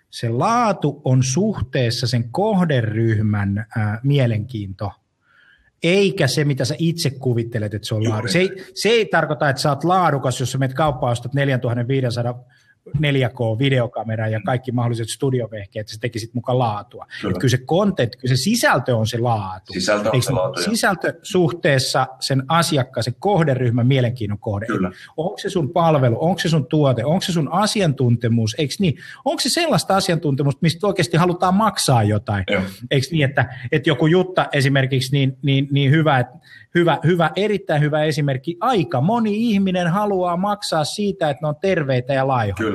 se 0.10 0.30
laatu 0.30 1.02
on 1.06 1.24
suhteessa 1.24 2.08
sen 2.08 2.30
kohderyhmän 2.32 3.58
äh, 3.58 4.00
mielenkiinto, 4.04 4.92
eikä 5.84 6.28
se, 6.28 6.46
mitä 6.46 6.66
sä 6.66 6.76
itse 6.78 7.10
kuvittelet, 7.10 7.74
että 7.74 7.88
se 7.88 7.96
on 7.96 8.10
laadukas. 8.10 8.32
Se 8.32 8.40
ei, 8.40 8.50
se 8.74 8.90
ei 8.90 9.06
tarkoita, 9.06 9.50
että 9.50 9.62
sä 9.62 9.70
oot 9.70 9.84
laadukas, 9.84 10.40
jos 10.40 10.52
sä 10.52 10.58
menet 10.58 10.76
kauppaan 10.76 11.12
ostat 11.12 11.34
4500 11.34 12.44
4K-videokamera 12.89 14.28
ja 14.28 14.41
kaikki 14.46 14.72
mahdolliset 14.72 15.10
studiovehkeet, 15.10 15.82
että 15.82 15.93
se 15.93 16.00
teki 16.00 16.19
sitten 16.19 16.38
mukaan 16.38 16.60
laatua. 16.60 17.06
Kyllä. 17.22 17.39
kyllä 17.39 17.52
se 17.52 17.58
content, 17.58 18.15
kyllä 18.15 18.36
se 18.36 18.41
sisältö 18.41 18.98
on 18.98 19.08
se 19.08 19.17
laatu. 19.17 19.74
Sisältö 19.74 20.10
on 20.13 20.22
se 20.22 20.32
laatu, 20.32 20.62
Sisältö 20.62 21.13
suhteessa 21.22 22.08
sen 22.19 22.43
asiakkaan, 22.48 23.04
sen 23.04 23.15
kohderyhmän 23.19 23.88
mielenkiinnon 23.88 24.39
kohde. 24.39 24.65
Kyllä. 24.65 24.91
Onko 25.17 25.38
se 25.38 25.50
sun 25.50 25.69
palvelu, 25.69 26.17
onko 26.19 26.39
se 26.39 26.50
sun 26.50 26.65
tuote, 26.65 27.06
onko 27.06 27.22
se 27.22 27.32
sun 27.32 27.50
asiantuntemus, 27.52 28.56
eikö 28.58 28.74
niin? 28.80 28.98
Onko 29.26 29.39
se 29.39 29.50
sellaista 29.50 29.96
asiantuntemusta, 29.96 30.60
mistä 30.62 30.88
oikeasti 30.88 31.17
halutaan 31.17 31.54
maksaa 31.54 32.04
jotain? 32.04 32.43
Joo. 32.52 32.62
Eikö 32.91 33.08
niin, 33.12 33.30
että, 33.30 33.56
että 33.72 33.89
joku 33.89 34.08
Jutta 34.08 34.46
esimerkiksi 34.52 35.12
niin, 35.12 35.38
niin, 35.41 35.67
niin 35.72 35.91
hyvä, 35.91 36.19
että 36.19 36.39
hyvä, 36.76 37.00
hyvä, 37.06 37.32
erittäin 37.36 37.82
hyvä 37.82 38.04
esimerkki. 38.04 38.58
Aika 38.60 39.02
moni 39.02 39.50
ihminen 39.50 39.88
haluaa 39.88 40.38
maksaa 40.38 40.84
siitä, 40.84 41.30
että 41.30 41.41
ne 41.41 41.48
on 41.48 41.56
terveitä 41.62 42.13
ja 42.13 42.28
laihoja. 42.28 42.54
Kyllä. 42.54 42.73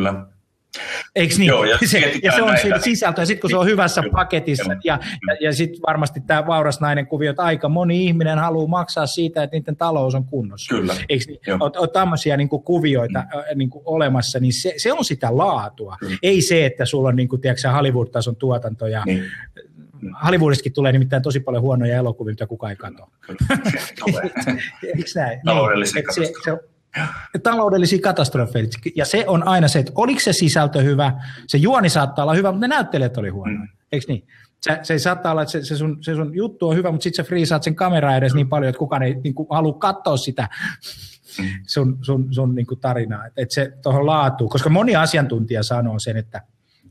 Eikö 1.16 1.34
niin? 1.38 1.46
Joo, 1.46 1.64
ja 1.64 1.78
se, 1.86 2.12
ja 2.22 2.32
se 2.32 2.42
on 2.42 2.58
siinä 2.58 2.76
niin- 2.76 2.84
sisältö, 2.84 3.22
ja 3.22 3.26
sitten 3.26 3.40
kun 3.40 3.50
se 3.50 3.56
on 3.56 3.66
hyvässä 3.66 4.00
Kyllä, 4.00 4.12
paketissa, 4.12 4.64
kyllä, 4.64 4.80
ja, 4.84 4.98
ja, 5.28 5.36
ja 5.40 5.52
sitten 5.52 5.80
varmasti 5.86 6.20
tämä 6.26 6.46
vauras 6.46 6.80
nainen 6.80 7.06
kuvio, 7.06 7.30
että 7.30 7.42
aika 7.42 7.68
moni 7.68 8.04
ihminen 8.04 8.38
haluaa 8.38 8.66
maksaa 8.66 9.06
siitä, 9.06 9.42
että 9.42 9.56
niiden 9.56 9.76
talous 9.76 10.14
on 10.14 10.24
kunnossa. 10.24 10.74
Kyllä, 10.74 10.94
Eikö 11.08 11.24
niin? 11.28 11.40
On, 11.60 11.70
on 11.76 11.90
tämmöisiä 11.90 12.36
niin 12.36 12.48
kuin 12.48 12.62
kuvioita 12.62 13.18
mm. 13.18 13.58
niin 13.58 13.70
kuin 13.70 13.82
olemassa, 13.86 14.38
niin 14.38 14.52
se, 14.52 14.74
se 14.76 14.92
on 14.92 15.04
sitä 15.04 15.36
laatua. 15.36 15.96
Kyllä. 16.00 16.16
Ei 16.22 16.42
se, 16.42 16.66
että 16.66 16.84
sulla 16.84 17.08
on 17.08 17.16
niin 17.16 17.28
kuin, 17.28 17.40
tiedätkö, 17.40 17.70
Hollywood-tason 17.70 18.36
tuotanto, 18.36 18.86
ja 18.86 19.02
Niin. 19.06 19.24
Hollywoodistakin 20.24 20.72
tulee 20.72 20.92
nimittäin 20.92 21.22
tosi 21.22 21.40
paljon 21.40 21.62
huonoja 21.62 21.96
elokuvia, 21.96 22.32
mitä 22.32 22.46
kukaan 22.46 22.70
ei 22.70 22.76
katso. 22.76 23.02
Eikö 24.96 25.10
näin? 25.14 25.40
Taloudellisia 25.44 26.02
Niin, 26.02 26.26
se, 26.26 26.32
se, 26.44 26.58
taloudellisia 27.42 27.98
katastrofeja. 28.02 28.68
Ja 28.96 29.04
se 29.04 29.24
on 29.26 29.48
aina 29.48 29.68
se, 29.68 29.78
että 29.78 29.92
oliko 29.94 30.20
se 30.20 30.32
sisältö 30.32 30.82
hyvä, 30.82 31.12
se 31.46 31.58
juoni 31.58 31.88
saattaa 31.88 32.22
olla 32.22 32.34
hyvä, 32.34 32.52
mutta 32.52 32.68
ne 32.68 32.74
näyttelijät 32.74 33.16
oli 33.16 33.28
huono. 33.28 33.52
Mm. 33.52 33.68
Eikö 33.92 34.06
niin? 34.08 34.26
Se, 34.60 34.78
se 34.82 34.98
saattaa 34.98 35.32
olla, 35.32 35.42
että 35.42 35.52
se, 35.52 35.64
se, 35.64 35.76
sun, 35.76 35.98
se 36.00 36.14
sun 36.14 36.34
juttu 36.34 36.68
on 36.68 36.76
hyvä, 36.76 36.90
mutta 36.90 37.02
sitten 37.02 37.24
sä 37.24 37.28
friisaat 37.28 37.62
sen 37.62 37.74
kameraa 37.74 38.16
edes 38.16 38.34
niin 38.34 38.48
paljon, 38.48 38.68
että 38.68 38.78
kukaan 38.78 39.02
ei 39.02 39.14
niin 39.24 39.34
kuin, 39.34 39.46
halua 39.50 39.72
katsoa 39.72 40.16
sitä 40.16 40.48
sun, 41.66 41.98
sun, 42.02 42.34
sun 42.34 42.54
niin 42.54 42.66
kuin 42.66 42.80
tarinaa. 42.80 43.26
Että 43.26 43.42
et 43.42 43.50
se 43.50 43.72
tuohon 43.82 44.06
laatuun, 44.06 44.50
koska 44.50 44.70
moni 44.70 44.96
asiantuntija 44.96 45.62
sanoo 45.62 45.98
sen, 45.98 46.16
että 46.16 46.42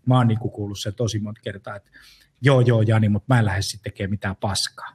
mä 0.06 0.18
oon 0.18 0.28
niin 0.28 0.40
kuin 0.40 0.52
kuullut 0.52 0.80
sen 0.80 0.94
tosi 0.96 1.20
monta 1.20 1.42
kertaa, 1.44 1.76
että 1.76 1.90
joo 2.42 2.62
joo 2.62 2.82
Jani, 2.82 3.10
mutta 3.10 3.34
mä 3.34 3.40
en 3.40 3.46
lähde 3.46 3.62
sitten 3.62 3.92
tekemään 3.92 4.12
mitään 4.12 4.36
paskaa. 4.36 4.94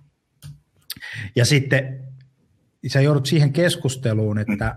Ja 1.37 1.45
sitten 1.45 2.05
sä 2.87 3.01
joudut 3.01 3.27
siihen 3.27 3.53
keskusteluun, 3.53 4.39
että 4.39 4.77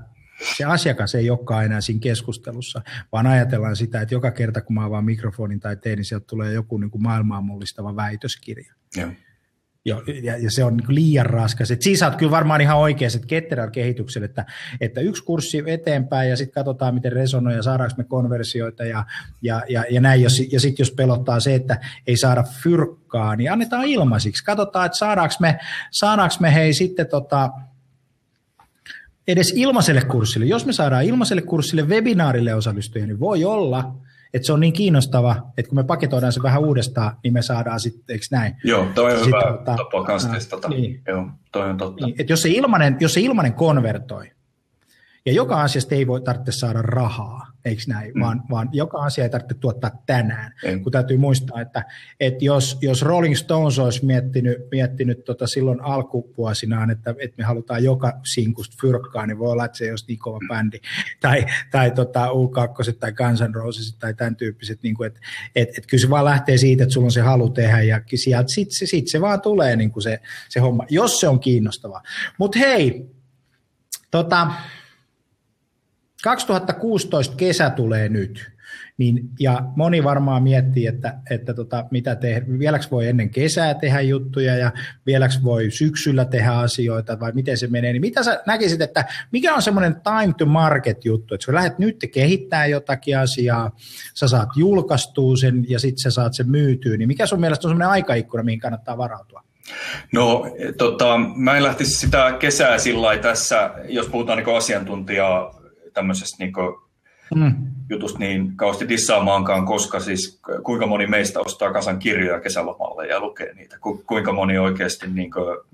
se 0.57 0.63
asiakas 0.63 1.15
ei 1.15 1.29
olekaan 1.29 1.65
enää 1.65 1.81
siinä 1.81 1.99
keskustelussa, 1.99 2.81
vaan 3.11 3.27
ajatellaan 3.27 3.75
sitä, 3.75 4.01
että 4.01 4.15
joka 4.15 4.31
kerta 4.31 4.61
kun 4.61 4.73
mä 4.73 4.85
avaan 4.85 5.05
mikrofonin 5.05 5.59
tai 5.59 5.77
teen, 5.77 5.97
niin 5.97 6.05
sieltä 6.05 6.25
tulee 6.27 6.53
joku 6.53 6.77
niin 6.77 6.91
kuin 6.91 7.03
maailmaa 7.03 7.41
mullistava 7.41 7.95
väitöskirja. 7.95 8.73
Joo. 8.97 9.09
Ja, 9.85 10.01
ja, 10.23 10.37
ja 10.37 10.51
se 10.51 10.63
on 10.63 10.77
niin 10.77 10.95
liian 10.95 11.25
raskas. 11.25 11.71
Et 11.71 11.81
siinä 11.81 11.97
sä 11.97 12.07
oot 12.07 12.15
kyllä 12.15 12.31
varmaan 12.31 12.61
ihan 12.61 12.77
oikeassa, 12.77 13.17
että 13.17 13.27
ketterällä 13.27 13.71
kehityksellä, 13.71 14.25
että, 14.25 14.45
että 14.81 15.01
yksi 15.01 15.23
kurssi 15.23 15.63
eteenpäin 15.65 16.29
ja 16.29 16.37
sitten 16.37 16.53
katsotaan, 16.53 16.93
miten 16.93 17.11
resonoi 17.11 17.55
ja 17.55 17.63
saadaanko 17.63 17.95
me 17.97 18.03
konversioita 18.03 18.85
ja, 18.85 19.05
ja, 19.41 19.63
ja, 19.69 19.85
ja 19.89 20.01
näin. 20.01 20.21
Jos, 20.21 20.39
ja 20.51 20.59
sitten 20.59 20.83
jos 20.83 20.91
pelottaa 20.91 21.39
se, 21.39 21.55
että 21.55 21.79
ei 22.07 22.17
saada 22.17 22.43
fyrkkaa, 22.43 23.35
niin 23.35 23.51
annetaan 23.51 23.85
ilmaisiksi. 23.85 24.43
Katsotaan, 24.43 24.85
että 24.85 24.97
saadaanko 24.97 25.35
me, 25.39 25.59
saadaanko 25.91 26.35
me 26.39 26.53
hei 26.53 26.73
sitten 26.73 27.07
tota, 27.07 27.49
edes 29.27 29.53
ilmaiselle 29.55 30.01
kurssille. 30.01 30.45
Jos 30.45 30.65
me 30.65 30.73
saadaan 30.73 31.03
ilmaiselle 31.03 31.41
kurssille 31.41 31.81
webinaarille 31.81 32.55
osallistujia, 32.55 33.07
niin 33.07 33.19
voi 33.19 33.43
olla, 33.45 33.95
että 34.33 34.45
se 34.45 34.53
on 34.53 34.59
niin 34.59 34.73
kiinnostava, 34.73 35.35
että 35.57 35.69
kun 35.69 35.77
me 35.77 35.83
paketoidaan 35.83 36.33
se 36.33 36.43
vähän 36.43 36.61
uudestaan, 36.61 37.17
niin 37.23 37.33
me 37.33 37.41
saadaan 37.41 37.79
sitten, 37.79 38.13
eikö 38.13 38.25
näin? 38.31 38.55
Joo, 38.63 38.87
toi 38.95 39.13
on 39.13 39.19
Sitten 39.19 39.39
hyvä 39.41 39.57
tota, 39.57 39.75
tapa 39.75 40.03
kans 40.03 40.25
ää, 40.25 40.33
testata. 40.33 40.69
niin. 40.69 41.01
Joo, 41.07 41.27
toi 41.51 41.69
on 41.69 41.77
totta. 41.77 42.05
Niin, 42.05 42.15
että 42.19 42.33
jos 42.33 42.41
se, 42.41 42.49
ilmanen, 42.49 42.97
jos 42.99 43.13
se 43.13 43.21
ilmanen 43.21 43.53
konvertoi, 43.53 44.31
ja 45.25 45.33
joka 45.33 45.61
asiasta 45.61 45.95
ei 45.95 46.07
voi 46.07 46.21
tarvitse 46.21 46.51
saada 46.51 46.81
rahaa, 46.81 47.47
eikö 47.65 47.81
näin, 47.87 48.11
mm. 48.13 48.21
vaan, 48.21 48.43
vaan 48.49 48.69
joka 48.71 48.97
asia 48.97 49.23
ei 49.23 49.29
tarvitse 49.29 49.53
tuottaa 49.53 49.91
tänään. 50.05 50.53
Ei. 50.63 50.79
Kun 50.79 50.91
täytyy 50.91 51.17
muistaa, 51.17 51.61
että, 51.61 51.85
että 52.19 52.45
jos, 52.45 52.77
jos 52.81 53.01
Rolling 53.01 53.35
Stones 53.35 53.79
olisi 53.79 54.05
miettinyt, 54.05 54.57
miettinyt 54.71 55.23
tota 55.23 55.47
silloin 55.47 55.81
alkuvuosinaan, 55.81 56.91
että, 56.91 57.15
että 57.19 57.35
me 57.37 57.43
halutaan 57.43 57.83
joka 57.83 58.13
sinkusta 58.33 58.75
fyrkkaa, 58.81 59.25
niin 59.25 59.39
voi 59.39 59.51
olla, 59.51 59.65
että 59.65 59.77
se 59.77 59.83
ei 59.83 59.89
olisi 59.89 60.05
niin 60.07 60.19
kova 60.19 60.39
bändi. 60.47 60.79
Tai, 61.21 61.45
tai 61.71 61.91
tota 61.91 62.27
U2 62.27 62.93
tai 62.99 63.11
Guns 63.11 63.41
N' 63.41 63.55
Roses 63.55 63.95
tai 63.99 64.13
tämän 64.13 64.35
tyyppiset. 64.35 64.83
Niin 64.83 64.95
kuin, 64.95 65.07
että, 65.07 65.19
että, 65.55 65.73
että 65.77 65.87
kyllä 65.89 66.01
se 66.01 66.09
vaan 66.09 66.25
lähtee 66.25 66.57
siitä, 66.57 66.83
että 66.83 66.93
sulla 66.93 67.05
on 67.05 67.11
se 67.11 67.21
halu 67.21 67.49
tehdä 67.49 67.81
ja 67.81 68.01
sieltä 68.15 68.47
sitten 68.47 68.77
se, 68.77 68.85
sit 68.85 69.07
se 69.07 69.21
vaan 69.21 69.41
tulee 69.41 69.75
niin 69.75 69.91
kuin 69.91 70.03
se, 70.03 70.19
se 70.49 70.59
homma, 70.59 70.85
jos 70.89 71.19
se 71.19 71.27
on 71.27 71.39
kiinnostavaa. 71.39 72.03
Mutta 72.37 72.59
hei, 72.59 73.05
tota, 74.11 74.47
2016 76.25 77.35
kesä 77.35 77.69
tulee 77.69 78.09
nyt, 78.09 78.51
niin, 78.97 79.29
ja 79.39 79.61
moni 79.75 80.03
varmaan 80.03 80.43
miettii, 80.43 80.87
että, 80.87 81.17
että 81.31 81.53
tota, 81.53 81.85
mitä 81.91 82.15
tehdä, 82.15 82.45
vieläks 82.59 82.91
voi 82.91 83.07
ennen 83.07 83.29
kesää 83.29 83.73
tehdä 83.73 84.01
juttuja 84.01 84.55
ja 84.55 84.71
vieläks 85.05 85.43
voi 85.43 85.71
syksyllä 85.71 86.25
tehdä 86.25 86.51
asioita 86.51 87.19
vai 87.19 87.31
miten 87.31 87.57
se 87.57 87.67
menee, 87.67 87.93
niin 87.93 88.01
mitä 88.01 88.23
sä 88.23 88.41
näkisit, 88.45 88.81
että 88.81 89.05
mikä 89.31 89.55
on 89.55 89.61
semmoinen 89.61 89.95
time 89.95 90.33
to 90.37 90.45
market 90.45 91.05
juttu, 91.05 91.35
että 91.35 91.45
kun 91.45 91.55
lähdet 91.55 91.79
nyt 91.79 91.97
kehittää 92.13 92.65
jotakin 92.65 93.17
asiaa, 93.17 93.71
sä 94.13 94.27
saat 94.27 94.49
julkaistua 94.55 95.37
sen 95.37 95.65
ja 95.69 95.79
sitten 95.79 96.01
sä 96.01 96.11
saat 96.11 96.33
sen 96.33 96.49
myytyä, 96.49 96.97
niin 96.97 97.07
mikä 97.07 97.25
sun 97.25 97.39
mielestä 97.39 97.67
on 97.67 97.71
semmoinen 97.71 97.89
aikaikkuna, 97.89 98.43
mihin 98.43 98.59
kannattaa 98.59 98.97
varautua? 98.97 99.43
No, 100.13 100.45
tota, 100.77 101.17
mä 101.35 101.57
en 101.57 101.63
lähtisi 101.63 101.99
sitä 101.99 102.35
kesää 102.39 102.77
sillä 102.77 103.17
tässä, 103.17 103.71
jos 103.87 104.07
puhutaan 104.07 104.37
niin 104.37 104.57
asiantuntijaa 104.57 105.54
tämmöisestä 105.95 106.43
niin 106.43 106.53
Mm. 107.35 107.53
jutusta 107.89 108.19
niin 108.19 108.57
kauheasti 108.57 108.89
dissaamaankaan, 108.89 109.65
koska 109.65 109.99
siis 109.99 110.39
kuinka 110.63 110.87
moni 110.87 111.07
meistä 111.07 111.39
ostaa 111.39 111.73
kasan 111.73 111.99
kirjoja 111.99 112.39
kesälomalle 112.39 113.07
ja 113.07 113.19
lukee 113.19 113.53
niitä. 113.53 113.77
Ku, 113.81 114.03
kuinka 114.07 114.33
moni 114.33 114.57
oikeasti 114.57 115.07
niin 115.07 115.31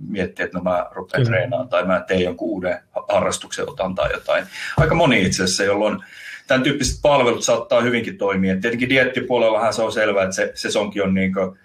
miettii, 0.09 0.45
että 0.45 0.57
no 0.57 0.63
mä 0.63 0.85
rupean 0.91 1.23
Kyllä. 1.23 1.35
treenaamaan 1.37 1.69
tai 1.69 1.85
mä 1.85 2.03
teen 2.07 2.21
jonkun 2.21 2.49
uuden 2.49 2.79
harrastuksen 3.09 3.69
otan 3.69 3.95
tai 3.95 4.11
jotain. 4.11 4.45
Aika 4.77 4.95
moni 4.95 5.23
itse 5.23 5.43
asiassa, 5.43 5.63
jolloin 5.63 5.99
tämän 6.47 6.63
tyyppiset 6.63 6.99
palvelut 7.01 7.43
saattaa 7.43 7.81
hyvinkin 7.81 8.17
toimia. 8.17 8.57
Tietenkin 8.61 8.89
diettipuolellahan 8.89 9.73
se 9.73 9.81
on 9.81 9.91
selvää, 9.91 10.23
että 10.23 10.35
se 10.35 10.51
sesonki 10.55 11.01
on 11.01 11.13
niin 11.13 11.33
kuin, 11.33 11.57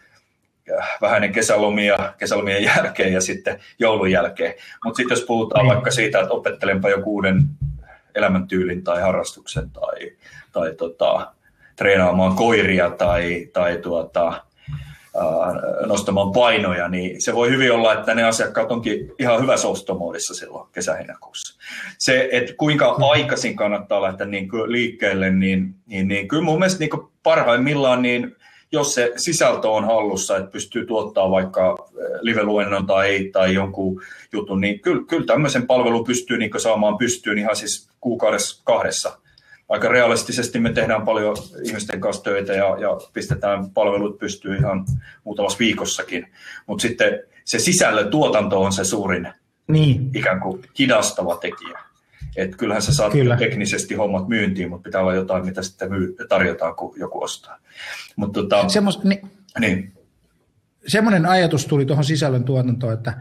vähäinen 1.00 1.32
kesälomia, 1.32 2.12
kesälomien 2.18 2.62
jälkeen 2.64 3.12
ja 3.12 3.20
sitten 3.20 3.60
joulun 3.78 4.10
jälkeen. 4.10 4.54
Mutta 4.84 4.96
sitten 4.96 5.14
jos 5.16 5.24
puhutaan 5.26 5.64
Niin. 5.64 5.74
vaikka 5.74 5.90
siitä, 5.90 6.20
että 6.20 6.34
opettelenpa 6.34 6.88
joku 6.90 7.14
uuden 7.14 7.42
elämäntyylin 8.16 8.84
tai 8.84 9.02
harrastuksen 9.02 9.70
tai, 9.70 10.12
tai 10.52 10.74
tota, 10.74 11.32
treenaamaan 11.76 12.36
koiria 12.36 12.90
tai, 12.90 13.48
tai 13.52 13.78
tuota, 13.78 14.42
nostamaan 15.86 16.32
painoja, 16.32 16.88
niin 16.88 17.22
se 17.22 17.34
voi 17.34 17.50
hyvin 17.50 17.72
olla, 17.72 17.92
että 17.92 18.14
ne 18.14 18.24
asiakkaat 18.24 18.72
onkin 18.72 19.12
ihan 19.18 19.42
hyvässä 19.42 19.68
ostomoodissa 19.68 20.34
silloin 20.34 20.68
kesä-heinäkuussa. 20.72 21.58
Se, 21.98 22.28
että 22.32 22.52
kuinka 22.56 22.96
aikaisin 23.10 23.56
kannattaa 23.56 24.02
lähteä 24.02 24.26
niin 24.26 24.48
kuin 24.48 24.72
liikkeelle, 24.72 25.30
niin, 25.30 25.74
niin, 25.86 26.08
niin 26.08 26.28
kyllä 26.28 26.42
mun 26.42 26.58
mielestä 26.58 26.80
niin 26.80 26.90
parhaimmillaan, 27.22 28.02
niin 28.02 28.35
jos 28.72 28.94
se 28.94 29.12
sisältö 29.16 29.68
on 29.68 29.84
hallussa, 29.84 30.36
että 30.36 30.50
pystyy 30.50 30.86
tuottaa 30.86 31.30
vaikka 31.30 31.76
live-luennon 32.20 32.86
tai, 32.86 33.30
tai 33.32 33.54
jonkun 33.54 34.02
jutun, 34.32 34.60
niin 34.60 34.80
kyllä, 34.80 35.02
kyllä 35.08 35.26
tämmöisen 35.26 35.66
palvelun 35.66 36.04
pystyy 36.04 36.38
niin 36.38 36.50
saamaan 36.56 36.98
pystyyn 36.98 37.38
ihan 37.38 37.56
siis 37.56 37.88
kuukaudessa 38.00 38.62
kahdessa. 38.64 39.18
Aika 39.68 39.88
realistisesti 39.88 40.60
me 40.60 40.72
tehdään 40.72 41.02
paljon 41.02 41.36
ihmisten 41.64 42.00
kanssa 42.00 42.22
töitä 42.22 42.52
ja, 42.52 42.76
ja 42.80 43.00
pistetään 43.12 43.70
palvelut 43.70 44.18
pystyyn 44.18 44.58
ihan 44.58 44.86
muutamassa 45.24 45.58
viikossakin. 45.58 46.28
Mutta 46.66 46.82
sitten 46.82 47.20
se 47.44 47.58
sisällön 47.58 48.10
tuotanto 48.10 48.62
on 48.62 48.72
se 48.72 48.84
suurin 48.84 49.28
Niin. 49.68 50.10
ikään 50.14 50.40
kuin 50.40 50.62
hidastava 50.78 51.36
tekijä. 51.36 51.85
Et 52.36 52.56
kyllähän 52.56 52.82
sä 52.82 52.94
saat 52.94 53.12
Kyllä. 53.12 53.36
teknisesti 53.36 53.94
hommat 53.94 54.28
myyntiin, 54.28 54.68
mutta 54.68 54.82
pitää 54.82 55.00
olla 55.00 55.14
jotain, 55.14 55.46
mitä 55.46 55.62
sitten 55.62 55.88
myy- 55.90 56.16
tarjotaan, 56.28 56.74
kun 56.76 56.94
joku 56.96 57.22
ostaa. 57.22 57.58
Mut 58.16 58.32
tota, 58.32 58.68
Semmos, 58.68 59.04
niin, 59.04 59.30
niin. 59.60 59.92
semmoinen 60.86 61.26
ajatus 61.26 61.66
tuli 61.66 61.84
tuohon 61.84 62.04
sisällön 62.04 62.44
tuotantoon, 62.44 62.92
että 62.92 63.20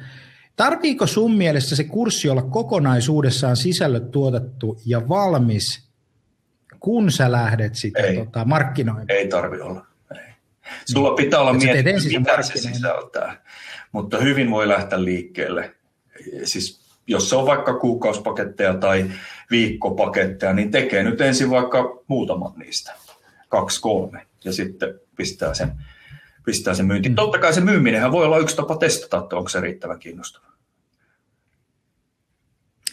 tarviiko 0.55 1.07
sun 1.07 1.35
mielestä 1.35 1.75
se 1.75 1.83
kurssi 1.83 2.29
olla 2.29 2.41
kokonaisuudessaan 2.41 3.57
sisällöt 3.57 4.11
tuotettu 4.11 4.81
ja 4.85 5.09
valmis, 5.09 5.89
kun 6.79 7.11
sä 7.11 7.31
lähdet 7.31 7.75
sitä 7.75 7.99
Ei. 7.99 8.15
tota, 8.15 8.45
markkinoimaan? 8.45 9.11
Ei 9.11 9.27
tarvi 9.27 9.61
olla. 9.61 9.85
Ei. 10.15 10.33
Sulla 10.85 11.13
pitää 11.15 11.39
olla 11.39 11.53
mietitty, 11.53 12.19
mitä 12.19 12.41
se 12.41 12.57
sisältää. 12.57 13.41
Mutta 13.91 14.17
hyvin 14.17 14.51
voi 14.51 14.67
lähteä 14.67 15.03
liikkeelle. 15.03 15.75
Siis 16.43 16.84
jos 17.07 17.29
se 17.29 17.35
on 17.35 17.45
vaikka 17.45 17.79
kuukausipaketteja 17.79 18.73
tai 18.73 19.11
viikkopaketteja, 19.51 20.53
niin 20.53 20.71
tekee 20.71 21.03
nyt 21.03 21.21
ensin 21.21 21.49
vaikka 21.49 22.03
muutaman 22.07 22.53
niistä. 22.55 22.93
Kaksi, 23.49 23.81
kolme. 23.81 24.25
Ja 24.45 24.53
sitten 24.53 24.99
pistää 25.15 25.53
sen, 25.53 25.71
pistää 26.45 26.73
sen 26.73 26.85
myyntiin. 26.85 27.11
Mm. 27.11 27.15
Totta 27.15 27.39
kai 27.39 27.53
se 27.53 27.61
myyminenhän 27.61 28.11
voi 28.11 28.25
olla 28.25 28.37
yksi 28.37 28.55
tapa 28.55 28.77
testata, 28.77 29.23
että 29.23 29.35
onko 29.35 29.49
se 29.49 29.61
riittävän 29.61 29.99
kiinnostava. 29.99 30.45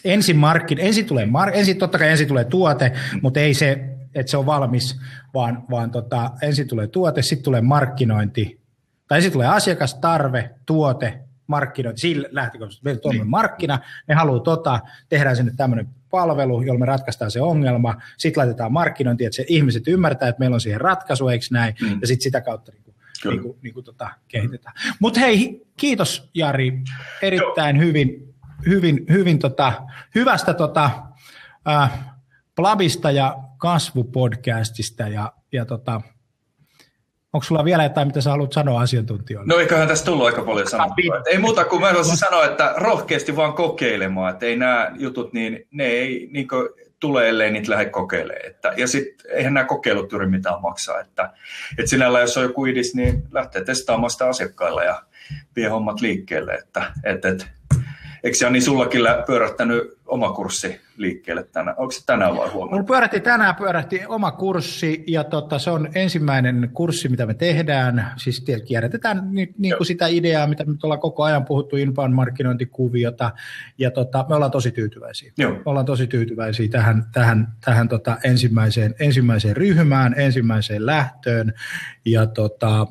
Ensin, 0.05 0.37
markkin, 0.37 0.79
ensin, 0.79 1.05
tulee 1.05 1.25
mar, 1.25 1.49
ensin 1.53 1.77
totta 1.77 1.99
kai 1.99 2.09
ensin 2.09 2.27
tulee 2.27 2.43
tuote, 2.43 2.91
mutta 3.21 3.39
ei 3.39 3.53
se, 3.53 3.71
että 4.15 4.29
se 4.29 4.37
on 4.37 4.45
valmis, 4.45 4.99
vaan, 5.33 5.63
vaan 5.69 5.91
tota, 5.91 6.31
ensin 6.41 6.67
tulee 6.67 6.87
tuote, 6.87 7.21
sitten 7.21 7.43
tulee 7.43 7.61
markkinointi, 7.61 8.59
tai 9.07 9.17
ensin 9.17 9.31
tulee 9.31 9.47
asiakastarve, 9.47 10.49
tuote, 10.65 11.19
markkinointi, 11.47 12.01
sillä 12.01 12.27
lähtökohtaisesti. 12.31 12.83
Meillä 12.83 13.01
on 13.03 13.15
niin. 13.15 13.29
markkina, 13.29 13.79
ne 14.07 14.15
haluaa 14.15 14.39
tota, 14.39 14.79
tehdään 15.09 15.35
sinne 15.35 15.53
tämmöinen 15.57 15.89
palvelu, 16.09 16.61
jolla 16.61 16.79
me 16.79 16.85
ratkaistaan 16.85 17.31
se 17.31 17.41
ongelma, 17.41 17.95
sitten 18.17 18.41
laitetaan 18.41 18.73
markkinointi, 18.73 19.25
että 19.25 19.35
se 19.35 19.45
ihmiset 19.47 19.87
ymmärtää, 19.87 20.29
että 20.29 20.39
meillä 20.39 20.53
on 20.53 20.61
siihen 20.61 20.81
ratkaisu, 20.81 21.27
eikö 21.27 21.45
näin, 21.51 21.75
mm. 21.81 21.97
ja 22.01 22.07
sitten 22.07 22.23
sitä 22.23 22.41
kautta 22.41 22.71
niin 22.71 22.83
kuin, 22.83 22.95
niin 23.29 23.41
kuin, 23.41 23.57
niin 23.61 23.73
kuin 23.73 23.83
tota, 23.83 24.09
kehitetään. 24.27 24.75
Mutta 24.99 25.19
hei, 25.19 25.61
kiitos 25.77 26.29
Jari, 26.33 26.81
erittäin 27.21 27.75
Joo. 27.75 27.85
hyvin, 27.85 28.33
hyvin, 28.65 29.05
hyvin 29.09 29.39
tota, 29.39 29.73
hyvästä 30.15 30.53
tota, 30.53 30.89
äh, 31.67 31.91
Plabista 32.55 33.11
ja 33.11 33.37
kasvupodcastista 33.57 35.07
ja, 35.07 35.33
ja 35.51 35.65
tota, 35.65 36.01
Onko 37.33 37.43
sulla 37.43 37.65
vielä 37.65 37.83
jotain, 37.83 38.07
mitä 38.07 38.21
sä 38.21 38.29
haluat 38.29 38.53
sanoa 38.53 38.81
asiantuntijoille? 38.81 39.53
No 39.53 39.59
eiköhän 39.59 39.87
tässä 39.87 40.05
tullut 40.05 40.25
aika 40.25 40.41
paljon 40.41 40.69
sanottua. 40.69 41.21
Ei 41.25 41.37
muuta 41.37 41.65
kuin 41.65 41.81
mä 41.81 41.87
haluaisin 41.87 42.17
sanoa, 42.17 42.45
että 42.45 42.73
rohkeasti 42.77 43.35
vaan 43.35 43.53
kokeilemaan, 43.53 44.33
että 44.33 44.45
ei 44.45 44.55
nämä 44.55 44.91
jutut, 44.99 45.33
niin 45.33 45.67
ne 45.71 45.85
ei 45.85 46.29
niin 46.31 46.47
tule, 46.99 47.29
ellei 47.29 47.51
niitä 47.51 47.71
lähde 47.71 47.85
kokeilemaan. 47.85 48.45
Että, 48.45 48.73
ja 48.77 48.87
sitten 48.87 49.31
eihän 49.31 49.53
nämä 49.53 49.65
kokeilut 49.65 50.11
juuri 50.11 50.27
mitään 50.27 50.61
maksaa. 50.61 50.99
Että, 50.99 51.29
että 51.77 51.89
sinällä 51.89 52.19
jos 52.19 52.37
on 52.37 52.43
joku 52.43 52.65
idis, 52.65 52.95
niin 52.95 53.23
lähtee 53.31 53.63
testaamaan 53.63 54.09
sitä 54.09 54.27
asiakkailla 54.27 54.83
ja 54.83 55.03
vie 55.55 55.67
hommat 55.67 56.01
liikkeelle. 56.01 56.53
Että, 56.53 56.91
et, 57.03 57.25
et, 57.25 57.47
eikö 58.23 58.37
Jani 58.41 58.61
sullakin 58.61 59.01
pyörättänyt 59.25 59.97
oma 60.05 60.31
kurssi 60.31 60.81
liikkeelle 60.97 61.43
tänään? 61.43 61.75
Onko 61.79 61.91
se 61.91 62.05
tänään 62.05 62.37
vai 62.37 62.49
huomenna? 62.49 62.75
Mulla 62.75 62.87
pyörähti 62.87 63.19
tänään 63.19 63.55
pyörähti 63.55 64.01
oma 64.07 64.31
kurssi 64.31 65.03
ja 65.07 65.23
tota, 65.23 65.59
se 65.59 65.69
on 65.69 65.89
ensimmäinen 65.95 66.69
kurssi, 66.73 67.09
mitä 67.09 67.25
me 67.25 67.33
tehdään. 67.33 68.11
Siis 68.17 68.45
kierrätetään 68.65 69.27
niin, 69.31 69.55
niin 69.57 69.77
kuin 69.77 69.87
sitä 69.87 70.07
ideaa, 70.07 70.47
mitä 70.47 70.65
me 70.65 70.73
ollaan 70.83 70.99
koko 70.99 71.23
ajan 71.23 71.45
puhuttu, 71.45 71.75
inbound 71.75 72.13
markkinointikuviota 72.13 73.31
ja 73.77 73.91
tota, 73.91 74.25
me 74.29 74.35
ollaan 74.35 74.51
tosi 74.51 74.71
tyytyväisiä. 74.71 75.31
Joo. 75.37 75.51
Me 75.51 75.61
ollaan 75.65 75.85
tosi 75.85 76.07
tyytyväisiä 76.07 76.67
tähän, 76.67 77.03
tähän, 77.11 77.47
tähän 77.65 77.89
tota, 77.89 78.17
ensimmäiseen, 78.23 78.95
ensimmäiseen 78.99 79.57
ryhmään, 79.57 80.15
ensimmäiseen 80.17 80.85
lähtöön 80.85 81.53
ja 82.05 82.25
tota, 82.27 82.87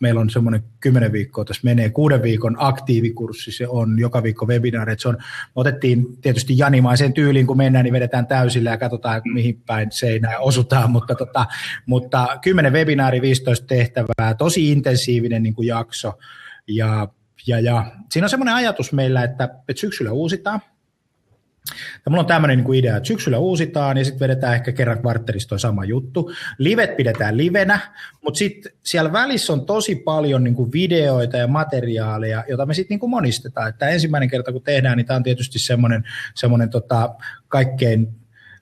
meillä 0.00 0.20
on 0.20 0.30
semmoinen 0.30 0.64
kymmenen 0.80 1.12
viikkoa 1.12 1.44
tässä 1.44 1.60
menee, 1.64 1.90
kuuden 1.90 2.22
viikon 2.22 2.56
aktiivikurssi 2.58 3.52
se 3.52 3.68
on, 3.68 3.98
joka 3.98 4.22
viikko 4.22 4.46
webinaari, 4.46 4.94
se 4.98 5.08
on, 5.08 5.14
me 5.14 5.52
otettiin 5.54 6.16
tietysti 6.20 6.58
janimaisen 6.58 7.12
tyyliin, 7.12 7.37
kun 7.46 7.56
mennään, 7.56 7.84
niin 7.84 7.92
vedetään 7.92 8.26
täysillä 8.26 8.70
ja 8.70 8.78
katsotaan, 8.78 9.22
mihin 9.24 9.62
päin 9.66 9.92
seinään 9.92 10.40
osutaan, 10.40 10.90
mutta, 10.96 11.14
tota, 11.14 11.46
mutta 11.86 12.38
10 12.42 12.72
webinaari, 12.72 13.22
15 13.22 13.66
tehtävää, 13.66 14.34
tosi 14.38 14.72
intensiivinen 14.72 15.42
niin 15.42 15.54
kuin 15.54 15.68
jakso, 15.68 16.12
ja, 16.68 17.08
ja, 17.46 17.60
ja 17.60 17.92
siinä 18.12 18.24
on 18.24 18.30
semmoinen 18.30 18.54
ajatus 18.54 18.92
meillä, 18.92 19.24
että, 19.24 19.44
että 19.44 19.80
syksyllä 19.80 20.12
uusitaan, 20.12 20.60
ja 22.04 22.10
mulla 22.10 22.20
on 22.20 22.26
tämmöinen 22.26 22.58
niin 22.58 22.74
idea, 22.74 22.96
että 22.96 23.06
syksyllä 23.06 23.38
uusitaan 23.38 23.96
ja 23.96 24.04
sitten 24.04 24.20
vedetään 24.20 24.54
ehkä 24.54 24.72
kerran 24.72 24.98
kvartterissa 24.98 25.48
toi 25.48 25.60
sama 25.60 25.84
juttu. 25.84 26.32
Livet 26.58 26.96
pidetään 26.96 27.36
livenä, 27.36 27.80
mutta 28.24 28.38
sitten 28.38 28.72
siellä 28.84 29.12
välissä 29.12 29.52
on 29.52 29.66
tosi 29.66 29.94
paljon 29.94 30.44
niin 30.44 30.54
kuin 30.54 30.72
videoita 30.72 31.36
ja 31.36 31.46
materiaaleja, 31.46 32.44
jota 32.48 32.66
me 32.66 32.74
sitten 32.74 32.98
niin 33.00 33.10
monistetaan. 33.10 33.68
Että 33.68 33.88
ensimmäinen 33.88 34.30
kerta 34.30 34.52
kun 34.52 34.62
tehdään, 34.62 34.96
niin 34.96 35.06
tämä 35.06 35.16
on 35.16 35.22
tietysti 35.22 35.58
semmoinen, 35.58 36.04
semmoinen 36.34 36.70
tota, 36.70 37.14
kaikkein 37.48 38.18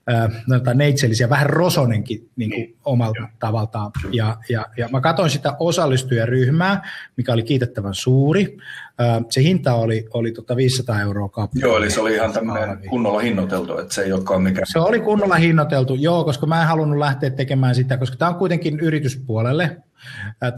äh, 0.09 0.75
neitsellisiä, 0.75 1.29
vähän 1.29 1.45
rosonenkin 1.45 2.29
niin 2.35 2.51
kuin 2.51 2.61
niin. 2.61 2.77
omalta 2.85 3.21
ja. 3.21 3.29
tavaltaan. 3.39 3.91
Ja, 4.11 4.37
ja, 4.49 4.65
ja 4.77 4.89
mä 4.91 5.01
katsoin 5.01 5.29
sitä 5.29 5.55
osallistujaryhmää, 5.59 6.89
mikä 7.17 7.33
oli 7.33 7.43
kiitettävän 7.43 7.93
suuri. 7.93 8.57
Äh, 9.01 9.25
se 9.29 9.43
hinta 9.43 9.73
oli, 9.73 10.07
oli 10.13 10.31
tota 10.31 10.55
500 10.55 11.01
euroa 11.01 11.29
kappale. 11.29 11.61
Joo, 11.61 11.77
eli 11.77 11.89
se 11.89 12.01
oli 12.01 12.13
ihan 12.13 12.33
tämmöinen 12.33 12.79
kunnolla 12.89 13.19
hinnoiteltu, 13.19 13.77
että 13.77 13.93
se 13.93 14.01
ei 14.01 14.13
olekaan 14.13 14.41
mikään. 14.41 14.67
Se 14.67 14.79
oli 14.79 14.99
kunnolla 14.99 15.35
hinnoiteltu, 15.35 15.95
joo, 15.95 16.23
koska 16.23 16.45
mä 16.45 16.61
en 16.61 16.67
halunnut 16.67 16.99
lähteä 16.99 17.29
tekemään 17.29 17.75
sitä, 17.75 17.97
koska 17.97 18.17
tämä 18.17 18.29
on 18.29 18.35
kuitenkin 18.35 18.79
yrityspuolelle, 18.79 19.77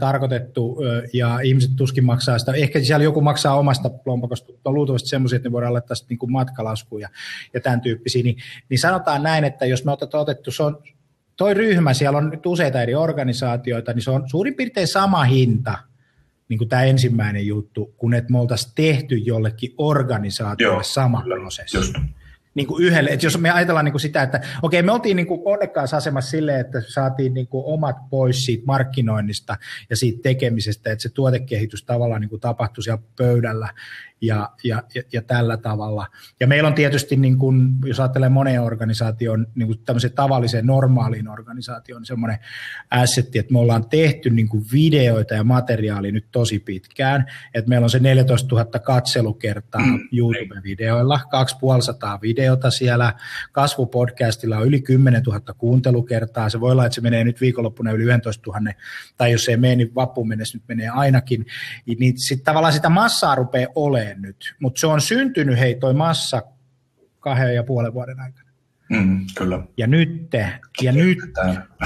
tarkoitettu 0.00 0.78
ja 1.12 1.40
ihmiset 1.40 1.70
tuskin 1.76 2.04
maksaa 2.04 2.38
sitä. 2.38 2.52
Ehkä 2.52 2.80
siellä 2.80 3.04
joku 3.04 3.20
maksaa 3.20 3.54
omasta 3.54 3.90
lompakosta, 4.06 4.52
on 4.64 4.74
luultavasti 4.74 5.08
semmoisia, 5.08 5.36
että 5.36 5.48
ne 5.48 5.52
voidaan 5.52 5.72
laittaa 5.72 5.94
sitten 5.94 6.18
niin 6.20 6.32
matkalaskuja 6.32 7.08
ja 7.54 7.60
tämän 7.60 7.80
tyyppisiä. 7.80 8.22
Niin, 8.22 8.36
niin 8.68 8.78
sanotaan 8.78 9.22
näin, 9.22 9.44
että 9.44 9.66
jos 9.66 9.84
me 9.84 9.92
otetaan 9.92 10.22
otettu, 10.22 10.50
se 10.50 10.62
on, 10.62 10.82
toi 11.36 11.54
ryhmä, 11.54 11.94
siellä 11.94 12.18
on 12.18 12.30
nyt 12.30 12.46
useita 12.46 12.82
eri 12.82 12.94
organisaatioita, 12.94 13.92
niin 13.92 14.02
se 14.02 14.10
on 14.10 14.30
suurin 14.30 14.54
piirtein 14.54 14.88
sama 14.88 15.24
hinta, 15.24 15.78
niin 16.48 16.58
kuin 16.58 16.68
tämä 16.68 16.82
ensimmäinen 16.82 17.46
juttu, 17.46 17.94
kun 17.96 18.14
että 18.14 18.32
me 18.32 18.38
oltaisiin 18.38 18.72
tehty 18.74 19.16
jollekin 19.16 19.74
organisaatiolle 19.78 20.74
Joo, 20.74 20.82
sama 20.82 21.22
prosessi. 21.22 21.76
Just 21.76 21.94
niin 22.54 22.66
kuin 22.66 22.84
yhdelle, 22.84 23.10
että 23.10 23.26
jos 23.26 23.38
me 23.38 23.50
ajatellaan 23.50 23.84
niin 23.84 23.92
kuin 23.92 24.00
sitä, 24.00 24.22
että 24.22 24.40
okei, 24.62 24.82
me 24.82 24.92
oltiin 24.92 25.16
niin 25.16 25.26
kuin 25.26 25.40
onnekkaassa 25.44 25.96
asemassa 25.96 26.30
silleen, 26.30 26.60
että 26.60 26.82
saatiin 26.88 27.34
niin 27.34 27.46
kuin 27.46 27.64
omat 27.66 27.96
pois 28.10 28.44
siitä 28.44 28.66
markkinoinnista 28.66 29.56
ja 29.90 29.96
siitä 29.96 30.22
tekemisestä, 30.22 30.92
että 30.92 31.02
se 31.02 31.08
tuotekehitys 31.08 31.84
tavallaan 31.84 32.20
niin 32.20 32.30
kuin 32.30 32.40
tapahtui 32.40 32.84
siellä 32.84 33.02
pöydällä 33.16 33.68
ja, 34.20 34.50
ja, 34.64 34.82
ja, 34.94 35.02
ja 35.12 35.22
tällä 35.22 35.56
tavalla. 35.56 36.06
Ja 36.40 36.46
meillä 36.46 36.66
on 36.66 36.74
tietysti, 36.74 37.16
niin 37.16 37.38
kuin, 37.38 37.68
jos 37.84 38.00
ajattelee 38.00 38.28
moneen 38.28 38.62
organisaation, 38.62 39.46
niin 39.54 39.66
kuin 39.66 39.78
tämmöiseen 39.84 40.12
tavalliseen 40.12 40.66
normaaliin 40.66 41.28
organisaatioon, 41.28 42.00
niin 42.00 42.06
semmoinen 42.06 42.38
assetti, 42.90 43.38
että 43.38 43.52
me 43.52 43.58
ollaan 43.58 43.88
tehty 43.88 44.30
niin 44.30 44.48
kuin 44.48 44.64
videoita 44.72 45.34
ja 45.34 45.44
materiaalia 45.44 46.12
nyt 46.12 46.26
tosi 46.32 46.58
pitkään, 46.58 47.26
että 47.54 47.68
meillä 47.68 47.84
on 47.84 47.90
se 47.90 47.98
14 47.98 48.56
000 48.56 48.64
katselukertaa 48.64 49.86
mm. 49.86 50.08
YouTube-videoilla, 50.12 51.20
2500 51.30 52.20
videota 52.40 52.70
siellä, 52.70 53.14
kasvupodcastilla 53.52 54.58
on 54.58 54.66
yli 54.66 54.80
10 54.80 55.22
000 55.22 55.40
kuuntelukertaa, 55.58 56.48
se 56.48 56.60
voi 56.60 56.72
olla, 56.72 56.86
että 56.86 56.94
se 56.94 57.00
menee 57.00 57.24
nyt 57.24 57.40
viikonloppuna 57.40 57.92
yli 57.92 58.04
11 58.04 58.50
000, 58.50 58.72
tai 59.16 59.32
jos 59.32 59.44
se 59.44 59.50
ei 59.50 59.56
mene, 59.56 59.76
niin 59.76 59.94
vappuun 59.94 60.28
mennessä 60.28 60.58
nyt 60.58 60.68
menee 60.68 60.88
ainakin, 60.88 61.46
niin 61.98 62.18
sitten 62.18 62.44
tavallaan 62.44 62.72
sitä 62.72 62.88
massaa 62.88 63.34
rupeaa 63.34 63.72
olemaan, 63.74 64.22
nyt, 64.22 64.54
mutta 64.60 64.80
se 64.80 64.86
on 64.86 65.00
syntynyt 65.00 65.58
hei 65.58 65.74
toi 65.74 65.94
massa 65.94 66.42
kahden 67.18 67.54
ja 67.54 67.62
puolen 67.62 67.94
vuoden 67.94 68.20
aikana. 68.20 68.50
Mm, 68.90 69.26
kyllä. 69.38 69.62
Ja 69.76 69.86
nyt, 69.86 70.30
ja 70.82 70.92
nyt, 70.92 71.18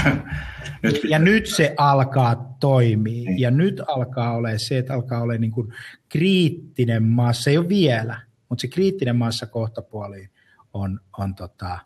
nyt, 0.82 1.00
ja 1.08 1.18
nyt 1.18 1.46
se 1.46 1.74
alkaa 1.76 2.56
toimia. 2.60 3.24
Niin. 3.24 3.40
Ja 3.40 3.50
nyt 3.50 3.80
alkaa 3.86 4.36
olla 4.36 4.48
se, 4.56 4.78
että 4.78 4.94
alkaa 4.94 5.20
olla 5.20 5.34
niin 5.34 5.50
kuin 5.50 5.72
kriittinen 6.08 7.02
massa, 7.02 7.50
ei 7.50 7.58
ole 7.58 7.68
vielä, 7.68 8.20
mutta 8.48 8.62
se 8.62 8.68
kriittinen 8.68 9.16
massa 9.16 9.46
kohtapuoliin 9.46 10.30
on, 10.74 11.00
on 11.18 11.34
tota, 11.34 11.78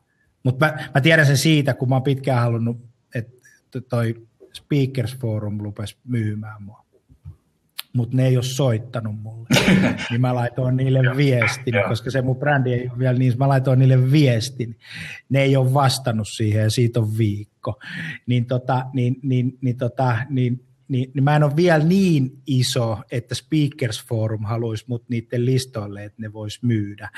mutta 0.42 0.66
mä, 0.66 0.88
mä, 0.94 1.00
tiedän 1.00 1.26
sen 1.26 1.36
siitä, 1.36 1.74
kun 1.74 1.88
mä 1.88 1.94
oon 1.94 2.02
pitkään 2.02 2.40
halunnut, 2.40 2.76
että 3.14 3.80
toi 3.88 4.26
Speakers 4.52 5.16
Forum 5.16 5.60
rupesi 5.60 5.96
myymään 6.04 6.62
mua 6.62 6.88
mutta 7.92 8.16
ne 8.16 8.26
ei 8.26 8.36
ole 8.36 8.44
soittanut 8.44 9.22
mulle. 9.22 9.48
niin 10.10 10.20
mä 10.20 10.34
laitoin 10.34 10.76
niille 10.76 11.16
viestin, 11.16 11.74
koska 11.88 12.10
se 12.10 12.22
mun 12.22 12.36
brändi 12.36 12.72
ei 12.72 12.88
ole 12.88 12.98
vielä 12.98 13.18
niin, 13.18 13.38
mä 13.38 13.48
laitoin 13.48 13.78
niille 13.78 14.10
viestin. 14.12 14.76
Ne 15.28 15.42
ei 15.42 15.56
ole 15.56 15.74
vastannut 15.74 16.28
siihen 16.28 16.62
ja 16.62 16.70
siitä 16.70 17.00
on 17.00 17.18
viikko. 17.18 17.78
Niin, 18.26 18.46
tota, 18.46 18.86
niin, 18.92 19.16
niin, 19.22 19.58
niin, 19.60 19.76
tota, 19.76 20.18
niin 20.30 20.64
niin, 20.88 21.10
niin 21.14 21.24
mä 21.24 21.36
en 21.36 21.42
ole 21.42 21.56
vielä 21.56 21.84
niin 21.84 22.30
iso, 22.46 22.98
että 23.10 23.34
Speakers 23.34 24.04
Forum 24.04 24.44
haluaisi 24.44 24.84
mut 24.88 25.04
niiden 25.08 25.46
listoille, 25.46 26.04
että 26.04 26.22
ne 26.22 26.32
vois 26.32 26.62
myydä. 26.62 27.10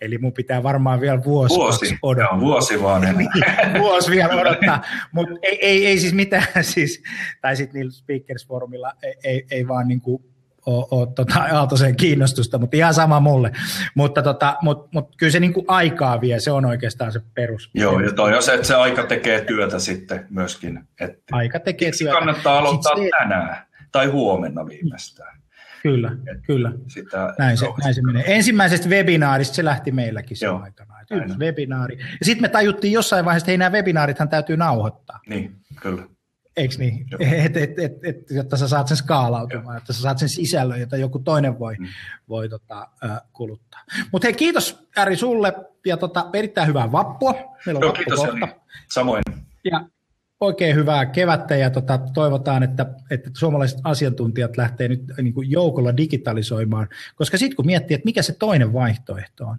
Eli 0.00 0.18
mun 0.18 0.32
pitää 0.32 0.62
varmaan 0.62 1.00
vielä 1.00 1.24
vuosi, 1.24 1.54
vuosi 1.54 1.98
odottaa. 2.02 2.38
Joo, 2.38 2.40
vuosi 2.40 2.82
vaan. 2.82 3.02
niin, 3.02 3.28
vuosi 3.82 4.10
vielä 4.10 4.34
odottaa, 4.34 4.82
mutta 5.12 5.34
ei, 5.42 5.58
ei, 5.66 5.86
ei, 5.86 5.98
siis 5.98 6.12
mitään, 6.12 6.46
siis, 6.74 7.02
tai 7.40 7.56
sitten 7.56 7.78
niillä 7.78 7.92
Speakers 7.92 8.46
Forumilla 8.46 8.92
ei, 9.02 9.14
ei, 9.24 9.46
ei 9.50 9.68
vaan 9.68 9.88
niin 9.88 10.00
kuin 10.00 10.22
ole, 10.66 11.08
tota, 11.14 11.40
Aaltosen 11.52 11.96
kiinnostusta, 11.96 12.58
mutta 12.58 12.76
ihan 12.76 12.94
sama 12.94 13.20
mulle. 13.20 13.52
Mutta 13.94 14.22
tota, 14.22 14.56
mut, 14.62 14.92
mut 14.92 15.16
kyllä 15.16 15.32
se 15.32 15.40
niinku 15.40 15.64
aikaa 15.68 16.20
vie, 16.20 16.40
se 16.40 16.50
on 16.50 16.64
oikeastaan 16.64 17.12
se 17.12 17.20
perus. 17.34 17.70
Joo, 17.74 18.00
ja 18.00 18.12
toi 18.12 18.36
on 18.36 18.42
se, 18.42 18.54
että 18.54 18.66
se 18.66 18.74
aika 18.74 19.02
tekee 19.02 19.40
työtä 19.44 19.78
sitten 19.78 20.26
myöskin. 20.30 20.80
Että 21.00 21.22
aika 21.32 21.60
tekee 21.60 21.90
työtä. 21.98 22.14
kannattaa 22.14 22.58
aloittaa 22.58 22.96
se... 22.96 23.10
tänään 23.18 23.66
tai 23.92 24.06
huomenna 24.06 24.66
viimeistään. 24.66 25.37
Kyllä, 25.82 26.16
Et 26.32 26.42
kyllä. 26.46 26.72
Sitä 26.86 27.34
näin, 27.38 27.58
se, 27.58 27.66
näin 27.82 27.94
se 27.94 28.02
menee. 28.02 28.24
Ensimmäisestä 28.26 28.88
webinaarista 28.88 29.54
se 29.54 29.64
lähti 29.64 29.92
meilläkin 29.92 30.36
sen 30.36 30.50
aikana. 30.50 30.94
Webinaari. 31.38 31.98
Ja 31.98 32.24
sitten 32.26 32.42
me 32.42 32.48
tajuttiin 32.48 32.92
jossain 32.92 33.24
vaiheessa, 33.24 33.44
että 33.44 33.50
hei 33.50 33.58
nämä 33.58 33.72
webinaarithan 33.72 34.28
täytyy 34.28 34.56
nauhoittaa. 34.56 35.20
Niin, 35.28 35.56
kyllä. 35.82 36.02
Eikö 36.56 36.74
niin? 36.78 37.06
Et, 37.44 37.56
et, 37.56 37.78
et, 37.78 37.92
et, 38.04 38.30
jotta 38.30 38.56
sä 38.56 38.68
saat 38.68 38.88
sen 38.88 38.96
skaalautumaan, 38.96 39.76
jotta 39.76 39.92
sä 39.92 40.02
saat 40.02 40.18
sen 40.18 40.28
sisällön, 40.28 40.80
jota 40.80 40.96
joku 40.96 41.18
toinen 41.18 41.58
voi, 41.58 41.76
mm. 41.78 41.86
voi 42.28 42.48
tota, 42.48 42.88
äh, 43.04 43.20
kuluttaa. 43.32 43.84
Mutta 44.12 44.26
hei, 44.26 44.34
kiitos 44.34 44.88
Ari 44.96 45.16
sulle 45.16 45.52
ja 45.86 45.96
tota, 45.96 46.30
erittäin 46.32 46.68
hyvää 46.68 46.92
vappua. 46.92 47.34
Meillä 47.66 47.78
on 47.78 47.82
Joo, 47.82 47.92
kiitos 47.92 48.20
kohta. 48.20 48.48
Samoin. 48.90 49.22
Ja 49.64 49.84
oikein 50.40 50.76
hyvää 50.76 51.06
kevättä 51.06 51.56
ja 51.56 51.70
tota, 51.70 51.98
toivotaan, 52.14 52.62
että, 52.62 52.86
että 53.10 53.30
suomalaiset 53.34 53.78
asiantuntijat 53.84 54.56
lähtee 54.56 54.88
nyt 54.88 55.02
niin 55.22 55.34
kuin 55.34 55.50
joukolla 55.50 55.96
digitalisoimaan, 55.96 56.88
koska 57.16 57.38
sitten 57.38 57.56
kun 57.56 57.66
miettii, 57.66 57.94
että 57.94 58.04
mikä 58.04 58.22
se 58.22 58.32
toinen 58.38 58.72
vaihtoehto 58.72 59.46
on, 59.46 59.58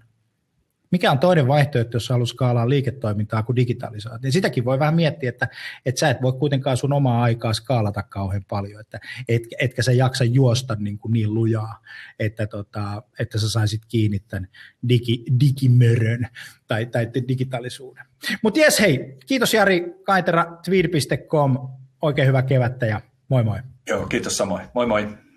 Mikä 0.91 1.11
on 1.11 1.19
toinen 1.19 1.47
vaihtoehto, 1.47 1.95
jos 1.95 2.09
haluaa 2.09 2.25
skaalaa 2.25 2.69
liiketoimintaa 2.69 3.43
kuin 3.43 3.55
digitalisaatio? 3.55 4.19
Niin 4.23 4.31
sitäkin 4.31 4.65
voi 4.65 4.79
vähän 4.79 4.95
miettiä, 4.95 5.29
että, 5.29 5.47
että 5.85 5.99
sä 5.99 6.09
et 6.09 6.21
voi 6.21 6.33
kuitenkaan 6.33 6.77
sun 6.77 6.93
omaa 6.93 7.23
aikaa 7.23 7.53
skaalata 7.53 8.03
kauhean 8.03 8.45
paljon, 8.49 8.81
että 8.81 8.99
et, 9.27 9.43
etkä 9.59 9.81
sä 9.81 9.91
jaksa 9.91 10.23
juosta 10.23 10.75
niin, 10.79 10.97
kuin 10.97 11.11
niin 11.11 11.33
lujaa, 11.33 11.81
että, 12.19 12.47
tota, 12.47 13.03
että 13.19 13.37
sä 13.37 13.49
saisit 13.49 13.81
kiinni 13.87 14.19
tämän 14.19 14.47
digi, 14.89 15.23
digimörön 15.39 16.27
tai, 16.67 16.85
tai 16.85 17.11
digitaalisuuden. 17.27 18.05
Mutta 18.43 18.59
jes, 18.59 18.79
hei, 18.79 19.17
kiitos 19.25 19.53
Jari 19.53 19.93
Kaitera, 20.03 20.45
tweed.com, 20.65 21.69
oikein 22.01 22.27
hyvää 22.27 22.41
kevättä 22.41 22.85
ja 22.85 23.01
moi 23.29 23.43
moi. 23.43 23.59
Joo, 23.89 24.07
kiitos 24.07 24.37
samoin. 24.37 24.67
Moi 24.73 24.85
moi. 24.85 25.28